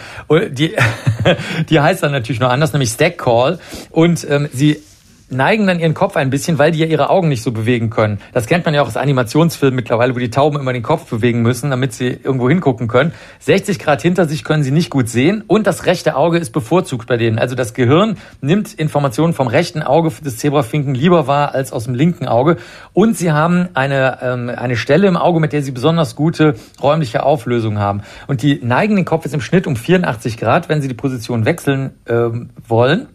Die, 0.49 0.73
die 1.69 1.79
heißt 1.79 2.01
dann 2.01 2.13
natürlich 2.13 2.39
nur 2.39 2.49
anders, 2.49 2.71
nämlich 2.73 2.89
Stack 2.89 3.17
Call. 3.17 3.59
Und 3.91 4.25
ähm, 4.29 4.47
sie 4.53 4.81
neigen 5.29 5.67
dann 5.67 5.79
ihren 5.79 5.93
Kopf 5.93 6.15
ein 6.15 6.29
bisschen, 6.29 6.57
weil 6.57 6.71
die 6.71 6.79
ja 6.79 6.85
ihre 6.85 7.09
Augen 7.09 7.27
nicht 7.27 7.43
so 7.43 7.51
bewegen 7.51 7.89
können. 7.89 8.19
Das 8.33 8.47
kennt 8.47 8.65
man 8.65 8.73
ja 8.73 8.81
auch 8.81 8.87
aus 8.87 8.97
Animationsfilmen 8.97 9.75
mittlerweile, 9.75 10.15
wo 10.15 10.19
die 10.19 10.29
Tauben 10.29 10.59
immer 10.59 10.73
den 10.73 10.83
Kopf 10.83 11.09
bewegen 11.09 11.41
müssen, 11.41 11.69
damit 11.69 11.93
sie 11.93 12.07
irgendwo 12.07 12.49
hingucken 12.49 12.87
können. 12.87 13.13
60 13.39 13.79
Grad 13.79 14.01
hinter 14.01 14.27
sich 14.27 14.43
können 14.43 14.63
sie 14.63 14.71
nicht 14.71 14.89
gut 14.89 15.09
sehen 15.09 15.43
und 15.47 15.67
das 15.67 15.85
rechte 15.85 16.15
Auge 16.15 16.37
ist 16.37 16.51
bevorzugt 16.51 17.07
bei 17.07 17.17
denen. 17.17 17.39
Also 17.39 17.55
das 17.55 17.73
Gehirn 17.73 18.17
nimmt 18.41 18.73
Informationen 18.73 19.33
vom 19.33 19.47
rechten 19.47 19.83
Auge 19.83 20.11
des 20.23 20.37
Zebrafinken 20.37 20.95
lieber 20.95 21.27
wahr 21.27 21.53
als 21.53 21.71
aus 21.71 21.85
dem 21.85 21.93
linken 21.93 22.27
Auge 22.27 22.57
und 22.93 23.17
sie 23.17 23.31
haben 23.31 23.69
eine, 23.73 24.19
ähm, 24.21 24.49
eine 24.49 24.75
Stelle 24.75 25.07
im 25.07 25.17
Auge, 25.17 25.39
mit 25.39 25.53
der 25.53 25.61
sie 25.61 25.71
besonders 25.71 26.15
gute 26.15 26.55
räumliche 26.81 27.23
Auflösung 27.23 27.79
haben. 27.79 28.01
Und 28.27 28.41
die 28.41 28.59
neigen 28.63 28.95
den 28.95 29.05
Kopf 29.05 29.25
jetzt 29.25 29.33
im 29.33 29.41
Schnitt 29.41 29.67
um 29.67 29.75
84 29.75 30.37
Grad, 30.37 30.69
wenn 30.69 30.81
sie 30.81 30.87
die 30.87 30.93
Position 30.93 31.45
wechseln 31.45 31.91
ähm, 32.07 32.49
wollen. 32.67 33.07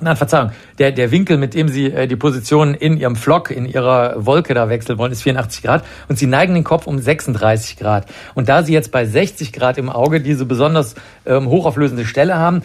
Nein, 0.00 0.16
Verzeihung. 0.16 0.52
Der, 0.78 0.92
der 0.92 1.10
Winkel, 1.10 1.38
mit 1.38 1.54
dem 1.54 1.68
Sie 1.68 1.86
äh, 1.86 2.06
die 2.06 2.14
Position 2.14 2.74
in 2.74 2.96
Ihrem 2.96 3.16
Flock, 3.16 3.50
in 3.50 3.66
Ihrer 3.66 4.24
Wolke 4.24 4.54
da 4.54 4.68
wechseln 4.68 4.96
wollen, 4.96 5.10
ist 5.10 5.22
84 5.22 5.62
Grad. 5.62 5.84
Und 6.08 6.18
Sie 6.18 6.26
neigen 6.26 6.54
den 6.54 6.62
Kopf 6.62 6.86
um 6.86 7.00
36 7.00 7.76
Grad. 7.76 8.06
Und 8.34 8.48
da 8.48 8.62
Sie 8.62 8.72
jetzt 8.72 8.92
bei 8.92 9.04
60 9.04 9.52
Grad 9.52 9.76
im 9.76 9.90
Auge 9.90 10.20
diese 10.20 10.44
besonders 10.44 10.94
ähm, 11.26 11.48
hochauflösende 11.48 12.04
Stelle 12.04 12.36
haben, 12.36 12.62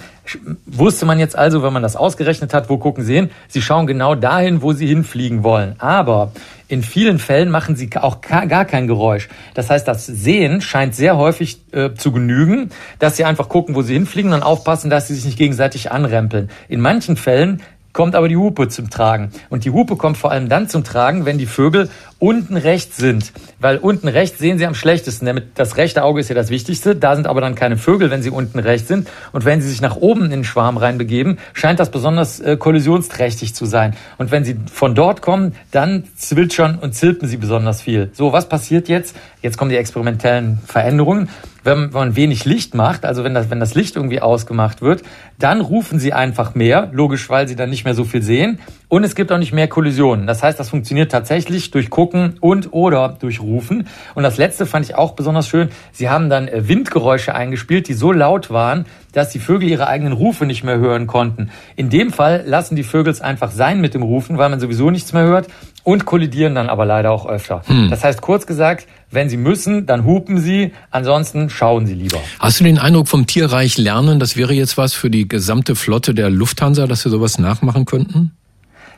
wusste 0.68 1.08
man 1.08 1.18
jetzt 1.18 1.36
also, 1.36 1.64
wenn 1.64 1.74
man 1.74 1.82
das 1.82 1.96
ausgerechnet 1.96 2.54
hat, 2.54 2.70
wo 2.70 2.78
gucken 2.78 3.04
Sie 3.04 3.16
hin? 3.16 3.32
Sie 3.48 3.64
schauen 3.64 3.88
genau 3.88 4.14
dahin, 4.14 4.62
wo 4.62 4.74
Sie 4.74 4.86
hinfliegen 4.86 5.44
wollen. 5.44 5.76
Aber 5.80 6.32
in 6.74 6.82
vielen 6.82 7.20
Fällen 7.20 7.52
machen 7.52 7.76
sie 7.76 7.88
auch 7.96 8.20
gar 8.22 8.66
kein 8.66 8.88
Geräusch. 8.88 9.30
Das 9.54 9.70
heißt, 9.70 9.88
das 9.88 10.08
Sehen 10.08 10.60
scheint 10.60 10.96
sehr 10.96 11.18
häufig 11.18 11.62
äh, 11.72 11.94
zu 11.94 12.12
genügen, 12.12 12.70
dass 12.98 13.16
sie 13.16 13.26
einfach 13.26 13.48
gucken, 13.48 13.76
wo 13.76 13.84
sie 13.84 13.94
hinfliegen 13.94 14.34
und 14.34 14.42
aufpassen, 14.42 14.90
dass 14.90 15.08
sie 15.08 15.14
sich 15.14 15.26
nicht 15.26 15.38
gegenseitig 15.38 15.92
anrempeln. 15.92 16.50
In 16.68 16.82
manchen 16.82 17.16
Fällen 17.16 17.62
kommt 17.94 18.16
aber 18.16 18.28
die 18.28 18.36
Hupe 18.36 18.68
zum 18.68 18.90
Tragen. 18.90 19.32
Und 19.50 19.66
die 19.66 19.70
Hupe 19.70 19.96
kommt 19.96 20.18
vor 20.18 20.32
allem 20.32 20.50
dann 20.50 20.68
zum 20.68 20.84
Tragen, 20.84 21.26
wenn 21.26 21.38
die 21.38 21.46
Vögel 21.46 21.90
unten 22.20 22.58
rechts 22.58 22.98
sind. 22.98 23.32
Weil 23.60 23.78
unten 23.78 24.08
rechts 24.08 24.40
sehen 24.40 24.58
sie 24.58 24.66
am 24.66 24.76
schlechtesten. 24.76 25.26
Damit 25.26 25.52
das 25.56 25.78
rechte 25.78 26.04
Auge 26.04 26.20
ist 26.20 26.30
ja 26.30 26.36
das 26.36 26.50
Wichtigste. 26.50 26.96
Da 26.96 27.16
sind 27.16 27.28
aber 27.28 27.42
dann 27.42 27.56
keine 27.56 27.78
Vögel, 27.78 28.10
wenn 28.10 28.24
sie 28.24 28.32
unten 28.32 28.60
rechts 28.60 28.88
sind. 28.88 29.08
Und 29.32 29.46
wenn 29.46 29.62
sie 29.62 29.70
sich 29.70 29.82
nach 29.82 29.96
oben 29.96 30.26
in 30.26 30.32
den 30.32 30.44
Schwarm 30.44 30.78
reinbegeben, 30.78 31.38
scheint 31.54 31.80
das 31.80 31.92
besonders 31.92 32.40
äh, 32.40 32.58
kollisionsträchtig 32.58 33.54
zu 33.54 33.66
sein. 33.66 33.96
Und 34.18 34.32
wenn 34.32 34.44
sie 34.44 34.58
von 34.72 34.96
dort 34.96 35.22
kommen, 35.22 35.56
dann 35.72 36.06
zwitschern 36.16 36.80
und 36.80 36.96
zilpen 36.96 37.28
sie 37.28 37.38
besonders 37.38 37.82
viel. 37.82 38.10
So, 38.14 38.34
was 38.34 38.50
passiert 38.50 38.90
jetzt? 38.90 39.16
Jetzt 39.42 39.58
kommen 39.58 39.70
die 39.70 39.78
experimentellen 39.78 40.60
Veränderungen 40.66 41.30
wenn 41.64 41.90
man 41.92 42.16
wenig 42.16 42.46
Licht 42.46 42.76
macht, 42.76 43.06
also 43.06 43.24
wenn 43.24 43.34
das, 43.34 43.50
wenn 43.50 43.60
das 43.60 43.76
Licht 43.76 43.96
irgendwie 43.96 44.22
ausgemacht 44.22 44.82
wird, 44.82 45.04
dann 45.40 45.62
rufen 45.62 46.00
sie 46.00 46.14
einfach 46.14 46.56
mehr, 46.56 46.90
logisch, 46.92 47.30
weil 47.30 47.48
sie 47.48 47.56
dann 47.56 47.70
nicht 47.70 47.86
mehr 47.86 47.96
so 47.96 48.04
viel 48.04 48.22
sehen. 48.22 48.60
Und 48.90 49.04
es 49.04 49.16
gibt 49.16 49.32
auch 49.32 49.40
nicht 49.40 49.54
mehr 49.54 49.68
Kollisionen. 49.68 50.28
Das 50.28 50.44
heißt, 50.44 50.60
das 50.60 50.70
funktioniert 50.70 51.12
tatsächlich 51.12 51.72
durch 51.72 51.90
Gucken 51.90 52.38
und 52.42 52.74
oder 52.74 53.18
durch 53.20 53.42
Rufen. 53.42 53.88
Und 54.14 54.24
das 54.24 54.38
letzte 54.38 54.66
fand 54.66 54.86
ich 54.86 54.96
auch 54.96 55.14
besonders 55.14 55.48
schön. 55.48 55.70
Sie 55.92 56.10
haben 56.10 56.30
dann 56.30 56.48
äh, 56.48 56.68
Windgeräusche 56.68 57.34
eingespielt, 57.34 57.88
die 57.88 57.94
so 57.94 58.12
laut 58.12 58.52
waren, 58.52 58.86
dass 59.12 59.30
die 59.30 59.40
Vögel 59.40 59.70
ihre 59.70 59.88
eigenen 59.88 60.14
Rufe 60.14 60.46
nicht 60.46 60.64
mehr 60.64 60.78
hören 60.78 61.08
konnten. 61.08 61.50
In 61.76 61.90
dem 61.90 62.12
Fall 62.12 62.44
lassen 62.46 62.76
die 62.76 62.84
Vögel 62.84 63.12
es 63.12 63.22
einfach 63.22 63.52
sein 63.52 63.82
mit 63.82 63.94
dem 63.94 64.04
Rufen, 64.04 64.38
weil 64.38 64.50
man 64.50 64.60
sowieso 64.60 64.92
nichts 64.92 65.14
mehr 65.14 65.24
hört 65.24 65.48
und 65.84 66.06
kollidieren 66.06 66.56
dann 66.56 66.70
aber 66.70 66.86
leider 66.86 67.12
auch 67.12 67.26
öfter. 67.26 67.62
Hm. 67.66 67.90
Das 67.90 68.04
heißt, 68.04 68.22
kurz 68.22 68.48
gesagt, 68.48 68.88
wenn 69.12 69.30
sie 69.30 69.38
müssen, 69.38 69.86
dann 69.86 70.06
hupen 70.06 70.40
sie, 70.40 70.74
ansonsten 70.92 71.50
schauen 71.50 71.86
sie 71.86 71.94
lieber. 71.94 72.20
Hast 72.40 72.60
du 72.60 72.64
den 72.64 72.80
Eindruck 72.80 73.08
vom 73.08 73.28
Tierreich 73.28 73.78
lernen, 73.78 74.20
das 74.20 74.38
wäre 74.38 74.54
jetzt 74.54 74.78
was 74.78 74.94
für 74.94 75.10
die 75.10 75.28
gesamte 75.28 75.76
Flotte 75.76 76.14
der 76.14 76.30
Lufthansa, 76.30 76.88
dass 76.88 77.06
wir 77.06 77.12
sowas 77.12 77.38
nachmachen 77.38 77.86
könnten? 77.86 78.32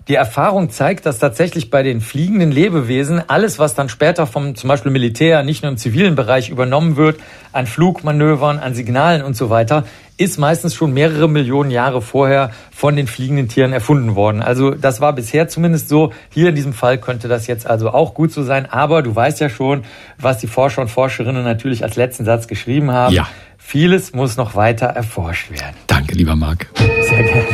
Die 0.08 0.14
Erfahrung 0.14 0.70
zeigt, 0.70 1.08
dass 1.08 1.18
tatsächlich 1.18 1.72
bei 1.72 1.82
den 1.82 2.00
fliegenden 2.00 2.52
Lebewesen 2.52 3.24
alles, 3.28 3.58
was 3.58 3.74
dann 3.74 3.90
später 3.90 4.28
vom 4.28 4.54
zum 4.54 4.68
Beispiel 4.68 4.92
Militär, 4.92 5.42
nicht 5.42 5.64
nur 5.64 5.72
im 5.72 5.78
zivilen 5.78 6.14
Bereich 6.14 6.50
übernommen 6.50 6.96
wird, 6.96 7.20
an 7.52 7.66
Flugmanövern, 7.66 8.60
an 8.60 8.76
Signalen 8.76 9.24
und 9.24 9.36
so 9.36 9.50
weiter, 9.50 9.84
ist 10.18 10.38
meistens 10.38 10.74
schon 10.74 10.93
mehrere 10.93 11.28
Millionen 11.28 11.72
Jahre 11.72 12.01
vorher 12.01 12.51
von 12.72 12.95
den 12.95 13.07
fliegenden 13.07 13.49
Tieren 13.49 13.74
erfunden 13.74 14.16
worden. 14.16 14.41
Also 14.41 14.72
das 14.72 15.01
war 15.01 15.13
bisher 15.13 15.47
zumindest 15.47 15.89
so. 15.89 16.13
Hier 16.30 16.49
in 16.49 16.55
diesem 16.55 16.74
Fall 16.74 16.97
könnte 16.97 17.28
das 17.28 17.47
jetzt 17.47 17.68
also 17.68 17.91
auch 17.91 18.13
gut 18.13 18.32
so 18.32 18.43
sein. 18.43 18.66
Aber 18.66 19.01
du 19.01 19.16
weißt 19.16 19.39
ja 19.41 19.49
schon, 19.49 19.84
was 20.18 20.38
die 20.39 20.47
Forscher 20.47 20.82
und 20.82 20.89
Forscherinnen 20.89 21.43
natürlich 21.43 21.84
als 21.84 21.95
letzten 21.95 22.24
Satz 22.26 22.47
geschrieben 22.47 22.91
haben. 22.91 23.13
Ja. 23.13 23.28
Vieles 23.57 24.13
muss 24.13 24.38
noch 24.38 24.55
weiter 24.55 24.86
erforscht 24.88 25.51
werden. 25.51 25.76
Danke, 25.88 26.16
lieber 26.16 26.36
Marc. 26.36 26.68
Sehr 26.78 27.24
gerne. 27.24 27.47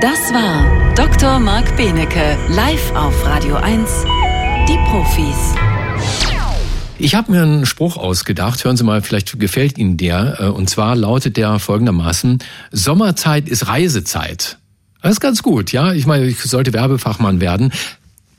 Das 0.00 0.32
war 0.32 0.94
Dr. 0.94 1.38
Marc 1.38 1.76
Benecke, 1.76 2.38
live 2.48 2.94
auf 2.96 3.26
Radio 3.26 3.56
1, 3.56 4.06
die 4.66 4.78
Profis. 4.90 5.69
Ich 7.02 7.14
habe 7.14 7.32
mir 7.32 7.42
einen 7.42 7.64
Spruch 7.64 7.96
ausgedacht, 7.96 8.62
hören 8.62 8.76
Sie 8.76 8.84
mal, 8.84 9.00
vielleicht 9.00 9.40
gefällt 9.40 9.78
Ihnen 9.78 9.96
der. 9.96 10.36
Äh, 10.38 10.44
und 10.48 10.68
zwar 10.68 10.94
lautet 10.94 11.38
der 11.38 11.58
folgendermaßen, 11.58 12.40
Sommerzeit 12.72 13.48
ist 13.48 13.68
Reisezeit. 13.68 14.58
Das 15.00 15.12
ist 15.12 15.20
ganz 15.20 15.42
gut, 15.42 15.72
ja. 15.72 15.94
Ich 15.94 16.04
meine, 16.04 16.26
ich 16.26 16.42
sollte 16.42 16.74
Werbefachmann 16.74 17.40
werden. 17.40 17.72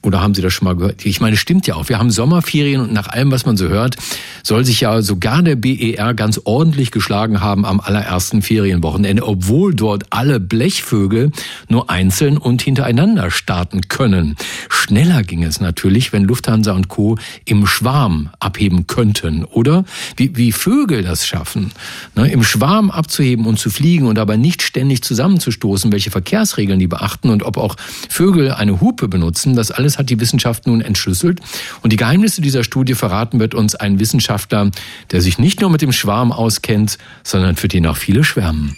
Oder 0.04 0.22
haben 0.22 0.34
Sie 0.34 0.42
das 0.42 0.54
schon 0.54 0.66
mal 0.66 0.76
gehört? 0.76 1.06
Ich 1.06 1.22
meine, 1.22 1.38
stimmt 1.38 1.68
ja 1.68 1.76
auch. 1.76 1.88
Wir 1.88 2.00
haben 2.00 2.10
Sommerferien 2.10 2.82
und 2.82 2.92
nach 2.92 3.08
allem, 3.08 3.32
was 3.32 3.46
man 3.46 3.56
so 3.56 3.68
hört, 3.68 3.98
soll 4.44 4.66
sich 4.66 4.82
ja 4.82 5.02
sogar 5.04 5.44
der 5.44 5.56
BER 5.56 6.16
ganz 6.16 6.42
ordentlich 6.44 6.90
geschlagen 6.92 7.42
haben 7.42 7.66
am 7.66 7.80
allerersten 7.80 8.42
Ferienwochenende, 8.42 9.26
obwohl 9.28 9.76
dort 9.76 10.06
alle 10.10 10.40
Blechvögel 10.40 11.32
nur 11.70 11.90
einzeln 11.92 12.38
und 12.38 12.64
hintereinander 12.64 13.30
starten 13.30 13.82
können. 13.90 14.36
Schneller 14.70 15.22
ging 15.22 15.44
es 15.44 15.62
natürlich, 15.62 16.12
wenn 16.14 16.24
Lufthansa 16.24 16.72
und 16.72 16.88
Co. 16.88 17.18
im 17.46 17.68
Schwarm 17.68 18.32
abheben 18.40 18.88
könnten, 18.88 19.46
oder? 19.46 19.86
Wie, 20.18 20.36
wie 20.36 20.52
Vögel 20.52 21.04
das 21.04 21.28
schaffen, 21.28 21.72
ne? 22.16 22.32
im 22.32 22.44
Schwarm 22.44 22.90
abzuheben 22.90 23.46
und 23.46 23.60
zu 23.60 23.70
fliegen 23.70 24.08
und 24.08 24.18
aber 24.18 24.38
nicht 24.38 24.64
ständig 24.64 25.04
zusammenzustoßen, 25.04 25.92
welche 25.92 26.10
Verkehrsregeln 26.10 26.80
die 26.80 26.88
beachten 26.88 27.30
und 27.30 27.44
ob 27.44 27.58
auch 27.58 27.76
Vögel 28.10 28.52
eine 28.52 28.82
Hupe 28.82 29.08
benutzen, 29.08 29.56
das 29.56 29.70
alles 29.70 29.91
hat 29.98 30.10
die 30.10 30.20
Wissenschaft 30.20 30.68
nun 30.68 30.82
entschlüsselt. 30.82 31.40
Und 31.82 31.94
die 31.94 31.98
Geheimnisse 31.98 32.42
dieser 32.42 32.64
Studie 32.64 32.96
verraten 32.96 33.40
wird 33.40 33.54
uns 33.54 33.76
ein 33.76 34.00
Wissenschaftler, 34.00 34.72
der 35.12 35.22
sich 35.22 35.38
nicht 35.38 35.62
nur 35.62 35.70
mit 35.70 35.82
dem 35.82 35.92
Schwarm 35.92 36.32
auskennt, 36.32 36.98
sondern 37.24 37.56
für 37.56 37.68
den 37.68 37.88
auch 37.88 37.98
viele 37.98 38.24
schwärmen. 38.24 38.76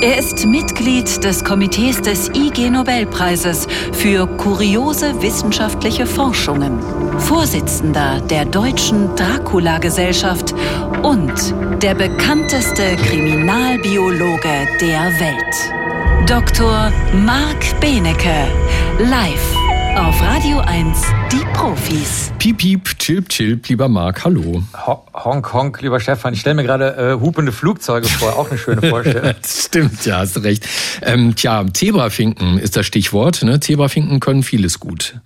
Er 0.00 0.18
ist 0.18 0.44
Mitglied 0.44 1.22
des 1.22 1.44
Komitees 1.44 2.00
des 2.00 2.30
IG 2.30 2.70
Nobelpreises 2.70 3.66
für 3.92 4.26
kuriose 4.26 5.20
wissenschaftliche 5.22 6.06
Forschungen, 6.06 6.80
Vorsitzender 7.20 8.20
der 8.22 8.44
Deutschen 8.44 9.14
Dracula-Gesellschaft 9.14 10.54
und 11.02 11.54
der 11.82 11.94
bekannteste 11.94 12.96
Kriminalbiologe 12.96 14.68
der 14.80 15.12
Welt. 15.20 16.28
Dr. 16.28 16.92
Marc 17.24 17.80
Benecke, 17.80 18.48
live 18.98 19.57
auf 19.98 20.22
Radio 20.22 20.60
1, 20.60 21.02
die 21.32 21.44
Profis. 21.54 22.32
Piep, 22.38 22.58
piep, 22.58 22.98
chilp, 22.98 23.28
chilp, 23.28 23.68
lieber 23.68 23.88
Marc, 23.88 24.24
hallo. 24.24 24.62
Ho 24.86 25.04
honk, 25.12 25.52
honk, 25.52 25.82
lieber 25.82 25.98
Stefan. 25.98 26.34
Ich 26.34 26.40
stelle 26.40 26.54
mir 26.54 26.62
gerade 26.62 26.96
äh, 26.96 27.20
hupende 27.20 27.50
Flugzeuge 27.50 28.06
vor, 28.06 28.36
auch 28.38 28.48
eine 28.48 28.58
schöne 28.58 28.82
Vorstellung. 28.88 29.34
stimmt, 29.44 30.04
ja, 30.06 30.18
hast 30.18 30.40
recht. 30.44 30.66
Ähm, 31.02 31.34
tja, 31.34 31.64
Zebrafinken 31.72 32.58
ist 32.58 32.76
das 32.76 32.86
Stichwort. 32.86 33.42
Ne? 33.42 33.58
Zebrafinken 33.58 34.20
können 34.20 34.44
vieles 34.44 34.78
gut. 34.78 35.16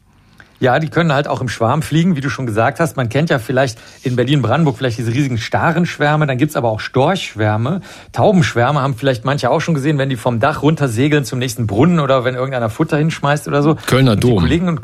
Ja, 0.62 0.78
die 0.78 0.90
können 0.90 1.12
halt 1.12 1.26
auch 1.26 1.40
im 1.40 1.48
Schwarm 1.48 1.82
fliegen, 1.82 2.14
wie 2.14 2.20
du 2.20 2.30
schon 2.30 2.46
gesagt 2.46 2.78
hast. 2.78 2.96
Man 2.96 3.08
kennt 3.08 3.30
ja 3.30 3.40
vielleicht 3.40 3.80
in 4.04 4.14
Berlin-Brandenburg 4.14 4.78
vielleicht 4.78 4.96
diese 4.96 5.12
riesigen 5.12 5.36
Starenschwärme, 5.36 6.28
dann 6.28 6.38
gibt's 6.38 6.54
aber 6.54 6.68
auch 6.68 6.78
Storchschwärme. 6.78 7.80
Taubenschwärme 8.12 8.80
haben 8.80 8.94
vielleicht 8.94 9.24
manche 9.24 9.50
auch 9.50 9.58
schon 9.60 9.74
gesehen, 9.74 9.98
wenn 9.98 10.08
die 10.08 10.14
vom 10.14 10.38
Dach 10.38 10.62
runter 10.62 10.86
segeln 10.86 11.24
zum 11.24 11.40
nächsten 11.40 11.66
Brunnen 11.66 11.98
oder 11.98 12.24
wenn 12.24 12.36
irgendeiner 12.36 12.70
Futter 12.70 12.96
hinschmeißt 12.96 13.48
oder 13.48 13.60
so. 13.60 13.74
Kölner 13.74 14.14
Dom. 14.14 14.34
Und 14.34 14.36
die 14.36 14.42
Kollegen 14.42 14.68
und 14.68 14.82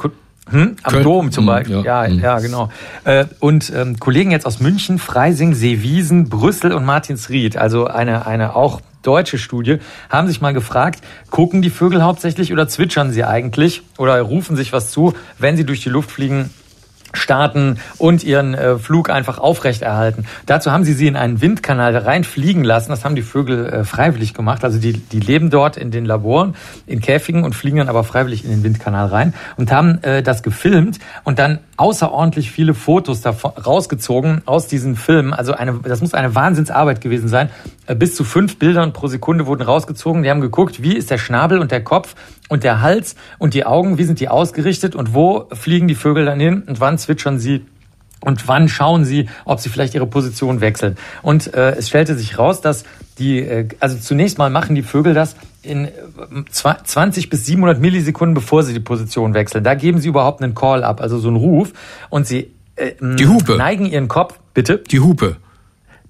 hm? 0.50 0.76
Am 0.82 0.92
Köln, 0.92 1.04
Dom 1.04 1.32
zum 1.32 1.42
hm, 1.42 1.46
Beispiel. 1.46 1.82
Ja, 1.84 2.04
ja, 2.04 2.10
hm. 2.10 2.20
ja 2.20 2.38
genau. 2.38 2.70
Äh, 3.04 3.26
und 3.40 3.72
ähm, 3.74 3.98
Kollegen 3.98 4.30
jetzt 4.30 4.46
aus 4.46 4.60
München, 4.60 4.98
Freising, 4.98 5.54
Seewiesen, 5.54 6.28
Brüssel 6.28 6.72
und 6.72 6.84
Martinsried, 6.84 7.56
also 7.56 7.86
eine, 7.86 8.26
eine 8.26 8.56
auch 8.56 8.80
deutsche 9.02 9.38
Studie, 9.38 9.78
haben 10.10 10.28
sich 10.28 10.40
mal 10.40 10.52
gefragt, 10.52 11.00
gucken 11.30 11.62
die 11.62 11.70
Vögel 11.70 12.02
hauptsächlich 12.02 12.52
oder 12.52 12.68
zwitschern 12.68 13.12
sie 13.12 13.24
eigentlich 13.24 13.82
oder 13.96 14.20
rufen 14.20 14.56
sich 14.56 14.72
was 14.72 14.90
zu, 14.90 15.14
wenn 15.38 15.56
sie 15.56 15.64
durch 15.64 15.82
die 15.82 15.88
Luft 15.88 16.10
fliegen 16.10 16.50
starten 17.12 17.78
und 17.98 18.24
ihren 18.24 18.54
äh, 18.54 18.78
Flug 18.78 19.10
einfach 19.10 19.38
aufrechterhalten. 19.38 20.26
Dazu 20.46 20.70
haben 20.72 20.84
sie 20.84 20.92
sie 20.92 21.06
in 21.06 21.16
einen 21.16 21.40
Windkanal 21.40 21.96
reinfliegen 21.96 22.64
lassen. 22.64 22.90
Das 22.90 23.04
haben 23.04 23.16
die 23.16 23.22
Vögel 23.22 23.66
äh, 23.66 23.84
freiwillig 23.84 24.34
gemacht. 24.34 24.64
Also 24.64 24.78
die, 24.78 24.92
die 24.92 25.20
leben 25.20 25.50
dort 25.50 25.76
in 25.76 25.90
den 25.90 26.04
Laboren, 26.04 26.54
in 26.86 27.00
Käfigen 27.00 27.44
und 27.44 27.54
fliegen 27.54 27.78
dann 27.78 27.88
aber 27.88 28.04
freiwillig 28.04 28.44
in 28.44 28.50
den 28.50 28.62
Windkanal 28.62 29.06
rein 29.06 29.34
und 29.56 29.72
haben 29.72 30.02
äh, 30.02 30.22
das 30.22 30.42
gefilmt 30.42 30.98
und 31.24 31.38
dann 31.38 31.60
außerordentlich 31.76 32.50
viele 32.50 32.74
Fotos 32.74 33.20
davon 33.20 33.52
rausgezogen 33.52 34.42
aus 34.46 34.66
diesen 34.66 34.96
Filmen. 34.96 35.32
Also 35.32 35.52
eine, 35.52 35.80
das 35.82 36.00
muss 36.00 36.14
eine 36.14 36.34
Wahnsinnsarbeit 36.34 37.00
gewesen 37.00 37.28
sein. 37.28 37.50
Äh, 37.88 37.94
bis 37.94 38.14
zu 38.14 38.22
fünf 38.22 38.58
Bildern 38.58 38.92
pro 38.92 39.08
Sekunde 39.08 39.46
wurden 39.46 39.62
rausgezogen. 39.62 40.22
Die 40.22 40.30
haben 40.30 40.40
geguckt, 40.40 40.82
wie 40.82 40.94
ist 40.94 41.10
der 41.10 41.18
Schnabel 41.18 41.58
und 41.58 41.72
der 41.72 41.82
Kopf 41.82 42.14
und 42.48 42.62
der 42.62 42.80
Hals 42.82 43.16
und 43.38 43.54
die 43.54 43.64
Augen, 43.64 43.98
wie 43.98 44.04
sind 44.04 44.20
die 44.20 44.28
ausgerichtet 44.28 44.94
und 44.94 45.14
wo 45.14 45.48
fliegen 45.52 45.88
die 45.88 45.94
Vögel 45.94 46.26
dann 46.26 46.38
hin 46.38 46.62
und 46.66 46.80
wann 46.80 46.98
zwitschern 46.98 47.38
sie 47.38 47.64
und 48.20 48.46
wann 48.48 48.68
schauen 48.68 49.04
sie, 49.04 49.28
ob 49.44 49.60
sie 49.60 49.68
vielleicht 49.68 49.94
ihre 49.94 50.06
Position 50.06 50.60
wechseln. 50.60 50.96
Und 51.22 51.54
äh, 51.54 51.76
es 51.76 51.88
stellte 51.88 52.14
sich 52.16 52.38
raus, 52.38 52.60
dass 52.60 52.84
die, 53.18 53.38
äh, 53.38 53.68
also 53.80 53.96
zunächst 53.96 54.38
mal 54.38 54.50
machen 54.50 54.74
die 54.74 54.82
Vögel 54.82 55.14
das 55.14 55.36
in 55.62 55.88
20 56.50 57.24
äh, 57.24 57.28
bis 57.28 57.46
700 57.46 57.80
Millisekunden, 57.80 58.34
bevor 58.34 58.64
sie 58.64 58.74
die 58.74 58.80
Position 58.80 59.34
wechseln. 59.34 59.64
Da 59.64 59.74
geben 59.74 60.00
sie 60.00 60.08
überhaupt 60.08 60.42
einen 60.42 60.54
Call 60.54 60.84
ab, 60.84 61.00
also 61.00 61.18
so 61.18 61.28
einen 61.28 61.36
Ruf. 61.36 61.72
Und 62.10 62.26
sie 62.26 62.50
äh, 62.76 62.92
die 63.00 63.26
Hupe. 63.28 63.56
neigen 63.56 63.86
ihren 63.86 64.08
Kopf, 64.08 64.38
bitte? 64.52 64.78
Die 64.78 65.00
Hupe. 65.00 65.36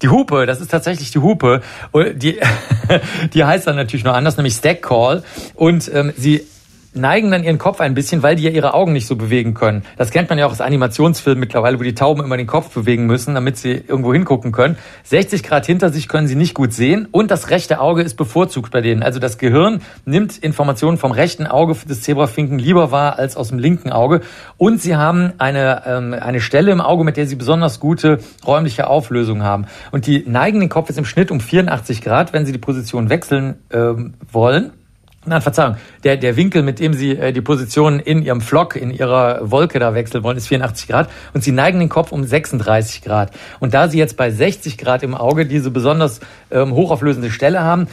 Die 0.01 0.09
Hupe, 0.09 0.45
das 0.45 0.61
ist 0.61 0.71
tatsächlich 0.71 1.11
die 1.11 1.19
Hupe. 1.19 1.61
Die, 1.93 2.39
die 3.33 3.43
heißt 3.43 3.67
dann 3.67 3.75
natürlich 3.75 4.03
nur 4.03 4.13
anders, 4.13 4.37
nämlich 4.37 4.53
Stack 4.53 4.81
Call. 4.81 5.23
Und 5.55 5.89
ähm, 5.93 6.13
sie 6.15 6.45
neigen 6.93 7.31
dann 7.31 7.43
ihren 7.43 7.57
Kopf 7.57 7.79
ein 7.79 7.93
bisschen, 7.93 8.23
weil 8.23 8.35
die 8.35 8.43
ja 8.43 8.49
ihre 8.49 8.73
Augen 8.73 8.93
nicht 8.93 9.07
so 9.07 9.15
bewegen 9.15 9.53
können. 9.53 9.83
Das 9.97 10.11
kennt 10.11 10.29
man 10.29 10.39
ja 10.39 10.45
auch 10.45 10.51
aus 10.51 10.61
Animationsfilmen 10.61 11.39
mittlerweile, 11.39 11.79
wo 11.79 11.83
die 11.83 11.95
Tauben 11.95 12.23
immer 12.23 12.37
den 12.37 12.47
Kopf 12.47 12.73
bewegen 12.73 13.05
müssen, 13.05 13.35
damit 13.35 13.57
sie 13.57 13.71
irgendwo 13.71 14.13
hingucken 14.13 14.51
können. 14.51 14.77
60 15.03 15.43
Grad 15.43 15.65
hinter 15.65 15.89
sich 15.89 16.07
können 16.07 16.27
sie 16.27 16.35
nicht 16.35 16.53
gut 16.53 16.73
sehen 16.73 17.07
und 17.11 17.31
das 17.31 17.49
rechte 17.49 17.79
Auge 17.79 18.01
ist 18.01 18.15
bevorzugt 18.15 18.71
bei 18.71 18.81
denen. 18.81 19.03
Also 19.03 19.19
das 19.19 19.37
Gehirn 19.37 19.81
nimmt 20.05 20.37
Informationen 20.37 20.97
vom 20.97 21.11
rechten 21.11 21.47
Auge 21.47 21.75
des 21.87 22.01
Zebrafinken 22.01 22.59
lieber 22.59 22.91
wahr 22.91 23.19
als 23.19 23.37
aus 23.37 23.49
dem 23.49 23.59
linken 23.59 23.91
Auge 23.91 24.21
und 24.57 24.81
sie 24.81 24.95
haben 24.95 25.33
eine, 25.37 25.83
ähm, 25.85 26.13
eine 26.13 26.41
Stelle 26.41 26.71
im 26.71 26.81
Auge, 26.81 27.03
mit 27.03 27.17
der 27.17 27.27
sie 27.27 27.35
besonders 27.35 27.79
gute 27.79 28.19
räumliche 28.45 28.87
Auflösung 28.87 29.43
haben. 29.43 29.67
Und 29.91 30.07
die 30.07 30.23
neigen 30.27 30.59
den 30.59 30.69
Kopf 30.69 30.89
jetzt 30.89 30.97
im 30.97 31.05
Schnitt 31.05 31.31
um 31.31 31.39
84 31.39 32.01
Grad, 32.01 32.33
wenn 32.33 32.45
sie 32.45 32.51
die 32.51 32.57
Position 32.57 33.09
wechseln 33.09 33.55
ähm, 33.71 34.15
wollen. 34.31 34.71
Nein, 35.25 35.41
Verzeihung. 35.41 35.75
Der, 36.05 36.15
der 36.15 36.37
Winkel, 36.37 36.63
mit 36.63 36.79
dem 36.79 36.93
Sie 36.93 37.11
äh, 37.11 37.33
die 37.33 37.41
Position 37.41 37.99
in 37.99 38.21
Ihrem 38.21 38.39
Flock, 38.39 38.77
in 38.77 38.89
Ihrer 38.89 39.51
Wolke 39.51 39.77
da 39.77 39.93
wechseln 39.93 40.23
wollen, 40.23 40.37
ist 40.37 40.47
84 40.47 40.87
Grad. 40.87 41.09
Und 41.33 41.43
Sie 41.43 41.51
neigen 41.51 41.79
den 41.79 41.89
Kopf 41.89 42.13
um 42.13 42.23
36 42.23 43.01
Grad. 43.01 43.31
Und 43.59 43.73
da 43.73 43.89
Sie 43.89 43.97
jetzt 43.97 44.15
bei 44.15 44.31
60 44.31 44.77
Grad 44.77 45.03
im 45.03 45.15
Auge 45.15 45.45
diese 45.45 45.71
besonders 45.71 46.21
ähm, 46.51 46.73
hochauflösende 46.73 47.31
Stelle 47.31 47.59
haben, 47.59 47.87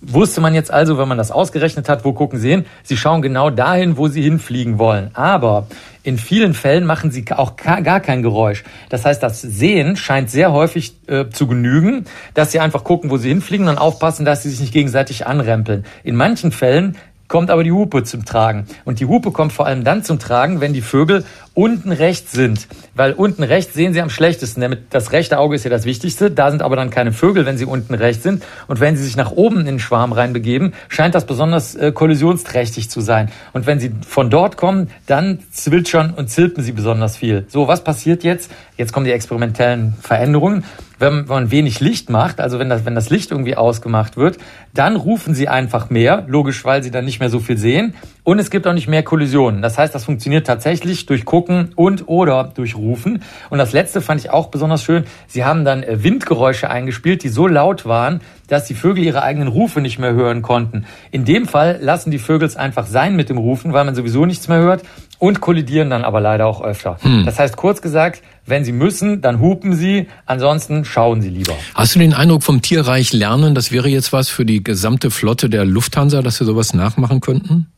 wusste 0.00 0.40
man 0.40 0.54
jetzt 0.54 0.70
also, 0.70 0.96
wenn 0.96 1.06
man 1.06 1.18
das 1.18 1.30
ausgerechnet 1.30 1.90
hat, 1.90 2.02
wo 2.06 2.14
gucken 2.14 2.38
Sie 2.38 2.48
hin? 2.48 2.64
Sie 2.82 2.96
schauen 2.96 3.20
genau 3.20 3.50
dahin, 3.50 3.98
wo 3.98 4.08
Sie 4.08 4.22
hinfliegen 4.22 4.78
wollen. 4.78 5.10
Aber 5.12 5.66
in 6.04 6.18
vielen 6.18 6.54
Fällen 6.54 6.84
machen 6.84 7.10
sie 7.10 7.24
auch 7.30 7.56
gar 7.56 8.00
kein 8.00 8.22
Geräusch. 8.22 8.62
Das 8.90 9.04
heißt, 9.04 9.22
das 9.22 9.40
Sehen 9.40 9.96
scheint 9.96 10.30
sehr 10.30 10.52
häufig 10.52 10.94
äh, 11.08 11.30
zu 11.30 11.46
genügen, 11.46 12.04
dass 12.34 12.52
sie 12.52 12.60
einfach 12.60 12.84
gucken, 12.84 13.10
wo 13.10 13.16
sie 13.16 13.30
hinfliegen 13.30 13.68
und 13.68 13.78
aufpassen, 13.78 14.24
dass 14.24 14.42
sie 14.42 14.50
sich 14.50 14.60
nicht 14.60 14.72
gegenseitig 14.74 15.26
anrempeln. 15.26 15.84
In 16.04 16.14
manchen 16.14 16.52
Fällen 16.52 16.96
kommt 17.28 17.50
aber 17.50 17.64
die 17.64 17.72
Hupe 17.72 18.02
zum 18.04 18.24
Tragen. 18.24 18.66
Und 18.84 19.00
die 19.00 19.06
Hupe 19.06 19.30
kommt 19.30 19.52
vor 19.52 19.66
allem 19.66 19.84
dann 19.84 20.04
zum 20.04 20.18
Tragen, 20.18 20.60
wenn 20.60 20.72
die 20.72 20.82
Vögel 20.82 21.24
unten 21.54 21.92
rechts 21.92 22.32
sind. 22.32 22.66
Weil 22.94 23.12
unten 23.12 23.42
rechts 23.42 23.74
sehen 23.74 23.92
sie 23.94 24.02
am 24.02 24.10
schlechtesten. 24.10 24.76
Das 24.90 25.12
rechte 25.12 25.38
Auge 25.38 25.56
ist 25.56 25.64
ja 25.64 25.70
das 25.70 25.84
Wichtigste. 25.84 26.30
Da 26.30 26.50
sind 26.50 26.62
aber 26.62 26.76
dann 26.76 26.90
keine 26.90 27.12
Vögel, 27.12 27.46
wenn 27.46 27.56
sie 27.56 27.64
unten 27.64 27.94
rechts 27.94 28.22
sind. 28.22 28.44
Und 28.66 28.80
wenn 28.80 28.96
sie 28.96 29.04
sich 29.04 29.16
nach 29.16 29.30
oben 29.30 29.60
in 29.60 29.66
den 29.66 29.78
Schwarm 29.78 30.12
reinbegeben, 30.12 30.74
scheint 30.88 31.14
das 31.14 31.26
besonders 31.26 31.74
äh, 31.74 31.92
kollisionsträchtig 31.92 32.90
zu 32.90 33.00
sein. 33.00 33.30
Und 33.52 33.66
wenn 33.66 33.80
sie 33.80 33.92
von 34.06 34.30
dort 34.30 34.56
kommen, 34.56 34.90
dann 35.06 35.38
zwitschern 35.50 36.12
und 36.14 36.30
zilpen 36.30 36.62
sie 36.62 36.72
besonders 36.72 37.16
viel. 37.16 37.46
So, 37.48 37.68
was 37.68 37.84
passiert 37.84 38.24
jetzt? 38.24 38.50
Jetzt 38.76 38.92
kommen 38.92 39.06
die 39.06 39.12
experimentellen 39.12 39.94
Veränderungen 40.00 40.64
wenn 41.04 41.26
man 41.26 41.50
wenig 41.50 41.80
Licht 41.80 42.08
macht, 42.08 42.40
also 42.40 42.58
wenn 42.58 42.68
das, 42.68 42.84
wenn 42.84 42.94
das 42.94 43.10
Licht 43.10 43.30
irgendwie 43.30 43.56
ausgemacht 43.56 44.16
wird, 44.16 44.38
dann 44.72 44.96
rufen 44.96 45.34
sie 45.34 45.48
einfach 45.48 45.90
mehr, 45.90 46.24
logisch, 46.26 46.64
weil 46.64 46.82
sie 46.82 46.90
dann 46.90 47.04
nicht 47.04 47.20
mehr 47.20 47.30
so 47.30 47.40
viel 47.40 47.58
sehen. 47.58 47.94
Und 48.24 48.38
es 48.38 48.50
gibt 48.50 48.66
auch 48.66 48.72
nicht 48.72 48.88
mehr 48.88 49.02
Kollisionen. 49.02 49.60
Das 49.60 49.76
heißt, 49.76 49.94
das 49.94 50.06
funktioniert 50.06 50.46
tatsächlich 50.46 51.04
durch 51.04 51.26
Gucken 51.26 51.72
und 51.76 52.08
oder 52.08 52.50
durch 52.54 52.74
Rufen. 52.74 53.22
Und 53.50 53.58
das 53.58 53.72
letzte 53.72 54.00
fand 54.00 54.18
ich 54.18 54.30
auch 54.30 54.48
besonders 54.48 54.82
schön. 54.82 55.04
Sie 55.26 55.44
haben 55.44 55.66
dann 55.66 55.82
äh, 55.82 56.02
Windgeräusche 56.02 56.70
eingespielt, 56.70 57.22
die 57.22 57.28
so 57.28 57.46
laut 57.46 57.84
waren, 57.84 58.22
dass 58.48 58.64
die 58.64 58.74
Vögel 58.74 59.04
ihre 59.04 59.22
eigenen 59.22 59.48
Rufe 59.48 59.82
nicht 59.82 59.98
mehr 59.98 60.14
hören 60.14 60.40
konnten. 60.40 60.86
In 61.10 61.26
dem 61.26 61.46
Fall 61.46 61.78
lassen 61.82 62.10
die 62.10 62.18
Vögel 62.18 62.48
es 62.48 62.56
einfach 62.56 62.86
sein 62.86 63.14
mit 63.14 63.28
dem 63.28 63.36
Rufen, 63.36 63.74
weil 63.74 63.84
man 63.84 63.94
sowieso 63.94 64.24
nichts 64.24 64.48
mehr 64.48 64.58
hört 64.58 64.82
und 65.18 65.42
kollidieren 65.42 65.90
dann 65.90 66.02
aber 66.02 66.22
leider 66.22 66.46
auch 66.46 66.62
öfter. 66.62 66.96
Hm. 67.02 67.26
Das 67.26 67.38
heißt, 67.38 67.56
kurz 67.56 67.82
gesagt, 67.82 68.22
wenn 68.46 68.64
sie 68.64 68.72
müssen, 68.72 69.20
dann 69.20 69.40
hupen 69.40 69.74
sie, 69.74 70.08
ansonsten 70.24 70.86
schauen 70.86 71.20
sie 71.20 71.30
lieber. 71.30 71.54
Hast 71.74 71.94
du 71.94 71.98
den 71.98 72.14
Eindruck 72.14 72.42
vom 72.42 72.62
Tierreich 72.62 73.12
lernen, 73.12 73.54
das 73.54 73.70
wäre 73.70 73.88
jetzt 73.88 74.14
was 74.14 74.30
für 74.30 74.46
die 74.46 74.64
gesamte 74.64 75.10
Flotte 75.10 75.50
der 75.50 75.64
Lufthansa, 75.66 76.22
dass 76.22 76.40
wir 76.40 76.46
sowas 76.46 76.72
nachmachen 76.72 77.20
könnten? 77.20 77.68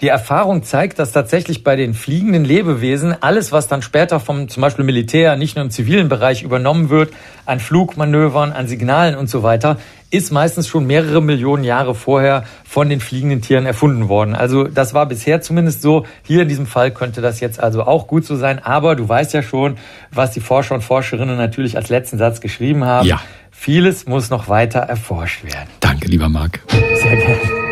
Die 0.00 0.08
Erfahrung 0.08 0.64
zeigt, 0.64 0.98
dass 0.98 1.12
tatsächlich 1.12 1.62
bei 1.62 1.76
den 1.76 1.94
fliegenden 1.94 2.44
Lebewesen 2.44 3.14
alles, 3.22 3.52
was 3.52 3.68
dann 3.68 3.80
später 3.80 4.18
vom 4.18 4.48
zum 4.48 4.60
Beispiel 4.60 4.84
Militär, 4.84 5.36
nicht 5.36 5.54
nur 5.54 5.64
im 5.64 5.70
zivilen 5.70 6.08
Bereich 6.08 6.42
übernommen 6.42 6.90
wird, 6.90 7.12
an 7.46 7.60
Flugmanövern, 7.60 8.52
an 8.52 8.66
Signalen 8.66 9.14
und 9.14 9.30
so 9.30 9.42
weiter, 9.42 9.78
ist 10.10 10.32
meistens 10.32 10.66
schon 10.66 10.86
mehrere 10.86 11.22
Millionen 11.22 11.64
Jahre 11.64 11.94
vorher 11.94 12.44
von 12.64 12.88
den 12.88 13.00
fliegenden 13.00 13.40
Tieren 13.40 13.66
erfunden 13.66 14.08
worden. 14.08 14.34
Also 14.34 14.64
das 14.64 14.94
war 14.94 15.06
bisher 15.06 15.42
zumindest 15.42 15.82
so. 15.82 16.06
Hier 16.22 16.42
in 16.42 16.48
diesem 16.48 16.66
Fall 16.66 16.90
könnte 16.90 17.20
das 17.20 17.40
jetzt 17.40 17.60
also 17.60 17.84
auch 17.84 18.06
gut 18.06 18.24
so 18.24 18.36
sein. 18.36 18.58
Aber 18.58 18.96
du 18.96 19.08
weißt 19.08 19.32
ja 19.32 19.42
schon, 19.42 19.76
was 20.10 20.32
die 20.32 20.40
Forscher 20.40 20.74
und 20.74 20.82
Forscherinnen 20.82 21.36
natürlich 21.36 21.76
als 21.76 21.88
letzten 21.88 22.18
Satz 22.18 22.40
geschrieben 22.40 22.84
haben. 22.84 23.06
Ja. 23.06 23.20
Vieles 23.50 24.06
muss 24.06 24.30
noch 24.30 24.48
weiter 24.48 24.80
erforscht 24.80 25.44
werden. 25.44 25.68
Danke, 25.80 26.08
lieber 26.08 26.28
Marc. 26.28 26.60
Sehr 26.68 27.16
gerne. 27.16 27.63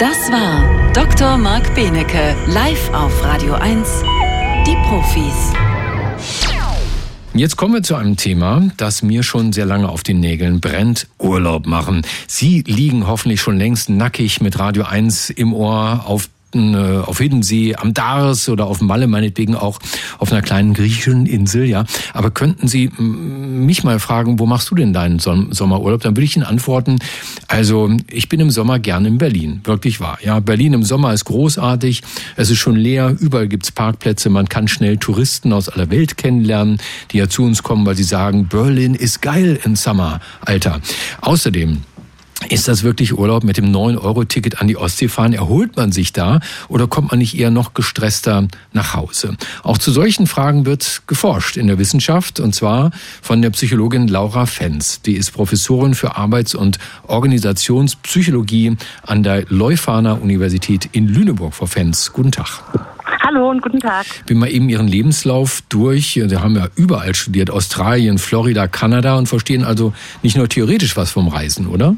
Das 0.00 0.28
war 0.32 0.92
Dr. 0.92 1.36
Marc 1.36 1.72
Benecke, 1.76 2.34
live 2.48 2.92
auf 2.92 3.24
Radio 3.24 3.54
1, 3.54 4.02
die 4.66 4.74
Profis. 4.88 5.52
Jetzt 7.32 7.56
kommen 7.56 7.74
wir 7.74 7.82
zu 7.84 7.94
einem 7.94 8.16
Thema, 8.16 8.70
das 8.76 9.02
mir 9.02 9.22
schon 9.22 9.52
sehr 9.52 9.66
lange 9.66 9.88
auf 9.88 10.02
den 10.02 10.18
Nägeln 10.18 10.60
brennt. 10.60 11.06
Urlaub 11.18 11.66
machen. 11.66 12.02
Sie 12.26 12.62
liegen 12.66 13.06
hoffentlich 13.06 13.40
schon 13.40 13.56
längst 13.56 13.88
nackig 13.88 14.40
mit 14.40 14.58
Radio 14.58 14.82
1 14.82 15.30
im 15.30 15.52
Ohr 15.52 16.04
auf 16.06 16.28
Ägypten, 16.54 16.74
äh, 16.74 17.02
auf 17.04 17.18
Hiddensee, 17.18 17.74
am 17.76 17.94
Dars 17.94 18.48
oder 18.48 18.66
auf 18.66 18.80
Malle 18.80 19.06
meinetwegen 19.06 19.54
auch 19.54 19.78
auf 20.18 20.32
einer 20.32 20.42
kleinen 20.42 20.74
griechischen 20.74 21.26
Insel, 21.26 21.64
ja. 21.64 21.84
Aber 22.12 22.30
könnten 22.30 22.68
Sie 22.68 22.90
mich 22.98 23.84
mal 23.84 23.98
fragen, 23.98 24.38
wo 24.38 24.46
machst 24.46 24.70
du 24.70 24.74
denn 24.74 24.92
deinen 24.92 25.18
Sommerurlaub? 25.18 26.00
Dann 26.00 26.16
würde 26.16 26.24
ich 26.24 26.36
Ihnen 26.36 26.44
antworten, 26.44 26.98
also 27.48 27.90
ich 28.10 28.28
bin 28.28 28.40
im 28.40 28.50
Sommer 28.50 28.78
gerne 28.78 29.08
in 29.08 29.18
Berlin, 29.18 29.60
wirklich 29.64 30.00
wahr. 30.00 30.18
Ja, 30.22 30.40
Berlin 30.40 30.72
im 30.72 30.82
Sommer 30.82 31.12
ist 31.12 31.24
großartig, 31.24 32.02
es 32.36 32.50
ist 32.50 32.58
schon 32.58 32.76
leer, 32.76 33.16
überall 33.18 33.48
gibt's 33.48 33.72
Parkplätze, 33.72 34.30
man 34.30 34.48
kann 34.48 34.68
schnell 34.68 34.96
Touristen 34.98 35.52
aus 35.52 35.68
aller 35.68 35.90
Welt 35.90 36.16
kennenlernen, 36.16 36.78
die 37.10 37.18
ja 37.18 37.28
zu 37.28 37.42
uns 37.42 37.62
kommen, 37.62 37.86
weil 37.86 37.96
sie 37.96 38.04
sagen, 38.04 38.46
Berlin 38.48 38.94
ist 38.94 39.22
geil 39.22 39.58
im 39.64 39.76
Sommer, 39.76 40.20
Alter. 40.40 40.80
Außerdem 41.20 41.82
ist 42.48 42.68
das 42.68 42.82
wirklich 42.82 43.16
Urlaub 43.16 43.44
mit 43.44 43.56
dem 43.56 43.72
9-Euro-Ticket 43.72 44.60
an 44.60 44.68
die 44.68 44.76
Ostsee 44.76 45.08
fahren? 45.08 45.32
Erholt 45.32 45.76
man 45.76 45.92
sich 45.92 46.12
da 46.12 46.40
oder 46.68 46.86
kommt 46.86 47.10
man 47.10 47.18
nicht 47.18 47.38
eher 47.38 47.50
noch 47.50 47.74
gestresster 47.74 48.48
nach 48.72 48.94
Hause? 48.94 49.36
Auch 49.62 49.78
zu 49.78 49.90
solchen 49.90 50.26
Fragen 50.26 50.66
wird 50.66 51.02
geforscht 51.06 51.56
in 51.56 51.68
der 51.68 51.78
Wissenschaft 51.78 52.40
und 52.40 52.54
zwar 52.54 52.90
von 53.22 53.40
der 53.40 53.50
Psychologin 53.50 54.08
Laura 54.08 54.46
Fenz. 54.46 55.00
Die 55.02 55.14
ist 55.14 55.32
Professorin 55.32 55.94
für 55.94 56.16
Arbeits- 56.16 56.54
und 56.54 56.78
Organisationspsychologie 57.06 58.76
an 59.06 59.22
der 59.22 59.44
Leuphana 59.48 60.14
Universität 60.14 60.88
in 60.92 61.08
Lüneburg. 61.08 61.54
Frau 61.54 61.66
Fenz, 61.66 62.12
guten 62.12 62.32
Tag. 62.32 62.62
Hallo 63.22 63.50
und 63.50 63.62
guten 63.62 63.80
Tag. 63.80 64.04
Bin 64.26 64.38
mal 64.38 64.50
eben 64.50 64.68
Ihren 64.68 64.86
Lebenslauf 64.86 65.62
durch. 65.70 66.20
Sie 66.28 66.36
haben 66.36 66.56
ja 66.56 66.68
überall 66.76 67.14
studiert, 67.14 67.50
Australien, 67.50 68.18
Florida, 68.18 68.68
Kanada 68.68 69.16
und 69.16 69.28
verstehen 69.28 69.64
also 69.64 69.94
nicht 70.22 70.36
nur 70.36 70.48
theoretisch 70.48 70.96
was 70.96 71.10
vom 71.10 71.28
Reisen, 71.28 71.66
oder? 71.66 71.96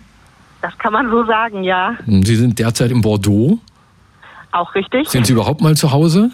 Das 0.67 0.77
kann 0.79 0.93
man 0.93 1.09
so 1.11 1.25
sagen, 1.27 1.62
ja. 1.62 1.97
Sie 2.07 2.35
sind 2.35 2.59
derzeit 2.59 2.91
in 2.91 3.01
Bordeaux. 3.01 3.61
Auch 4.51 4.75
richtig. 4.75 5.09
Sind 5.09 5.25
Sie 5.25 5.33
überhaupt 5.33 5.61
mal 5.61 5.77
zu 5.77 5.93
Hause? 5.93 6.33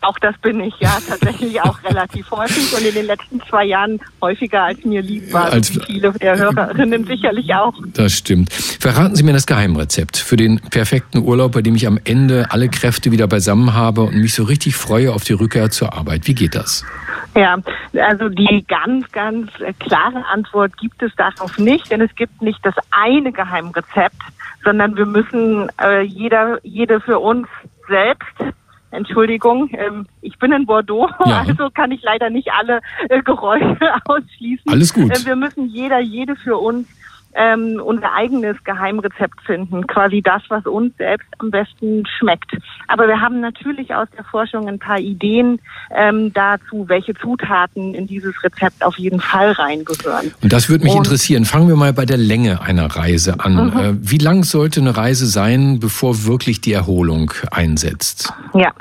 Auch 0.00 0.18
das 0.20 0.34
bin 0.38 0.58
ich 0.60 0.72
ja 0.80 0.96
tatsächlich 1.06 1.60
auch 1.60 1.84
relativ 1.84 2.30
häufig 2.30 2.72
und 2.74 2.82
in 2.82 2.94
den 2.94 3.04
letzten 3.04 3.42
zwei 3.42 3.66
Jahren 3.66 4.00
häufiger 4.22 4.62
als 4.62 4.82
mir 4.86 5.02
lieb 5.02 5.34
war. 5.34 5.52
Als, 5.52 5.68
viele 5.86 6.12
der 6.12 6.38
Hörerinnen 6.38 7.04
sicherlich 7.04 7.54
auch. 7.54 7.74
Das 7.92 8.14
stimmt. 8.14 8.50
Verraten 8.50 9.16
Sie 9.16 9.22
mir 9.22 9.34
das 9.34 9.46
Geheimrezept 9.46 10.16
für 10.16 10.38
den 10.38 10.58
perfekten 10.70 11.18
Urlaub, 11.18 11.52
bei 11.52 11.60
dem 11.60 11.74
ich 11.74 11.86
am 11.86 12.00
Ende 12.04 12.46
alle 12.52 12.70
Kräfte 12.70 13.12
wieder 13.12 13.26
beisammen 13.26 13.74
habe 13.74 14.00
und 14.00 14.16
mich 14.16 14.32
so 14.32 14.44
richtig 14.44 14.76
freue 14.76 15.12
auf 15.12 15.24
die 15.24 15.34
Rückkehr 15.34 15.70
zur 15.70 15.92
Arbeit. 15.92 16.26
Wie 16.26 16.34
geht 16.34 16.54
das? 16.54 16.86
Ja, 17.34 17.56
also 17.94 18.28
die 18.28 18.64
ganz, 18.68 19.10
ganz 19.12 19.50
klare 19.78 20.24
Antwort 20.26 20.76
gibt 20.76 21.02
es 21.02 21.14
darauf 21.16 21.58
nicht, 21.58 21.90
denn 21.90 22.00
es 22.00 22.14
gibt 22.14 22.42
nicht 22.42 22.58
das 22.62 22.74
eine 22.90 23.32
Geheimrezept, 23.32 24.20
sondern 24.64 24.96
wir 24.96 25.06
müssen 25.06 25.70
äh, 25.80 26.02
jeder, 26.02 26.58
jede 26.62 27.00
für 27.00 27.18
uns 27.18 27.48
selbst 27.88 28.54
Entschuldigung, 28.92 29.70
ähm, 29.72 30.06
ich 30.20 30.38
bin 30.38 30.52
in 30.52 30.66
Bordeaux, 30.66 31.08
ja. 31.26 31.44
also 31.48 31.70
kann 31.70 31.90
ich 31.90 32.02
leider 32.02 32.30
nicht 32.30 32.48
alle 32.52 32.80
äh, 33.08 33.22
Geräusche 33.22 33.78
ausschließen. 34.04 34.70
Alles 34.70 34.92
gut. 34.92 35.10
Äh, 35.10 35.26
wir 35.26 35.34
müssen 35.34 35.68
jeder, 35.68 35.98
jede 35.98 36.36
für 36.36 36.58
uns 36.58 36.86
ähm, 37.34 37.80
unser 37.84 38.12
eigenes 38.12 38.62
Geheimrezept 38.64 39.40
finden, 39.44 39.86
quasi 39.86 40.22
das, 40.22 40.42
was 40.48 40.66
uns 40.66 40.96
selbst 40.96 41.28
am 41.38 41.50
besten 41.50 42.04
schmeckt. 42.18 42.56
Aber 42.88 43.06
wir 43.08 43.20
haben 43.20 43.40
natürlich 43.40 43.94
aus 43.94 44.08
der 44.16 44.24
Forschung 44.24 44.68
ein 44.68 44.78
paar 44.78 44.98
Ideen 44.98 45.60
ähm, 45.94 46.32
dazu, 46.32 46.88
welche 46.88 47.14
Zutaten 47.14 47.94
in 47.94 48.06
dieses 48.06 48.42
Rezept 48.44 48.84
auf 48.84 48.98
jeden 48.98 49.20
Fall 49.20 49.52
reingehören. 49.52 50.32
Und 50.42 50.52
das 50.52 50.68
würde 50.68 50.84
mich 50.84 50.92
Und, 50.92 51.06
interessieren. 51.06 51.44
Fangen 51.44 51.68
wir 51.68 51.76
mal 51.76 51.92
bei 51.92 52.04
der 52.04 52.18
Länge 52.18 52.60
einer 52.62 52.86
Reise 52.86 53.40
an. 53.40 53.54
Mhm. 53.54 53.78
Äh, 53.78 53.94
wie 54.00 54.18
lang 54.18 54.44
sollte 54.44 54.80
eine 54.80 54.96
Reise 54.96 55.26
sein, 55.26 55.80
bevor 55.80 56.24
wirklich 56.24 56.60
die 56.60 56.72
Erholung 56.72 57.32
einsetzt? 57.50 58.32
Ja, 58.54 58.72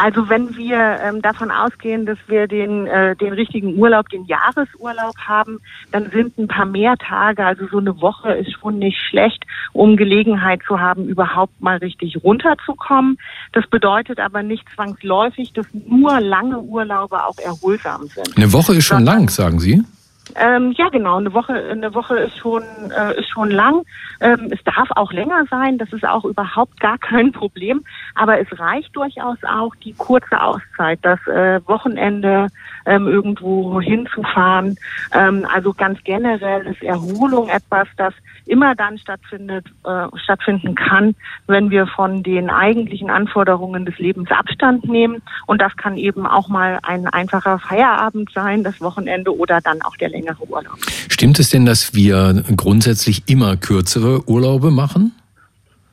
also 0.00 0.28
wenn 0.28 0.56
wir 0.56 0.78
ähm, 1.02 1.22
davon 1.22 1.50
ausgehen, 1.50 2.06
dass 2.06 2.18
wir 2.28 2.46
den, 2.46 2.86
äh, 2.86 3.16
den 3.16 3.32
richtigen 3.32 3.76
Urlaub, 3.76 4.08
den 4.10 4.24
Jahresurlaub 4.26 5.16
haben, 5.18 5.60
dann 5.90 6.08
sind 6.10 6.38
ein 6.38 6.46
paar 6.46 6.66
mehr 6.66 6.96
Tage, 6.96 7.44
also 7.44 7.66
so 7.66 7.78
eine 7.78 7.97
Woche 8.00 8.32
ist 8.32 8.52
schon 8.52 8.78
nicht 8.78 8.98
schlecht, 9.08 9.44
um 9.72 9.96
Gelegenheit 9.96 10.60
zu 10.66 10.80
haben, 10.80 11.06
überhaupt 11.06 11.60
mal 11.60 11.78
richtig 11.78 12.22
runterzukommen. 12.22 13.18
Das 13.52 13.66
bedeutet 13.66 14.18
aber 14.20 14.42
nicht 14.42 14.64
zwangsläufig, 14.74 15.52
dass 15.52 15.66
nur 15.72 16.20
lange 16.20 16.60
Urlaube 16.60 17.24
auch 17.24 17.38
erholsam 17.38 18.06
sind. 18.06 18.36
Eine 18.36 18.52
Woche 18.52 18.74
ist 18.74 18.86
schon 18.86 19.04
lang, 19.04 19.28
sagen 19.28 19.60
Sie? 19.60 19.82
Ähm, 20.36 20.72
ja, 20.72 20.88
genau. 20.88 21.18
Eine 21.18 21.32
Woche, 21.32 21.54
eine 21.54 21.94
Woche 21.94 22.18
ist 22.18 22.38
schon, 22.38 22.62
äh, 22.90 23.18
ist 23.18 23.28
schon 23.28 23.50
lang. 23.50 23.82
Ähm, 24.20 24.50
es 24.50 24.62
darf 24.64 24.88
auch 24.96 25.12
länger 25.12 25.44
sein. 25.50 25.78
Das 25.78 25.92
ist 25.92 26.04
auch 26.04 26.24
überhaupt 26.24 26.80
gar 26.80 26.98
kein 27.08 27.32
Problem. 27.32 27.84
Aber 28.14 28.38
es 28.40 28.46
reicht 28.58 28.94
durchaus 28.96 29.38
auch 29.44 29.74
die 29.76 29.94
kurze 29.94 30.40
Auszeit, 30.40 30.98
das 31.02 31.20
äh, 31.26 31.60
Wochenende 31.66 32.48
ähm, 32.86 33.06
irgendwo 33.06 33.80
hinzufahren. 33.80 34.76
Ähm, 35.12 35.46
also 35.52 35.72
ganz 35.72 35.98
generell 36.04 36.66
ist 36.66 36.82
Erholung 36.82 37.48
etwas, 37.48 37.88
das 37.96 38.14
immer 38.46 38.74
dann 38.74 38.98
stattfindet, 38.98 39.66
äh, 39.84 40.06
stattfinden 40.16 40.74
kann, 40.74 41.14
wenn 41.46 41.70
wir 41.70 41.86
von 41.86 42.22
den 42.22 42.50
eigentlichen 42.50 43.10
Anforderungen 43.10 43.84
des 43.84 43.98
Lebens 43.98 44.30
Abstand 44.30 44.88
nehmen. 44.88 45.22
Und 45.46 45.60
das 45.60 45.76
kann 45.76 45.96
eben 45.96 46.26
auch 46.26 46.48
mal 46.48 46.78
ein 46.82 47.06
einfacher 47.06 47.58
Feierabend 47.58 48.30
sein, 48.32 48.64
das 48.64 48.80
Wochenende 48.80 49.36
oder 49.36 49.60
dann 49.60 49.82
auch 49.82 49.96
der 49.96 50.08
längere 50.20 50.44
Urlaub. 50.48 50.78
Stimmt 51.08 51.38
es 51.38 51.50
denn, 51.50 51.66
dass 51.66 51.94
wir 51.94 52.44
grundsätzlich 52.56 53.22
immer 53.26 53.56
kürzere 53.56 54.28
Urlaube 54.28 54.70
machen? 54.70 55.12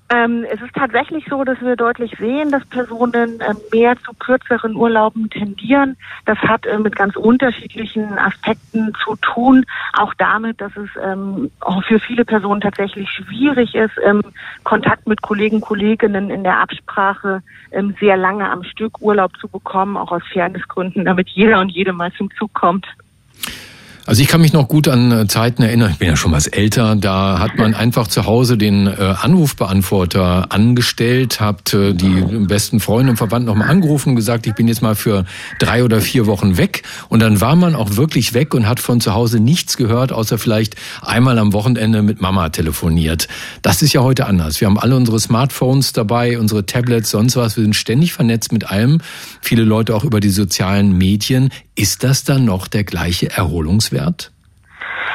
Ähm, 0.07 0.45
es 0.51 0.61
ist 0.61 0.73
tatsächlich 0.75 1.25
so, 1.27 1.43
dass 1.43 1.59
wir 1.61 1.75
deutlich 1.75 2.13
sehen, 2.19 2.51
dass 2.51 2.63
Personen 2.67 3.39
äh, 3.39 3.55
mehr 3.71 3.95
zu 4.05 4.13
kürzeren 4.13 4.75
Urlauben 4.75 5.31
tendieren. 5.31 5.97
Das 6.25 6.37
hat 6.37 6.67
äh, 6.67 6.77
mit 6.77 6.95
ganz 6.95 7.15
unterschiedlichen 7.15 8.15
Aspekten 8.19 8.93
zu 9.03 9.15
tun. 9.15 9.65
Auch 9.93 10.13
damit, 10.13 10.61
dass 10.61 10.71
es 10.77 10.89
ähm, 11.03 11.49
auch 11.59 11.83
für 11.85 11.99
viele 11.99 12.23
Personen 12.23 12.61
tatsächlich 12.61 13.09
schwierig 13.09 13.73
ist, 13.73 13.95
ähm, 14.05 14.21
Kontakt 14.63 15.07
mit 15.07 15.23
Kollegen, 15.23 15.59
Kolleginnen 15.59 16.29
in 16.29 16.43
der 16.43 16.59
Absprache 16.59 17.41
ähm, 17.71 17.95
sehr 17.99 18.15
lange 18.15 18.47
am 18.47 18.63
Stück 18.63 19.01
Urlaub 19.01 19.35
zu 19.39 19.47
bekommen, 19.47 19.97
auch 19.97 20.11
aus 20.11 20.23
Fairnessgründen, 20.31 21.03
damit 21.05 21.29
jeder 21.29 21.59
und 21.59 21.69
jede 21.69 21.93
mal 21.93 22.13
zum 22.13 22.29
Zug 22.37 22.53
kommt. 22.53 22.85
Also 24.07 24.21
ich 24.21 24.27
kann 24.27 24.41
mich 24.41 24.53
noch 24.53 24.67
gut 24.67 24.87
an 24.87 25.11
äh, 25.11 25.27
Zeiten 25.27 25.63
erinnern, 25.63 25.89
ich 25.91 25.97
bin 25.97 26.07
ja 26.07 26.15
schon 26.15 26.31
was 26.31 26.45
älter, 26.45 26.95
da 26.95 27.39
hat 27.39 27.57
man 27.57 27.73
einfach 27.73 28.07
zu 28.07 28.25
Hause 28.25 28.55
den 28.55 28.85
äh, 28.85 29.15
Anrufbeantworter 29.19 30.51
angestellt, 30.51 31.41
habt 31.41 31.73
äh, 31.73 31.93
die 31.93 32.21
besten 32.45 32.79
Freunde 32.79 33.11
und 33.11 33.17
Verwandten 33.17 33.47
nochmal 33.47 33.69
angerufen 33.69 34.09
und 34.09 34.15
gesagt, 34.15 34.45
ich 34.45 34.53
bin 34.53 34.67
jetzt 34.67 34.83
mal 34.83 34.93
für 34.93 35.25
drei 35.57 35.83
oder 35.83 36.01
vier 36.01 36.27
Wochen 36.27 36.57
weg. 36.57 36.83
Und 37.09 37.21
dann 37.21 37.41
war 37.41 37.55
man 37.55 37.73
auch 37.73 37.95
wirklich 37.95 38.35
weg 38.35 38.53
und 38.53 38.67
hat 38.67 38.79
von 38.79 39.01
zu 39.01 39.15
Hause 39.15 39.39
nichts 39.39 39.75
gehört, 39.75 40.11
außer 40.11 40.37
vielleicht 40.37 40.75
einmal 41.01 41.39
am 41.39 41.51
Wochenende 41.53 42.03
mit 42.03 42.21
Mama 42.21 42.49
telefoniert. 42.49 43.27
Das 43.63 43.81
ist 43.81 43.93
ja 43.93 44.01
heute 44.01 44.27
anders. 44.27 44.61
Wir 44.61 44.67
haben 44.67 44.77
alle 44.77 44.95
unsere 44.95 45.19
Smartphones 45.19 45.93
dabei, 45.93 46.37
unsere 46.37 46.67
Tablets, 46.67 47.09
sonst 47.09 47.37
was. 47.37 47.57
Wir 47.57 47.63
sind 47.63 47.75
ständig 47.75 48.13
vernetzt 48.13 48.51
mit 48.51 48.69
allem. 48.69 49.01
Viele 49.41 49.63
Leute 49.63 49.95
auch 49.95 50.03
über 50.03 50.19
die 50.19 50.29
sozialen 50.29 50.95
Medien. 50.95 51.49
Ist 51.73 52.03
das 52.03 52.23
dann 52.23 52.45
noch 52.45 52.67
der 52.67 52.83
gleiche 52.83 53.27
Erholungswert? 53.95 54.31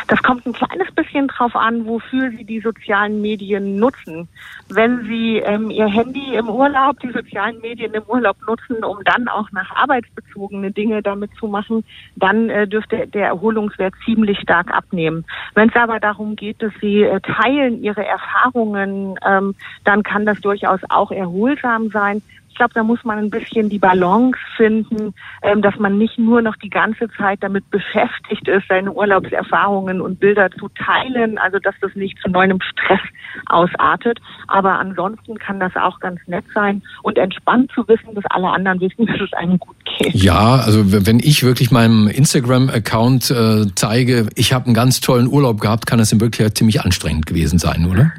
Das 0.09 0.23
kommt 0.23 0.45
ein 0.47 0.53
kleines 0.53 0.91
bisschen 0.93 1.29
drauf 1.29 1.55
an, 1.55 1.87
wofür 1.87 2.31
Sie 2.31 2.45
die 2.45 2.61
sozialen 2.61 3.21
Medien 3.21 3.77
nutzen. 3.77 4.29
Wenn 4.69 5.05
Sie 5.05 5.37
ähm, 5.39 5.71
Ihr 5.71 5.87
Handy 5.87 6.35
im 6.35 6.49
Urlaub, 6.49 6.99
die 7.01 7.13
sozialen 7.13 7.61
Medien 7.61 7.93
im 7.95 8.03
Urlaub 8.09 8.37
nutzen, 8.47 8.83
um 8.83 8.99
dann 9.05 9.29
auch 9.29 9.53
nach 9.53 9.71
arbeitsbezogene 9.77 10.73
Dinge 10.73 11.03
damit 11.03 11.31
zu 11.39 11.47
machen, 11.47 11.85
dann 12.17 12.51
äh, 12.51 12.67
dürfte 12.67 13.07
der 13.07 13.27
Erholungswert 13.27 13.95
ziemlich 14.05 14.41
stark 14.41 14.73
abnehmen. 14.73 15.25
Wenn 15.55 15.69
es 15.69 15.77
aber 15.77 16.01
darum 16.01 16.35
geht, 16.35 16.61
dass 16.61 16.73
Sie 16.81 17.03
äh, 17.03 17.21
teilen 17.21 17.83
Ihre 17.83 18.05
Erfahrungen, 18.05 19.17
ähm, 19.25 19.55
dann 19.85 20.03
kann 20.03 20.27
das 20.27 20.41
durchaus 20.41 20.81
auch 20.89 21.13
erholsam 21.13 21.91
sein 21.91 22.23
glaube, 22.55 22.75
da 22.75 22.83
muss 22.83 23.03
man 23.05 23.19
ein 23.19 23.31
bisschen 23.31 23.69
die 23.69 23.79
Balance 23.79 24.39
finden, 24.57 25.15
ähm, 25.43 25.63
dass 25.63 25.77
man 25.79 25.99
nicht 25.99 26.19
nur 26.19 26.43
noch 26.43 26.57
die 26.57 26.71
ganze 26.71 27.09
Zeit 27.17 27.43
damit 27.43 27.69
beschäftigt 27.71 28.47
ist, 28.49 28.65
seine 28.69 28.93
Urlaubserfahrungen 28.93 30.01
und 30.01 30.21
Bilder 30.21 30.51
zu 30.51 30.69
teilen, 30.69 31.39
also 31.39 31.59
dass 31.59 31.75
das 31.81 31.95
nicht 31.95 32.19
zu 32.21 32.31
neuem 32.31 32.59
Stress 32.61 33.01
ausartet. 33.47 34.19
Aber 34.49 34.79
ansonsten 34.79 35.39
kann 35.39 35.61
das 35.61 35.75
auch 35.77 36.01
ganz 36.01 36.21
nett 36.27 36.45
sein 36.55 36.83
und 37.03 37.19
entspannt 37.19 37.71
zu 37.75 37.87
wissen, 37.89 38.15
dass 38.15 38.25
alle 38.31 38.49
anderen 38.49 38.81
wissen, 38.81 39.07
dass 39.07 39.21
es 39.21 39.33
einem 39.33 39.59
gut 39.59 39.77
geht. 39.85 40.15
Ja, 40.15 40.57
also 40.57 41.07
wenn 41.07 41.19
ich 41.19 41.43
wirklich 41.43 41.71
meinem 41.71 42.09
Instagram-Account 42.09 43.31
äh, 43.31 43.67
zeige, 43.75 44.29
ich 44.35 44.53
habe 44.53 44.67
einen 44.67 44.75
ganz 44.75 45.01
tollen 45.01 45.27
Urlaub 45.29 45.61
gehabt, 45.61 45.87
kann 45.87 45.99
das 45.99 46.13
in 46.13 46.21
Wirklichkeit 46.21 46.57
ziemlich 46.57 46.83
anstrengend 46.83 47.27
gewesen 47.27 47.59
sein, 47.59 47.87
oder? 47.87 48.13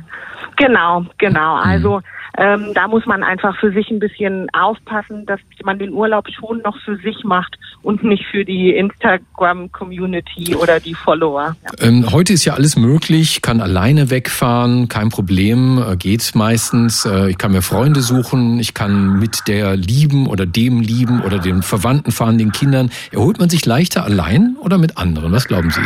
Genau, 0.61 1.05
genau. 1.17 1.55
Also 1.55 1.97
mhm. 1.97 2.03
Ähm, 2.37 2.71
da 2.73 2.87
muss 2.87 3.05
man 3.05 3.23
einfach 3.23 3.57
für 3.59 3.71
sich 3.73 3.89
ein 3.89 3.99
bisschen 3.99 4.47
aufpassen, 4.53 5.25
dass 5.25 5.39
man 5.63 5.79
den 5.79 5.91
Urlaub 5.91 6.27
schon 6.31 6.59
noch 6.59 6.77
für 6.85 6.95
sich 6.97 7.23
macht 7.23 7.57
und 7.81 8.03
nicht 8.03 8.25
für 8.25 8.45
die 8.45 8.73
Instagram-Community 8.75 10.55
oder 10.55 10.79
die 10.79 10.93
Follower. 10.93 11.55
Ja. 11.63 11.87
Ähm, 11.87 12.11
heute 12.11 12.33
ist 12.33 12.45
ja 12.45 12.53
alles 12.53 12.77
möglich, 12.77 13.41
kann 13.41 13.59
alleine 13.59 14.09
wegfahren, 14.09 14.87
kein 14.87 15.09
Problem, 15.09 15.83
äh, 15.85 15.97
geht 15.97 16.31
meistens. 16.33 17.05
Äh, 17.05 17.31
ich 17.31 17.37
kann 17.37 17.51
mir 17.51 17.61
Freunde 17.61 18.01
suchen, 18.01 18.59
ich 18.59 18.73
kann 18.73 19.19
mit 19.19 19.47
der 19.47 19.75
lieben 19.75 20.27
oder 20.27 20.45
dem 20.45 20.79
lieben 20.79 21.21
oder 21.21 21.39
den 21.39 21.63
Verwandten 21.63 22.11
fahren, 22.11 22.37
den 22.37 22.51
Kindern. 22.51 22.91
Erholt 23.11 23.39
man 23.39 23.49
sich 23.49 23.65
leichter 23.65 24.05
allein 24.05 24.55
oder 24.61 24.77
mit 24.77 24.97
anderen? 24.97 25.31
Was 25.33 25.47
glauben 25.47 25.69
Sie? 25.69 25.81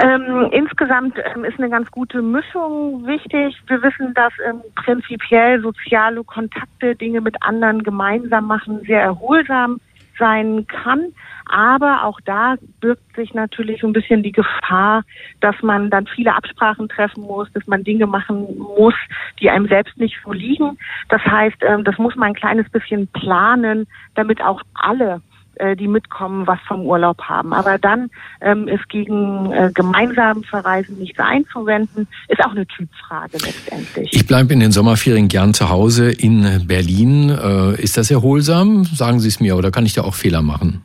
Ähm, 0.00 0.48
insgesamt 0.52 1.18
ähm, 1.34 1.44
ist 1.44 1.58
eine 1.58 1.70
ganz 1.70 1.90
gute 1.90 2.22
Mischung 2.22 3.06
wichtig. 3.06 3.60
Wir 3.66 3.82
wissen, 3.82 4.14
dass 4.14 4.32
ähm, 4.46 4.62
prinzipiell 4.74 5.60
soziale 5.60 6.22
Kontakte, 6.24 6.94
Dinge 6.94 7.20
mit 7.20 7.42
anderen 7.42 7.82
gemeinsam 7.82 8.46
machen, 8.46 8.80
sehr 8.86 9.02
erholsam 9.02 9.80
sein 10.18 10.66
kann. 10.66 11.12
Aber 11.48 12.04
auch 12.04 12.20
da 12.24 12.56
birgt 12.80 13.14
sich 13.14 13.32
natürlich 13.32 13.80
so 13.80 13.86
ein 13.86 13.92
bisschen 13.92 14.22
die 14.22 14.32
Gefahr, 14.32 15.02
dass 15.40 15.54
man 15.62 15.90
dann 15.90 16.06
viele 16.06 16.34
Absprachen 16.34 16.88
treffen 16.88 17.22
muss, 17.22 17.52
dass 17.52 17.66
man 17.66 17.84
Dinge 17.84 18.06
machen 18.06 18.58
muss, 18.58 18.94
die 19.40 19.50
einem 19.50 19.68
selbst 19.68 19.96
nicht 19.98 20.16
so 20.24 20.32
liegen. 20.32 20.78
Das 21.08 21.22
heißt, 21.24 21.58
ähm, 21.62 21.84
das 21.84 21.98
muss 21.98 22.16
man 22.16 22.28
ein 22.28 22.34
kleines 22.34 22.68
bisschen 22.70 23.06
planen, 23.08 23.86
damit 24.14 24.42
auch 24.42 24.60
alle 24.74 25.20
äh, 25.56 25.76
die 25.76 25.88
mitkommen, 25.88 26.46
was 26.46 26.58
vom 26.66 26.82
Urlaub 26.82 27.22
haben. 27.22 27.52
Aber 27.52 27.78
dann 27.78 28.10
ähm, 28.40 28.68
ist 28.68 28.88
gegen 28.88 29.52
äh, 29.52 29.70
gemeinsamen 29.74 30.44
Verreisen 30.44 30.98
nichts 30.98 31.18
einzuwenden, 31.18 32.08
ist 32.28 32.40
auch 32.44 32.52
eine 32.52 32.66
Typfrage 32.66 33.38
letztendlich. 33.38 34.10
Ich 34.12 34.26
bleibe 34.26 34.52
in 34.52 34.60
den 34.60 34.72
Sommerferien 34.72 35.28
gern 35.28 35.54
zu 35.54 35.68
Hause 35.68 36.10
in 36.10 36.66
Berlin. 36.66 37.30
Äh, 37.30 37.80
ist 37.80 37.96
das 37.96 38.10
erholsam? 38.10 38.84
Sagen 38.84 39.20
Sie 39.20 39.28
es 39.28 39.40
mir, 39.40 39.56
oder 39.56 39.70
kann 39.70 39.86
ich 39.86 39.94
da 39.94 40.02
auch 40.02 40.14
Fehler 40.14 40.42
machen? 40.42 40.82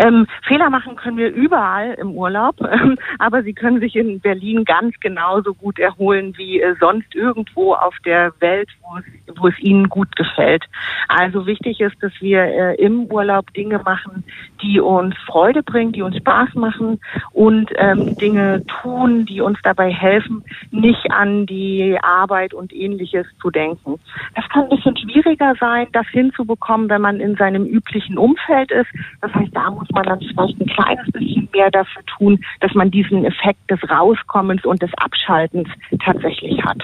Ähm, 0.00 0.26
Fehler 0.46 0.70
machen 0.70 0.96
können 0.96 1.18
wir 1.18 1.32
überall 1.32 1.94
im 1.94 2.12
Urlaub, 2.12 2.56
ähm, 2.72 2.96
aber 3.18 3.42
Sie 3.42 3.52
können 3.52 3.80
sich 3.80 3.96
in 3.96 4.20
Berlin 4.20 4.64
ganz 4.64 4.98
genauso 5.00 5.54
gut 5.54 5.78
erholen 5.78 6.34
wie 6.36 6.60
äh, 6.60 6.74
sonst 6.80 7.14
irgendwo 7.14 7.74
auf 7.74 7.94
der 8.04 8.32
Welt, 8.40 8.68
wo 8.82 8.98
es, 8.98 9.38
wo 9.38 9.48
es 9.48 9.58
Ihnen 9.58 9.88
gut 9.88 10.16
gefällt. 10.16 10.64
Also 11.08 11.46
wichtig 11.46 11.80
ist, 11.80 11.96
dass 12.02 12.12
wir 12.20 12.42
äh, 12.42 12.74
im 12.76 13.04
Urlaub 13.06 13.52
Dinge 13.52 13.80
machen, 13.84 14.24
die 14.62 14.80
uns 14.80 15.14
Freude 15.26 15.62
bringen, 15.62 15.92
die 15.92 16.02
uns 16.02 16.16
Spaß 16.16 16.54
machen 16.54 17.00
und 17.32 17.70
ähm, 17.76 18.16
Dinge 18.16 18.64
tun, 18.82 19.26
die 19.26 19.40
uns 19.40 19.58
dabei 19.62 19.92
helfen, 19.92 20.44
nicht 20.70 21.10
an 21.10 21.46
die 21.46 21.98
Arbeit 22.02 22.54
und 22.54 22.72
ähnliches 22.72 23.26
zu 23.40 23.50
denken. 23.50 24.00
Das 24.34 24.48
kann 24.48 24.64
ein 24.64 24.70
bisschen 24.70 24.96
schwieriger 24.96 25.54
sein, 25.60 25.88
das 25.92 26.06
hinzubekommen, 26.08 26.88
wenn 26.88 27.02
man 27.02 27.20
in 27.20 27.36
seinem 27.36 27.66
üblichen 27.66 28.16
Umfeld 28.16 28.70
ist. 28.70 28.88
Das 29.20 29.34
heißt, 29.34 29.54
da 29.54 29.70
muss 29.70 29.89
man 29.92 30.04
dann 30.04 30.20
vielleicht 30.20 30.60
ein 30.60 30.66
kleines 30.66 31.12
bisschen 31.12 31.48
mehr 31.52 31.70
dafür 31.70 32.02
tun, 32.18 32.44
dass 32.60 32.74
man 32.74 32.90
diesen 32.90 33.24
Effekt 33.24 33.70
des 33.70 33.78
Rauskommens 33.88 34.64
und 34.64 34.82
des 34.82 34.90
Abschaltens 34.98 35.68
tatsächlich 36.04 36.62
hat. 36.62 36.82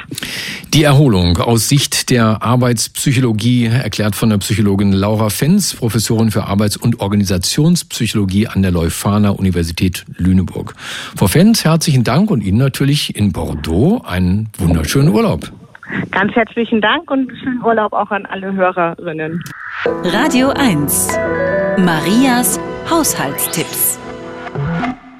Die 0.74 0.82
Erholung 0.82 1.38
aus 1.38 1.68
Sicht 1.68 2.10
der 2.10 2.42
Arbeitspsychologie 2.42 3.66
erklärt 3.66 4.16
von 4.16 4.30
der 4.30 4.38
Psychologin 4.38 4.92
Laura 4.92 5.30
Fenz, 5.30 5.74
Professorin 5.74 6.30
für 6.30 6.44
Arbeits- 6.44 6.76
und 6.76 7.00
Organisationspsychologie 7.00 8.48
an 8.48 8.62
der 8.62 8.72
Leuphana 8.72 9.30
Universität 9.30 10.04
Lüneburg. 10.16 10.74
Frau 11.16 11.26
Fenz, 11.26 11.64
herzlichen 11.64 12.04
Dank 12.04 12.30
und 12.30 12.42
Ihnen 12.42 12.58
natürlich 12.58 13.16
in 13.16 13.32
Bordeaux 13.32 14.02
einen 14.04 14.48
wunderschönen 14.58 15.08
Urlaub. 15.08 15.52
Ganz 16.10 16.32
herzlichen 16.34 16.80
Dank 16.80 17.10
und 17.10 17.30
schönen 17.38 17.62
Urlaub 17.62 17.92
auch 17.92 18.10
an 18.10 18.26
alle 18.26 18.52
Hörerinnen. 18.52 19.42
Radio 20.04 20.48
1. 20.50 21.16
Marias 21.78 22.58
Haushaltstipps. 22.90 23.98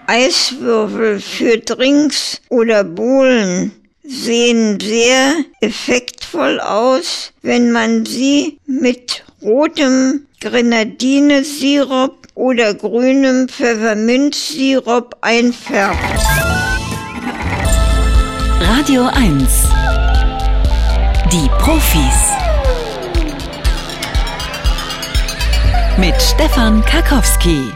Eiswürfel 0.07 1.21
für 1.21 1.59
Drinks 1.59 2.43
oder 2.49 2.85
Bohlen 2.85 3.73
sehen 4.03 4.79
sehr 4.81 5.35
effektvoll 5.61 6.61
aus, 6.61 7.33
wenn 7.43 7.73
man 7.73 8.05
sie 8.05 8.59
mit 8.67 9.25
rotem 9.43 10.27
Grenadinesirup 10.41 12.27
oder 12.35 12.75
grünem 12.75 13.49
Pfefferminzsirup 13.49 15.17
einfärbt. 15.21 15.99
Radio 18.61 19.07
1. 19.13 19.76
Die 21.33 21.49
Profis. 21.59 22.31
Mit 25.97 26.15
Stefan 26.23 26.85
Karkowski. 26.85 27.73